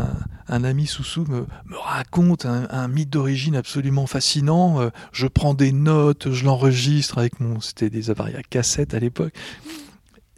un, 0.47 0.63
ami 0.63 0.87
Soussou 0.87 1.25
me, 1.25 1.45
raconte 1.71 2.45
un, 2.45 2.87
mythe 2.87 3.09
d'origine 3.09 3.55
absolument 3.55 4.07
fascinant. 4.07 4.81
Euh, 4.81 4.89
je 5.11 5.27
prends 5.27 5.53
des 5.53 5.71
notes, 5.71 6.31
je 6.31 6.45
l'enregistre 6.45 7.17
avec 7.17 7.39
mon. 7.39 7.59
C'était 7.59 7.89
des 7.89 8.09
appareils 8.09 8.35
à 8.35 8.43
cassette 8.43 8.93
à 8.93 8.99
l'époque. 8.99 9.33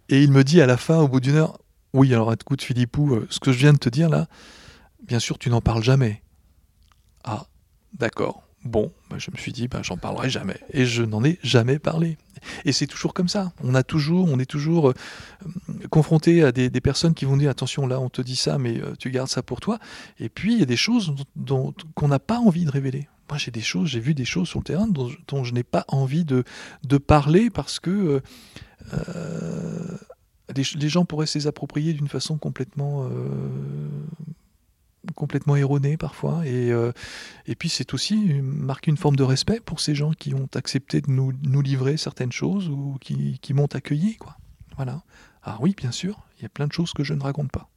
Et 0.09 0.22
il 0.24 0.32
me 0.32 0.43
dit 0.43 0.62
à 0.62 0.66
la 0.66 0.78
fin, 0.78 0.97
au 0.97 1.07
bout 1.07 1.20
d'une 1.20 1.36
heure 1.36 1.59
Oui, 1.93 2.14
alors 2.14 2.34
écoute, 2.34 2.62
Philippou, 2.62 3.22
ce 3.30 3.39
que 3.39 3.51
je 3.51 3.57
viens 3.59 3.74
de 3.74 3.78
te 3.78 3.89
dire 3.89 4.09
là, 4.09 4.28
bien 5.07 5.20
sûr, 5.20 5.38
tu 5.38 5.49
n'en 5.49 5.62
parles 5.62 5.84
jamais. 5.84 6.22
Ah, 7.24 7.45
d'accord. 7.93 8.43
Bon, 8.64 8.91
bah, 9.09 9.18
je 9.18 9.32
me 9.32 9.38
suis 9.38 9.51
dit, 9.51 9.68
bah, 9.68 9.82
j'en 9.82 9.97
parlerai 9.97 10.30
jamais. 10.30 10.59
Et 10.72 10.86
je 10.86 11.01
n'en 11.01 11.24
ai 11.24 11.39
jamais 11.41 11.80
parlé. 11.80 12.18
Et 12.64 12.72
c'est 12.72 12.86
toujours 12.86 13.14
comme 13.14 13.28
ça. 13.28 13.53
On 13.64 13.74
a 13.74 13.84
toujours, 13.84 14.30
on 14.30 14.38
est 14.39 14.45
toujours 14.45 14.89
euh, 14.89 14.93
confronté 15.89 16.43
à 16.43 16.51
des, 16.51 16.70
personnes 16.82 17.14
qui 17.14 17.26
vont 17.26 17.38
dire 17.38 17.49
attention 17.49 17.88
là, 17.88 17.99
on 17.99 18.09
te 18.09 18.22
dit 18.22 18.36
ça, 18.36 18.57
mais 18.57 18.80
euh, 18.80 18.93
tu 18.99 19.09
gardes 19.09 19.30
ça 19.30 19.41
pour 19.41 19.62
toi. 19.62 19.80
Et 20.20 20.30
puis 20.30 20.53
il 20.53 20.59
y 20.59 20.64
a 20.64 20.68
des 20.68 20.78
choses 20.78 21.16
dont, 21.36 21.74
qu'on 21.95 22.07
n'a 22.07 22.20
pas 22.20 22.38
envie 22.38 22.66
de 22.66 22.72
révéler. 22.72 23.07
Moi, 23.30 23.38
j'ai 23.38 23.51
des 23.51 23.62
choses, 23.62 23.89
j'ai 23.89 23.99
vu 23.99 24.14
des 24.14 24.26
choses 24.26 24.47
sur 24.47 24.59
le 24.59 24.66
terrain 24.66 24.88
dont, 24.88 25.43
je 25.43 25.53
n'ai 25.53 25.64
pas 25.64 25.86
envie 25.88 26.26
de, 26.26 26.43
de 26.84 26.97
parler 26.97 27.49
parce 27.49 27.80
que 27.80 28.22
euh, 28.93 29.97
les, 30.55 30.89
gens 30.89 31.05
pourraient 31.05 31.28
se 31.28 31.38
les 31.38 31.47
approprier 31.47 31.93
d'une 31.93 32.09
façon 32.09 32.38
complètement 32.38 33.09
complètement 35.15 35.55
erroné 35.55 35.97
parfois. 35.97 36.45
Et, 36.45 36.71
euh, 36.71 36.91
et 37.47 37.55
puis 37.55 37.69
c'est 37.69 37.93
aussi 37.93 38.15
marquer 38.41 38.91
une 38.91 38.97
forme 38.97 39.15
de 39.15 39.23
respect 39.23 39.59
pour 39.59 39.79
ces 39.79 39.95
gens 39.95 40.11
qui 40.11 40.33
ont 40.33 40.49
accepté 40.55 41.01
de 41.01 41.09
nous, 41.09 41.33
nous 41.43 41.61
livrer 41.61 41.97
certaines 41.97 42.31
choses 42.31 42.69
ou 42.69 42.97
qui, 43.01 43.39
qui 43.39 43.53
m'ont 43.53 43.73
accueilli. 43.73 44.17
Quoi. 44.17 44.37
Voilà. 44.75 45.03
Ah 45.43 45.57
oui, 45.59 45.73
bien 45.75 45.91
sûr, 45.91 46.19
il 46.37 46.43
y 46.43 46.45
a 46.45 46.49
plein 46.49 46.67
de 46.67 46.73
choses 46.73 46.93
que 46.93 47.03
je 47.03 47.13
ne 47.13 47.23
raconte 47.23 47.51
pas. 47.51 47.70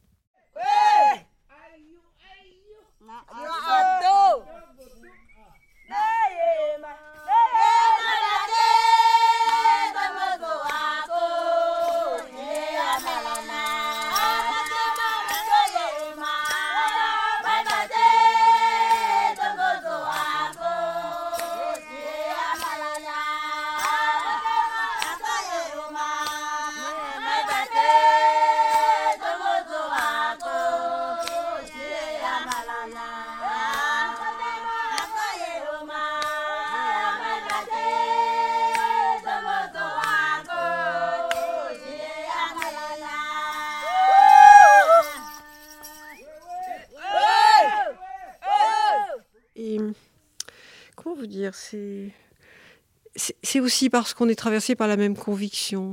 C'est 51.55 53.61
aussi 53.61 53.90
parce 53.90 54.14
qu'on 54.14 54.28
est 54.28 54.34
traversé 54.34 54.74
par 54.74 54.88
la 54.88 54.96
même 54.96 55.16
conviction 55.16 55.92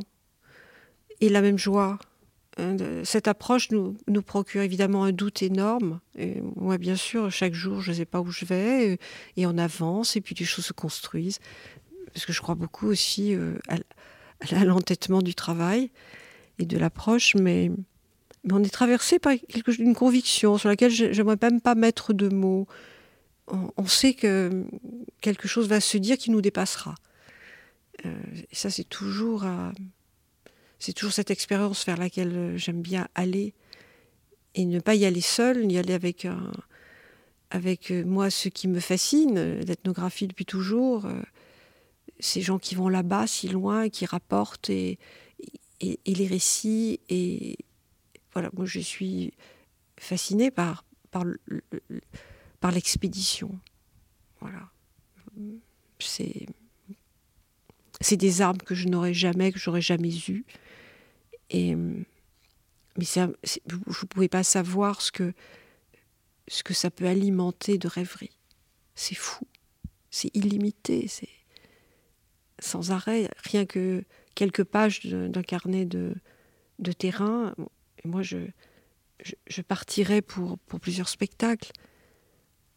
et 1.19 1.29
la 1.29 1.41
même 1.41 1.57
joie. 1.57 1.99
Hein, 2.57 2.75
cette 3.03 3.27
approche 3.27 3.69
nous, 3.71 4.21
procure 4.21 4.61
évidemment 4.61 5.03
un 5.03 5.11
doute 5.11 5.41
énorme. 5.41 5.99
Moi, 6.55 6.77
bien 6.77 6.95
sûr, 6.95 7.31
chaque 7.31 7.53
jour, 7.53 7.81
je 7.81 7.91
ne 7.91 7.97
sais 7.97 8.05
pas 8.05 8.21
où 8.21 8.31
je 8.31 8.45
vais, 8.45 8.97
et 9.37 9.45
on 9.45 9.57
avance, 9.57 10.15
et 10.15 10.21
puis 10.21 10.35
les 10.37 10.45
choses 10.45 10.65
se 10.65 10.73
construisent. 10.73 11.39
Parce 12.13 12.25
que 12.25 12.33
je 12.33 12.41
crois 12.41 12.55
beaucoup 12.55 12.87
aussi 12.87 13.35
euh, 13.35 13.57
à, 13.69 14.65
l'entêtement 14.65 15.21
du 15.21 15.33
travail 15.33 15.91
et 16.59 16.65
de 16.65 16.77
l'approche, 16.77 17.35
mais, 17.35 17.71
on 18.51 18.63
est 18.63 18.73
traversé 18.73 19.19
par 19.19 19.33
quelque, 19.47 19.71
une 19.79 19.93
conviction 19.93 20.57
sur 20.57 20.67
laquelle 20.67 20.89
je 20.89 21.05
n'aimerais 21.05 21.37
même 21.39 21.61
pas 21.61 21.75
mettre 21.75 22.11
de 22.11 22.27
mots 22.27 22.67
on, 23.51 23.85
sait 23.85 24.13
que 24.13 24.65
quelque 25.19 25.47
chose 25.47 25.67
va 25.67 25.79
se 25.79 25.97
dire 25.97 26.17
qui 26.17 26.31
nous 26.31 26.41
dépassera. 26.41 26.95
Euh, 28.05 28.13
ça, 28.51 28.69
c'est 28.69 28.87
toujours, 28.87 29.43
euh, 29.43 29.71
toujours 30.95 31.11
cette 31.11 31.31
expérience 31.31 31.85
vers 31.85 31.97
laquelle 31.97 32.53
j'aime 32.57 32.81
bien 32.81 33.07
aller 33.15 33.53
et 34.55 34.65
ne 34.65 34.79
pas 34.79 34.95
y 34.95 35.05
aller 35.05 35.21
seul, 35.21 35.71
y 35.71 35.77
aller 35.77 35.93
avec 35.93 36.27
avec 37.51 37.91
moi 37.91 38.29
ce 38.29 38.47
qui 38.47 38.69
me 38.69 38.79
fascine, 38.79 39.59
l'ethnographie 39.59 40.27
depuis 40.27 40.45
toujours. 40.45 41.05
ces 42.19 42.41
gens 42.41 42.59
qui 42.59 42.75
vont 42.75 42.87
là-bas, 42.87 43.27
si 43.27 43.49
loin, 43.49 43.89
qui 43.89 44.05
rapportent 44.05 44.69
et, 44.69 44.99
et, 45.81 45.99
les 46.05 46.27
récits. 46.27 46.99
Et 47.09 47.57
voilà, 48.33 48.49
moi 48.53 48.65
je 48.65 48.79
suis 48.79 49.33
fascinée 49.97 50.51
par, 50.51 50.85
par, 51.11 51.25
par 52.61 52.71
l'expédition. 52.71 53.59
Voilà. 54.39 54.69
C'est, 55.99 56.45
c'est 57.99 58.17
des 58.17 58.41
armes 58.41 58.59
que 58.59 58.75
je 58.75 58.87
n'aurais 58.87 59.13
jamais, 59.13 59.51
que 59.51 59.59
j'aurais 59.59 59.81
jamais 59.81 60.15
eues. 60.29 60.45
Et, 61.49 61.75
mais 61.75 63.05
c'est, 63.05 63.25
vous 63.67 63.79
ne 63.87 64.07
pouvez 64.07 64.29
pas 64.29 64.43
savoir 64.43 65.01
ce 65.01 65.11
que, 65.11 65.33
ce 66.47 66.63
que 66.63 66.73
ça 66.73 66.89
peut 66.89 67.07
alimenter 67.07 67.77
de 67.77 67.87
rêverie. 67.87 68.37
C'est 68.95 69.15
fou. 69.15 69.45
C'est 70.09 70.33
illimité. 70.35 71.07
C'est 71.07 71.29
sans 72.59 72.91
arrêt. 72.91 73.29
Rien 73.43 73.65
que 73.65 74.03
quelques 74.35 74.63
pages 74.63 75.05
d'un 75.05 75.43
carnet 75.43 75.85
de, 75.85 76.15
de 76.79 76.91
terrain. 76.91 77.55
Et 78.03 78.07
moi, 78.07 78.21
je, 78.21 78.37
je, 79.47 79.61
partirais 79.61 80.21
pour, 80.21 80.57
pour 80.59 80.79
plusieurs 80.79 81.09
spectacles. 81.09 81.71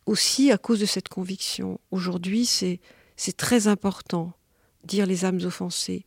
Aussi 0.06 0.50
à 0.52 0.58
cause 0.58 0.80
de 0.80 0.86
cette 0.86 1.08
conviction. 1.08 1.80
Aujourd'hui, 1.90 2.46
c'est 2.46 3.36
très 3.36 3.68
important. 3.68 4.32
Dire 4.84 5.06
les 5.06 5.24
âmes 5.24 5.40
offensées, 5.44 6.04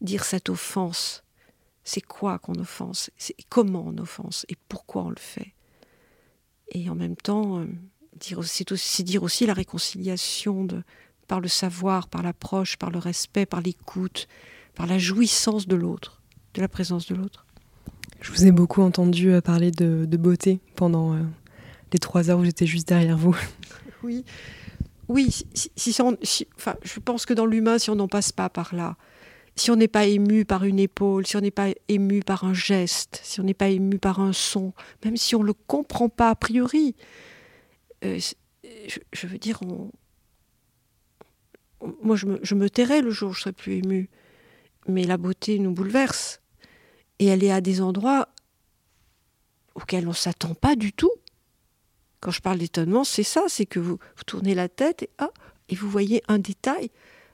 dire 0.00 0.24
cette 0.24 0.48
offense. 0.50 1.24
C'est 1.84 2.02
quoi 2.02 2.38
qu'on 2.38 2.56
offense? 2.56 3.10
Comment 3.48 3.84
on 3.86 3.96
offense? 3.98 4.44
Et 4.50 4.56
pourquoi 4.68 5.04
on 5.04 5.10
le 5.10 5.16
fait? 5.18 5.54
Et 6.72 6.90
en 6.90 6.94
même 6.94 7.16
temps, 7.16 7.60
euh, 7.60 7.66
c'est 8.42 8.72
aussi, 8.72 9.04
dire 9.04 9.22
aussi 9.22 9.46
la 9.46 9.54
réconciliation 9.54 10.68
par 11.26 11.40
le 11.40 11.48
savoir, 11.48 12.08
par 12.08 12.22
l'approche, 12.22 12.76
par 12.76 12.90
le 12.90 12.98
respect, 12.98 13.46
par 13.46 13.60
l'écoute, 13.60 14.28
par 14.74 14.86
la 14.86 14.98
jouissance 14.98 15.66
de 15.66 15.76
l'autre, 15.76 16.20
de 16.54 16.60
la 16.60 16.68
présence 16.68 17.06
de 17.06 17.14
l'autre. 17.14 17.46
Je 18.20 18.32
vous 18.32 18.46
ai 18.46 18.52
beaucoup 18.52 18.82
entendu 18.82 19.30
euh, 19.30 19.40
parler 19.40 19.70
de, 19.70 20.04
beauté 20.16 20.60
pendant 20.74 21.14
euh, 21.14 21.22
les 21.92 21.98
trois 21.98 22.30
heures 22.30 22.38
où 22.38 22.44
j'étais 22.44 22.66
juste 22.66 22.88
derrière 22.88 23.16
vous. 23.16 23.36
Oui, 24.04 24.24
oui. 25.08 25.44
Si, 25.54 25.96
enfin, 26.00 26.76
je 26.84 27.00
pense 27.00 27.26
que 27.26 27.34
dans 27.34 27.46
l'humain, 27.46 27.80
si 27.80 27.90
on 27.90 27.96
n'en 27.96 28.06
passe 28.06 28.30
pas 28.30 28.48
par 28.48 28.72
là, 28.76 28.96
si 29.56 29.72
on 29.72 29.76
n'est 29.76 29.88
pas 29.88 30.06
ému 30.06 30.44
par 30.44 30.62
une 30.62 30.78
épaule, 30.78 31.26
si 31.26 31.36
on 31.36 31.40
n'est 31.40 31.50
pas 31.50 31.70
ému 31.88 32.20
par 32.20 32.44
un 32.44 32.54
geste, 32.54 33.20
si 33.24 33.40
on 33.40 33.42
n'est 33.42 33.54
pas 33.54 33.70
ému 33.70 33.98
par 33.98 34.20
un 34.20 34.32
son, 34.32 34.72
même 35.04 35.16
si 35.16 35.34
on 35.34 35.40
ne 35.40 35.46
le 35.46 35.52
comprend 35.52 36.08
pas 36.08 36.30
a 36.30 36.36
priori, 36.36 36.94
euh, 38.04 38.20
je, 39.12 39.26
veux 39.26 39.38
dire, 39.38 39.58
moi 42.02 42.14
je 42.14 42.26
me, 42.26 42.38
je 42.42 42.54
me 42.54 42.70
tairais 42.70 43.02
le 43.02 43.10
jour 43.10 43.30
où 43.30 43.34
je 43.34 43.40
serais 43.40 43.52
plus 43.52 43.78
ému, 43.78 44.10
mais 44.86 45.04
la 45.04 45.16
beauté 45.16 45.58
nous 45.58 45.72
bouleverse. 45.72 46.40
Et 47.18 47.26
elle 47.26 47.42
est 47.42 47.50
à 47.50 47.60
des 47.60 47.80
endroits 47.80 48.28
auxquels 49.74 50.06
on 50.06 50.10
ne 50.10 50.14
s'attend 50.14 50.54
pas 50.54 50.76
du 50.76 50.92
tout. 50.92 51.10
Quand 52.20 52.30
je 52.30 52.40
parle 52.40 52.58
d'étonnement, 52.58 53.04
c'est 53.04 53.22
ça, 53.22 53.44
c'est 53.48 53.66
que 53.66 53.78
vous, 53.78 53.98
tournez 54.26 54.54
la 54.54 54.68
tête 54.68 55.04
et, 55.04 55.10
ah, 55.18 55.30
et 55.68 55.74
vous 55.74 55.88
voyez 55.88 56.22
un 56.28 56.38
détail, 56.38 56.90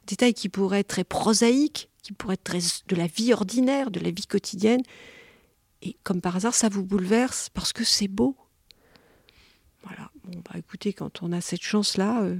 détail 0.06 0.34
qui 0.34 0.48
pourrait 0.48 0.80
être 0.80 0.88
très 0.88 1.04
prosaïque, 1.04 1.90
qui 2.02 2.12
pourrait 2.12 2.34
être 2.34 2.86
de 2.86 2.96
la 2.96 3.06
vie 3.06 3.32
ordinaire, 3.32 3.90
de 3.90 4.00
la 4.00 4.10
vie 4.10 4.26
quotidienne. 4.26 4.82
Et 5.82 5.96
comme 6.02 6.20
par 6.20 6.36
hasard, 6.36 6.54
ça 6.54 6.68
vous 6.68 6.84
bouleverse 6.84 7.48
parce 7.50 7.72
que 7.72 7.84
c'est 7.84 8.08
beau. 8.08 8.36
Voilà. 9.84 10.10
Bon, 10.24 10.42
bah 10.44 10.58
écoutez, 10.58 10.92
quand 10.92 11.22
on 11.22 11.32
a 11.32 11.40
cette 11.40 11.62
chance-là, 11.62 12.22
euh, 12.22 12.36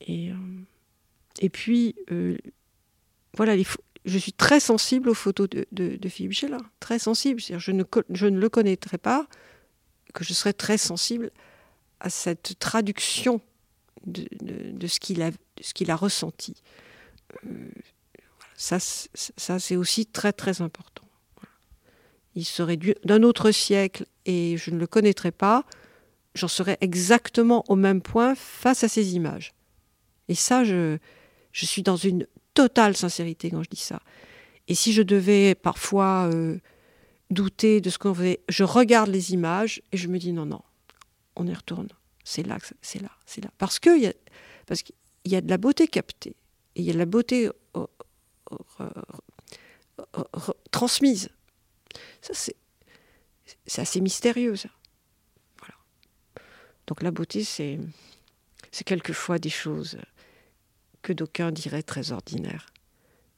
et, 0.00 0.30
euh, 0.30 0.34
et 1.40 1.50
puis, 1.50 1.94
euh, 2.10 2.36
voilà, 3.36 3.56
les, 3.56 3.66
je 4.04 4.18
suis 4.18 4.32
très 4.32 4.60
sensible 4.60 5.08
aux 5.08 5.14
photos 5.14 5.48
de, 5.48 6.08
Philippe 6.08 6.32
Gélin, 6.32 6.60
très 6.80 6.98
sensible. 6.98 7.40
Je 7.40 7.70
ne, 7.70 7.84
je 8.10 8.26
ne 8.26 8.38
le 8.38 8.48
connaîtrais 8.48 8.98
pas, 8.98 9.26
que 10.12 10.24
je 10.24 10.32
serais 10.32 10.52
très 10.52 10.78
sensible 10.78 11.30
à 12.00 12.10
cette 12.10 12.58
traduction 12.58 13.40
de, 14.06 14.86
ce 14.86 14.98
qu'il 15.00 15.22
a, 15.22 15.96
ressenti. 15.96 16.62
Euh, 17.46 17.70
ça, 18.56 18.78
ça 18.80 19.58
c'est 19.58 19.76
aussi 19.76 20.06
très 20.06 20.32
très 20.32 20.62
important. 20.62 21.04
Il 22.34 22.44
serait 22.44 22.78
d'un 23.04 23.22
autre 23.22 23.50
siècle 23.50 24.06
et 24.24 24.56
je 24.56 24.70
ne 24.70 24.78
le 24.78 24.86
connaîtrais 24.86 25.32
pas, 25.32 25.64
j'en 26.34 26.48
serais 26.48 26.78
exactement 26.80 27.64
au 27.68 27.76
même 27.76 28.00
point 28.00 28.34
face 28.34 28.84
à 28.84 28.88
ces 28.88 29.14
images. 29.14 29.52
Et 30.28 30.34
ça, 30.34 30.64
je, 30.64 30.98
je 31.52 31.66
suis 31.66 31.82
dans 31.82 31.96
une 31.96 32.26
totale 32.54 32.96
sincérité 32.96 33.50
quand 33.50 33.62
je 33.62 33.70
dis 33.70 33.80
ça. 33.80 34.00
Et 34.68 34.74
si 34.74 34.92
je 34.92 35.02
devais 35.02 35.54
parfois 35.54 36.30
euh, 36.32 36.58
douter 37.30 37.80
de 37.80 37.90
ce 37.90 37.98
qu'on 37.98 38.14
faisait, 38.14 38.40
je 38.48 38.64
regarde 38.64 39.08
les 39.08 39.32
images 39.32 39.82
et 39.92 39.96
je 39.96 40.08
me 40.08 40.18
dis 40.18 40.32
non, 40.32 40.46
non, 40.46 40.62
on 41.36 41.46
y 41.46 41.54
retourne. 41.54 41.88
C'est 42.24 42.42
là, 42.42 42.58
c'est 42.82 43.00
là, 43.00 43.10
c'est 43.26 43.42
là. 43.42 43.50
Parce 43.58 43.78
qu'il 43.78 44.02
y, 44.02 44.06
a, 44.06 44.12
y 45.24 45.36
a 45.36 45.40
de 45.40 45.48
la 45.48 45.58
beauté 45.58 45.88
captée 45.88 46.36
et 46.76 46.82
il 46.82 46.84
y 46.84 46.90
a 46.90 46.92
de 46.92 46.98
la 46.98 47.06
beauté 47.06 47.50
transmise. 50.70 51.30
Ça, 52.20 52.34
c'est, 52.34 52.56
assez 53.80 54.00
mystérieux, 54.00 54.56
ça. 54.56 54.68
Voilà. 55.58 55.74
Donc 56.86 57.02
la 57.02 57.10
beauté, 57.10 57.44
c'est, 57.44 57.78
c'est 58.70 58.84
quelquefois 58.84 59.38
des 59.38 59.50
choses 59.50 59.98
que 61.02 61.12
d'aucuns 61.12 61.52
diraient 61.52 61.82
très 61.82 62.12
ordinaire. 62.12 62.66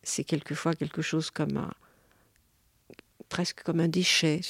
C'est 0.02 0.24
quelquefois 0.24 0.74
quelque 0.74 1.02
chose 1.02 1.30
comme 1.30 1.56
un, 1.56 1.72
presque 3.32 3.62
comme 3.62 3.80
un 3.80 3.88
déchet 3.88 4.42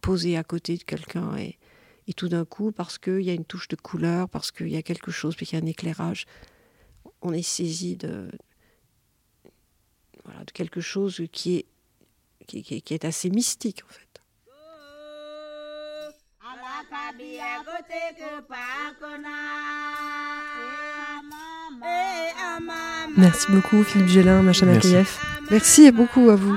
posé 0.00 0.36
à 0.36 0.44
côté 0.44 0.76
de 0.76 0.84
quelqu'un 0.84 1.36
et, 1.36 1.58
et, 2.06 2.12
tout 2.14 2.28
d'un 2.28 2.44
coup, 2.44 2.70
parce 2.70 2.96
qu'il 2.96 3.22
y 3.22 3.30
a 3.30 3.32
une 3.32 3.44
touche 3.44 3.66
de 3.66 3.74
couleur, 3.74 4.28
parce 4.28 4.52
qu'il 4.52 4.68
y 4.68 4.76
a 4.76 4.82
quelque 4.82 5.10
chose, 5.10 5.34
parce 5.34 5.48
qu'il 5.48 5.58
y 5.58 5.60
a 5.60 5.64
un 5.64 5.68
éclairage, 5.68 6.26
on 7.22 7.32
est 7.32 7.42
saisi 7.42 7.96
de, 7.96 8.30
voilà, 10.24 10.44
de 10.44 10.52
quelque 10.52 10.80
chose 10.80 11.22
qui 11.32 11.56
est, 11.56 11.66
qui, 12.46 12.62
qui 12.62 12.94
est 12.94 13.04
assez 13.04 13.30
mystique 13.30 13.82
en 13.84 13.92
fait. 13.92 14.06
Merci 23.16 23.46
beaucoup 23.50 23.82
Philippe 23.82 24.08
Gélin, 24.08 24.42
Macha 24.42 24.66
Makayev. 24.66 25.18
Merci 25.50 25.90
beaucoup 25.90 26.30
à 26.30 26.36
vous. 26.36 26.56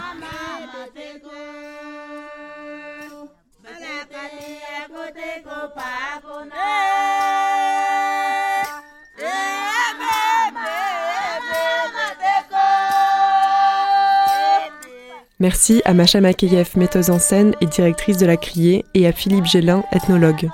Merci 15.41 15.81
à 15.85 15.93
Macha 15.93 16.19
Makayev, 16.19 16.71
metteuse 16.75 17.09
en 17.09 17.17
scène 17.17 17.53
et 17.61 17.65
directrice 17.65 18.17
de 18.17 18.25
la 18.25 18.35
Criée, 18.35 18.83
et 18.93 19.07
à 19.07 19.13
Philippe 19.13 19.45
Gélin, 19.45 19.85
ethnologue. 19.93 20.49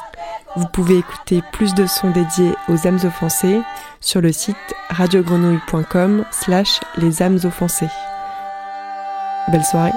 Vous 0.56 0.68
pouvez 0.68 1.00
écouter 1.00 1.42
plus 1.52 1.74
de 1.74 1.88
sons 1.88 2.12
dédiés 2.12 2.54
aux 2.70 2.88
âmes 2.88 3.00
offensées 3.04 3.62
sur 4.00 4.22
le 4.22 4.32
site 4.32 4.56
radiogrenouille.com 4.90 6.24
slash 6.30 6.80
les 6.98 7.24
âmes 7.24 7.40
offensées. 7.44 7.90
Belle 9.52 9.66
soirée. 9.66 9.92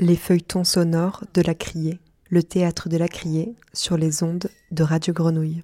Les 0.00 0.16
feuilletons 0.16 0.64
sonores 0.64 1.22
de 1.32 1.42
la 1.42 1.54
criée, 1.54 2.00
le 2.28 2.42
théâtre 2.42 2.88
de 2.88 2.96
la 2.96 3.06
criée 3.06 3.54
sur 3.72 3.96
les 3.96 4.24
ondes 4.24 4.48
de 4.72 4.82
Radio 4.82 5.14
Grenouille. 5.14 5.62